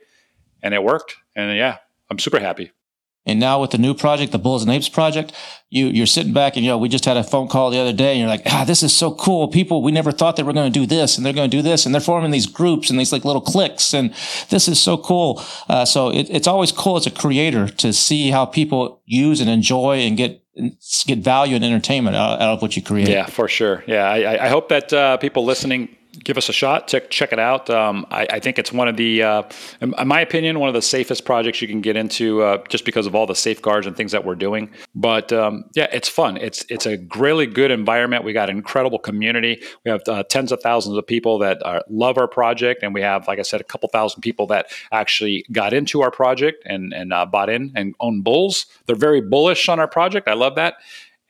And 0.64 0.74
it 0.74 0.82
worked. 0.82 1.18
And 1.36 1.56
yeah, 1.58 1.78
I'm 2.10 2.20
super 2.20 2.40
happy. 2.40 2.72
And 3.26 3.40
now 3.40 3.62
with 3.62 3.72
the 3.72 3.78
new 3.78 3.94
project, 3.94 4.32
the 4.32 4.40
Bulls 4.40 4.64
and 4.64 4.72
Apes 4.72 4.90
project, 4.90 5.34
you 5.70 5.88
you're 5.88 6.08
sitting 6.08 6.34
back 6.34 6.56
and 6.56 6.66
you 6.66 6.72
know 6.72 6.78
we 6.78 6.90
just 6.90 7.06
had 7.06 7.18
a 7.18 7.24
phone 7.24 7.48
call 7.48 7.70
the 7.70 7.78
other 7.78 7.94
day 7.94 8.12
and 8.12 8.20
you're 8.20 8.30
like, 8.30 8.42
ah, 8.48 8.64
this 8.66 8.82
is 8.82 8.96
so 8.96 9.14
cool. 9.14 9.48
People 9.50 9.84
we 9.84 9.92
never 9.92 10.12
thought 10.12 10.36
they 10.36 10.42
were 10.42 10.54
going 10.54 10.72
to 10.72 10.80
do 10.80 10.88
this 10.88 11.16
and 11.16 11.26
they're 11.26 11.34
going 11.34 11.50
to 11.50 11.56
do 11.56 11.62
this 11.62 11.86
and 11.86 11.94
they're 11.94 12.02
forming 12.02 12.32
these 12.32 12.48
groups 12.48 12.90
and 12.90 13.00
these 13.00 13.12
like 13.12 13.26
little 13.26 13.42
cliques 13.42 13.94
and 13.94 14.16
this 14.50 14.68
is 14.68 14.82
so 14.82 14.98
cool. 14.98 15.44
Uh, 15.68 15.86
so 15.86 16.10
it, 16.10 16.28
it's 16.30 16.48
always 16.48 16.72
cool 16.72 16.96
as 16.96 17.06
a 17.06 17.12
creator 17.12 17.68
to 17.68 17.94
see 17.94 18.32
how 18.32 18.46
people 18.46 19.02
use 19.06 19.42
and 19.42 19.50
enjoy 19.50 19.98
and 19.98 20.18
get 20.18 20.44
get 21.06 21.20
value 21.20 21.56
and 21.56 21.64
entertainment 21.64 22.16
out, 22.16 22.42
out 22.42 22.54
of 22.54 22.62
what 22.62 22.76
you 22.76 22.82
create. 22.82 23.10
Yeah, 23.10 23.28
for 23.28 23.48
sure. 23.48 23.84
Yeah, 23.86 24.10
I, 24.10 24.46
I 24.46 24.50
hope 24.50 24.70
that 24.70 24.92
uh, 24.92 25.18
people 25.18 25.46
listening 25.46 25.96
give 26.24 26.38
us 26.38 26.50
a 26.50 26.54
shot. 26.54 26.88
Check 26.88 27.10
check 27.10 27.32
it 27.34 27.40
out. 27.40 27.70
Um, 27.70 28.06
I, 28.12 28.28
I, 28.30 28.40
think 28.40 28.60
it's 28.60 28.72
one 28.72 28.88
of 28.88 28.98
the, 28.98 29.24
uh, 29.24 29.44
in 29.82 29.94
my 30.08 30.22
opinion, 30.22 30.60
one 30.60 30.70
of 30.70 30.76
the 30.76 30.82
safest 30.82 31.26
projects 31.26 31.62
you 31.62 31.68
can 31.68 31.82
get 31.82 31.96
into, 31.96 32.42
uh, 32.42 32.64
just 32.70 32.86
because 32.86 33.08
of 33.08 33.16
all 33.16 33.26
the 33.26 33.36
safeguards 33.36 33.88
and 33.88 33.96
things 33.96 34.12
that 34.12 34.26
we're 34.26 34.36
doing. 34.36 34.72
But 34.96 35.32
um, 35.32 35.66
yeah, 35.76 35.88
it's 35.92 36.10
fun. 36.10 36.38
It's 36.38 36.66
it's 36.70 36.86
a 36.86 36.98
really 37.16 37.46
good 37.46 37.72
environment. 37.72 38.24
We 38.24 38.34
got 38.34 38.50
an 38.50 38.58
incredible 38.58 39.00
community. 39.00 39.62
We 39.86 39.92
have 39.92 40.02
uh, 40.08 40.24
tens 40.24 40.52
of 40.52 40.62
thousands 40.62 40.98
of 40.98 41.06
people 41.06 41.40
that 41.40 41.66
are, 41.66 41.84
love 41.90 42.18
our 42.18 42.28
project, 42.28 42.84
and 42.84 42.94
we 42.94 43.02
have, 43.02 43.28
like 43.28 43.40
I 43.40 43.44
said, 43.44 43.62
a 43.62 43.66
couple 43.66 43.90
thousand 43.90 44.22
people 44.22 44.48
that 44.48 44.68
actually 44.92 45.46
got 45.52 45.74
into 45.74 46.02
our 46.02 46.12
project 46.12 46.64
and 46.66 46.94
and 46.94 47.14
uh, 47.14 47.26
bought 47.26 47.50
in 47.50 47.72
and 47.76 47.96
own 48.00 48.22
bulls. 48.22 48.66
They're 48.86 48.96
very 48.96 49.22
bullish 49.22 49.70
on 49.70 49.80
our 49.80 49.88
project. 49.88 50.28
I 50.28 50.34
love 50.34 50.56
that. 50.56 50.76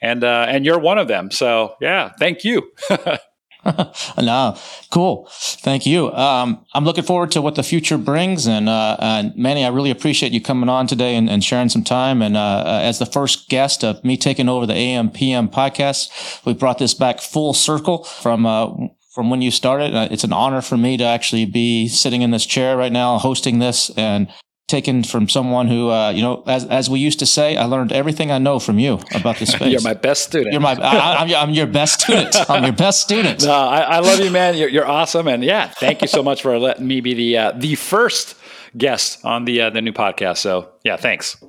And 0.01 0.23
uh, 0.23 0.45
and 0.47 0.65
you're 0.65 0.79
one 0.79 0.97
of 0.97 1.07
them. 1.07 1.29
So 1.29 1.75
yeah, 1.81 2.11
thank 2.17 2.43
you. 2.43 2.71
no, 4.17 4.57
cool. 4.89 5.27
Thank 5.31 5.85
you. 5.85 6.11
Um, 6.13 6.65
I'm 6.73 6.85
looking 6.85 7.03
forward 7.03 7.31
to 7.31 7.41
what 7.41 7.55
the 7.55 7.63
future 7.63 7.97
brings. 7.97 8.47
And, 8.47 8.69
uh, 8.69 8.95
and 8.99 9.35
Manny, 9.35 9.65
I 9.65 9.69
really 9.69 9.91
appreciate 9.91 10.31
you 10.31 10.41
coming 10.41 10.69
on 10.69 10.87
today 10.87 11.15
and, 11.15 11.29
and 11.29 11.43
sharing 11.43 11.69
some 11.69 11.83
time. 11.83 12.21
And, 12.21 12.37
uh, 12.37 12.63
uh 12.65 12.79
as 12.83 12.99
the 12.99 13.05
first 13.05 13.49
guest 13.49 13.83
of 13.83 14.03
me 14.03 14.17
taking 14.17 14.47
over 14.47 14.65
the 14.65 14.73
AM 14.73 15.11
PM 15.11 15.49
podcast, 15.49 16.45
we 16.45 16.53
brought 16.53 16.77
this 16.77 16.93
back 16.93 17.19
full 17.19 17.53
circle 17.53 18.05
from, 18.05 18.45
uh, 18.45 18.69
from 19.13 19.29
when 19.29 19.41
you 19.41 19.51
started. 19.51 19.93
Uh, 19.93 20.07
it's 20.09 20.23
an 20.23 20.33
honor 20.33 20.61
for 20.61 20.77
me 20.77 20.95
to 20.97 21.03
actually 21.03 21.45
be 21.45 21.87
sitting 21.87 22.21
in 22.21 22.31
this 22.31 22.45
chair 22.45 22.77
right 22.77 22.91
now, 22.91 23.17
hosting 23.17 23.59
this 23.59 23.89
and 23.91 24.31
taken 24.69 25.03
from 25.03 25.27
someone 25.27 25.67
who, 25.67 25.89
uh, 25.89 26.11
you 26.11 26.21
know, 26.21 26.43
as, 26.47 26.65
as 26.65 26.89
we 26.89 26.99
used 26.99 27.19
to 27.19 27.25
say, 27.25 27.57
I 27.57 27.65
learned 27.65 27.91
everything 27.91 28.31
I 28.31 28.37
know 28.37 28.59
from 28.59 28.79
you 28.79 28.99
about 29.13 29.37
this 29.37 29.49
space. 29.53 29.71
you're 29.71 29.81
my 29.81 29.93
best 29.93 30.23
student. 30.23 30.53
You're 30.53 30.61
my, 30.61 30.73
I, 30.73 31.23
am 31.23 31.49
I'm 31.49 31.53
your 31.53 31.67
best 31.67 32.01
student. 32.01 32.35
I'm 32.49 32.63
your 32.63 32.73
best 32.73 33.01
student. 33.01 33.43
No, 33.43 33.51
I, 33.51 33.81
I 33.81 33.99
love 33.99 34.19
you, 34.19 34.31
man. 34.31 34.55
You're, 34.55 34.69
you're 34.69 34.87
awesome. 34.87 35.27
And 35.27 35.43
yeah, 35.43 35.67
thank 35.67 36.01
you 36.01 36.07
so 36.07 36.23
much 36.23 36.41
for 36.41 36.57
letting 36.57 36.87
me 36.87 37.01
be 37.01 37.13
the, 37.13 37.37
uh, 37.37 37.51
the 37.51 37.75
first 37.75 38.35
guest 38.77 39.25
on 39.25 39.45
the, 39.45 39.61
uh, 39.61 39.69
the 39.71 39.81
new 39.81 39.91
podcast. 39.91 40.37
So 40.37 40.69
yeah, 40.83 40.95
thanks. 40.95 41.43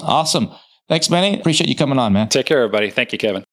Awesome. 0.00 0.50
Thanks, 0.88 1.10
Manny. 1.10 1.38
Appreciate 1.38 1.68
you 1.68 1.76
coming 1.76 1.98
on, 1.98 2.12
man. 2.12 2.28
Take 2.28 2.46
care, 2.46 2.58
everybody. 2.58 2.90
Thank 2.90 3.12
you, 3.12 3.18
Kevin. 3.18 3.44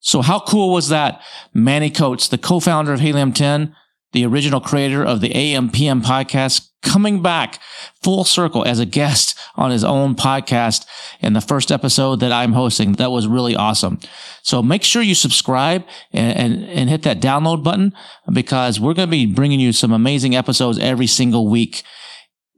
So 0.00 0.20
how 0.20 0.40
cool 0.40 0.72
was 0.72 0.88
that? 0.88 1.22
Manny 1.54 1.88
Coats, 1.88 2.28
the 2.28 2.38
co-founder 2.38 2.92
of 2.92 3.00
Helium 3.00 3.32
10, 3.32 3.74
the 4.12 4.26
original 4.26 4.60
creator 4.60 5.04
of 5.04 5.20
the 5.20 5.30
AMPM 5.30 6.02
podcast, 6.02 6.68
coming 6.82 7.22
back 7.22 7.60
full 8.02 8.24
circle 8.24 8.64
as 8.64 8.78
a 8.78 8.86
guest 8.86 9.38
on 9.56 9.70
his 9.70 9.84
own 9.84 10.14
podcast 10.14 10.84
in 11.20 11.32
the 11.32 11.40
first 11.40 11.70
episode 11.70 12.20
that 12.20 12.32
I'm 12.32 12.52
hosting. 12.52 12.92
That 12.94 13.10
was 13.10 13.26
really 13.26 13.54
awesome. 13.54 14.00
So 14.42 14.62
make 14.62 14.82
sure 14.82 15.02
you 15.02 15.14
subscribe 15.14 15.84
and, 16.12 16.36
and, 16.36 16.64
and 16.68 16.90
hit 16.90 17.02
that 17.02 17.20
download 17.20 17.62
button 17.62 17.92
because 18.32 18.80
we're 18.80 18.94
going 18.94 19.08
to 19.08 19.10
be 19.10 19.26
bringing 19.26 19.60
you 19.60 19.72
some 19.72 19.92
amazing 19.92 20.34
episodes 20.34 20.78
every 20.78 21.06
single 21.06 21.48
week. 21.48 21.82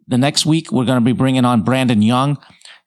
The 0.06 0.18
next 0.18 0.44
week, 0.44 0.70
we're 0.72 0.84
going 0.84 1.00
to 1.00 1.04
be 1.04 1.12
bringing 1.12 1.44
on 1.44 1.62
Brandon 1.62 2.02
Young. 2.02 2.38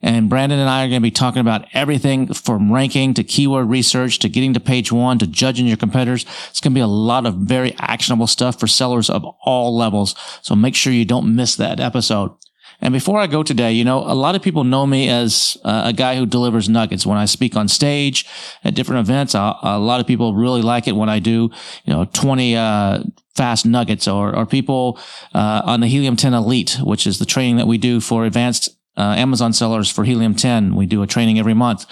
And 0.01 0.29
Brandon 0.29 0.59
and 0.59 0.69
I 0.69 0.83
are 0.83 0.89
going 0.89 1.01
to 1.01 1.05
be 1.05 1.11
talking 1.11 1.39
about 1.41 1.65
everything 1.73 2.31
from 2.33 2.71
ranking 2.71 3.15
to 3.15 3.23
keyword 3.23 3.69
research 3.69 4.19
to 4.19 4.29
getting 4.29 4.53
to 4.53 4.59
page 4.59 4.91
one 4.91 5.17
to 5.19 5.27
judging 5.27 5.65
your 5.65 5.77
competitors. 5.77 6.25
It's 6.49 6.61
going 6.61 6.73
to 6.73 6.77
be 6.77 6.81
a 6.81 6.87
lot 6.87 7.25
of 7.25 7.35
very 7.35 7.73
actionable 7.79 8.27
stuff 8.27 8.59
for 8.59 8.67
sellers 8.67 9.09
of 9.09 9.25
all 9.43 9.75
levels. 9.75 10.15
So 10.43 10.55
make 10.55 10.75
sure 10.75 10.93
you 10.93 11.05
don't 11.05 11.35
miss 11.35 11.55
that 11.55 11.79
episode. 11.79 12.31
And 12.79 12.93
before 12.93 13.19
I 13.19 13.25
go 13.25 13.41
today, 13.41 13.71
you 13.71 13.83
know, 13.83 13.99
a 13.99 14.13
lot 14.13 14.35
of 14.35 14.43
people 14.43 14.63
know 14.63 14.85
me 14.85 15.09
as 15.09 15.57
uh, 15.63 15.83
a 15.85 15.93
guy 15.93 16.15
who 16.15 16.27
delivers 16.27 16.69
nuggets. 16.69 17.07
When 17.07 17.17
I 17.17 17.25
speak 17.25 17.55
on 17.55 17.67
stage 17.67 18.27
at 18.63 18.75
different 18.75 18.99
events, 18.99 19.33
a 19.33 19.79
lot 19.79 19.99
of 19.99 20.05
people 20.05 20.35
really 20.35 20.61
like 20.61 20.87
it 20.87 20.95
when 20.95 21.09
I 21.09 21.17
do, 21.17 21.49
you 21.85 21.93
know, 21.93 22.05
20, 22.05 22.55
uh, 22.55 23.03
fast 23.35 23.65
nuggets 23.65 24.07
or, 24.07 24.35
or 24.35 24.45
people, 24.45 24.99
uh, 25.33 25.61
on 25.65 25.79
the 25.79 25.87
Helium 25.87 26.15
10 26.15 26.35
Elite, 26.35 26.77
which 26.83 27.07
is 27.07 27.17
the 27.17 27.25
training 27.25 27.57
that 27.57 27.67
we 27.67 27.79
do 27.79 27.99
for 27.99 28.25
advanced 28.25 28.69
uh, 28.97 29.13
Amazon 29.17 29.53
sellers 29.53 29.89
for 29.89 30.03
Helium 30.03 30.33
10. 30.33 30.75
We 30.75 30.85
do 30.85 31.03
a 31.03 31.07
training 31.07 31.37
every 31.37 31.53
month. 31.53 31.85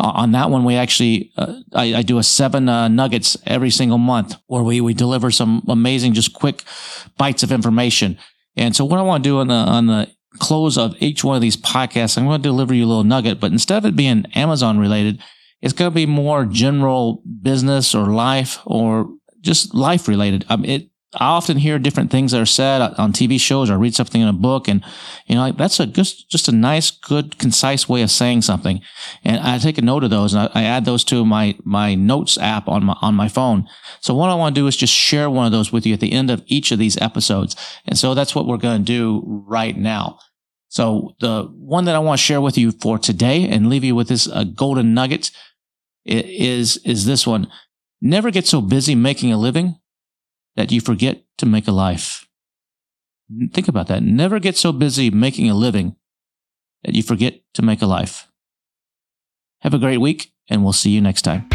Uh, 0.00 0.08
on 0.14 0.32
that 0.32 0.50
one, 0.50 0.64
we 0.64 0.74
actually, 0.74 1.32
uh, 1.36 1.60
I, 1.74 1.96
I, 1.96 2.02
do 2.02 2.18
a 2.18 2.22
seven 2.22 2.68
uh, 2.68 2.88
nuggets 2.88 3.36
every 3.46 3.70
single 3.70 3.98
month 3.98 4.36
where 4.46 4.62
we, 4.62 4.80
we 4.80 4.94
deliver 4.94 5.30
some 5.30 5.62
amazing, 5.68 6.14
just 6.14 6.32
quick 6.32 6.64
bites 7.18 7.42
of 7.42 7.52
information. 7.52 8.18
And 8.56 8.74
so 8.74 8.84
what 8.84 8.98
I 8.98 9.02
want 9.02 9.22
to 9.22 9.28
do 9.28 9.38
on 9.38 9.48
the, 9.48 9.54
on 9.54 9.86
the 9.86 10.10
close 10.38 10.78
of 10.78 10.94
each 10.98 11.22
one 11.22 11.36
of 11.36 11.42
these 11.42 11.56
podcasts, 11.56 12.16
I'm 12.16 12.24
going 12.24 12.40
to 12.40 12.48
deliver 12.48 12.72
you 12.72 12.84
a 12.84 12.88
little 12.88 13.04
nugget, 13.04 13.38
but 13.38 13.52
instead 13.52 13.78
of 13.78 13.84
it 13.84 13.96
being 13.96 14.24
Amazon 14.34 14.78
related, 14.78 15.22
it's 15.60 15.74
going 15.74 15.90
to 15.90 15.94
be 15.94 16.06
more 16.06 16.46
general 16.46 17.22
business 17.42 17.94
or 17.94 18.06
life 18.06 18.60
or 18.64 19.08
just 19.40 19.74
life 19.74 20.08
related. 20.08 20.44
I 20.48 20.56
mean, 20.56 20.70
it, 20.70 20.90
I 21.18 21.26
often 21.26 21.56
hear 21.56 21.78
different 21.78 22.10
things 22.10 22.32
that 22.32 22.40
are 22.40 22.46
said 22.46 22.82
on 22.82 23.12
TV 23.12 23.40
shows 23.40 23.70
or 23.70 23.78
read 23.78 23.94
something 23.94 24.20
in 24.20 24.28
a 24.28 24.32
book. 24.32 24.68
And, 24.68 24.84
you 25.26 25.34
know, 25.34 25.42
like 25.42 25.56
that's 25.56 25.80
a 25.80 25.86
just, 25.86 26.28
just 26.30 26.48
a 26.48 26.52
nice, 26.52 26.90
good, 26.90 27.38
concise 27.38 27.88
way 27.88 28.02
of 28.02 28.10
saying 28.10 28.42
something. 28.42 28.82
And 29.24 29.40
I 29.40 29.58
take 29.58 29.78
a 29.78 29.82
note 29.82 30.04
of 30.04 30.10
those 30.10 30.34
and 30.34 30.50
I, 30.54 30.60
I 30.60 30.64
add 30.64 30.84
those 30.84 31.04
to 31.04 31.24
my, 31.24 31.56
my 31.64 31.94
notes 31.94 32.36
app 32.38 32.68
on 32.68 32.84
my, 32.84 32.96
on 33.00 33.14
my 33.14 33.28
phone. 33.28 33.66
So 34.00 34.14
what 34.14 34.30
I 34.30 34.34
want 34.34 34.54
to 34.54 34.60
do 34.60 34.66
is 34.66 34.76
just 34.76 34.92
share 34.92 35.30
one 35.30 35.46
of 35.46 35.52
those 35.52 35.72
with 35.72 35.86
you 35.86 35.94
at 35.94 36.00
the 36.00 36.12
end 36.12 36.30
of 36.30 36.42
each 36.46 36.70
of 36.70 36.78
these 36.78 36.96
episodes. 36.98 37.56
And 37.86 37.98
so 37.98 38.14
that's 38.14 38.34
what 38.34 38.46
we're 38.46 38.56
going 38.58 38.78
to 38.78 38.84
do 38.84 39.22
right 39.46 39.76
now. 39.76 40.18
So 40.68 41.14
the 41.20 41.44
one 41.44 41.86
that 41.86 41.94
I 41.94 42.00
want 42.00 42.18
to 42.20 42.24
share 42.24 42.40
with 42.40 42.58
you 42.58 42.72
for 42.72 42.98
today 42.98 43.48
and 43.48 43.70
leave 43.70 43.84
you 43.84 43.94
with 43.94 44.08
this 44.08 44.28
uh, 44.28 44.44
golden 44.44 44.92
nugget 44.92 45.30
is, 46.04 46.76
is 46.78 47.06
this 47.06 47.26
one. 47.26 47.50
Never 48.02 48.30
get 48.30 48.46
so 48.46 48.60
busy 48.60 48.94
making 48.94 49.32
a 49.32 49.38
living 49.38 49.76
that 50.56 50.72
you 50.72 50.80
forget 50.80 51.24
to 51.38 51.46
make 51.46 51.68
a 51.68 51.72
life. 51.72 52.26
Think 53.52 53.68
about 53.68 53.88
that. 53.88 54.02
Never 54.02 54.38
get 54.38 54.56
so 54.56 54.72
busy 54.72 55.10
making 55.10 55.50
a 55.50 55.54
living 55.54 55.96
that 56.84 56.94
you 56.94 57.02
forget 57.02 57.40
to 57.54 57.62
make 57.62 57.82
a 57.82 57.86
life. 57.86 58.28
Have 59.60 59.74
a 59.74 59.78
great 59.78 59.98
week, 59.98 60.32
and 60.48 60.62
we'll 60.62 60.72
see 60.72 60.90
you 60.90 61.00
next 61.00 61.22
time. 61.22 61.48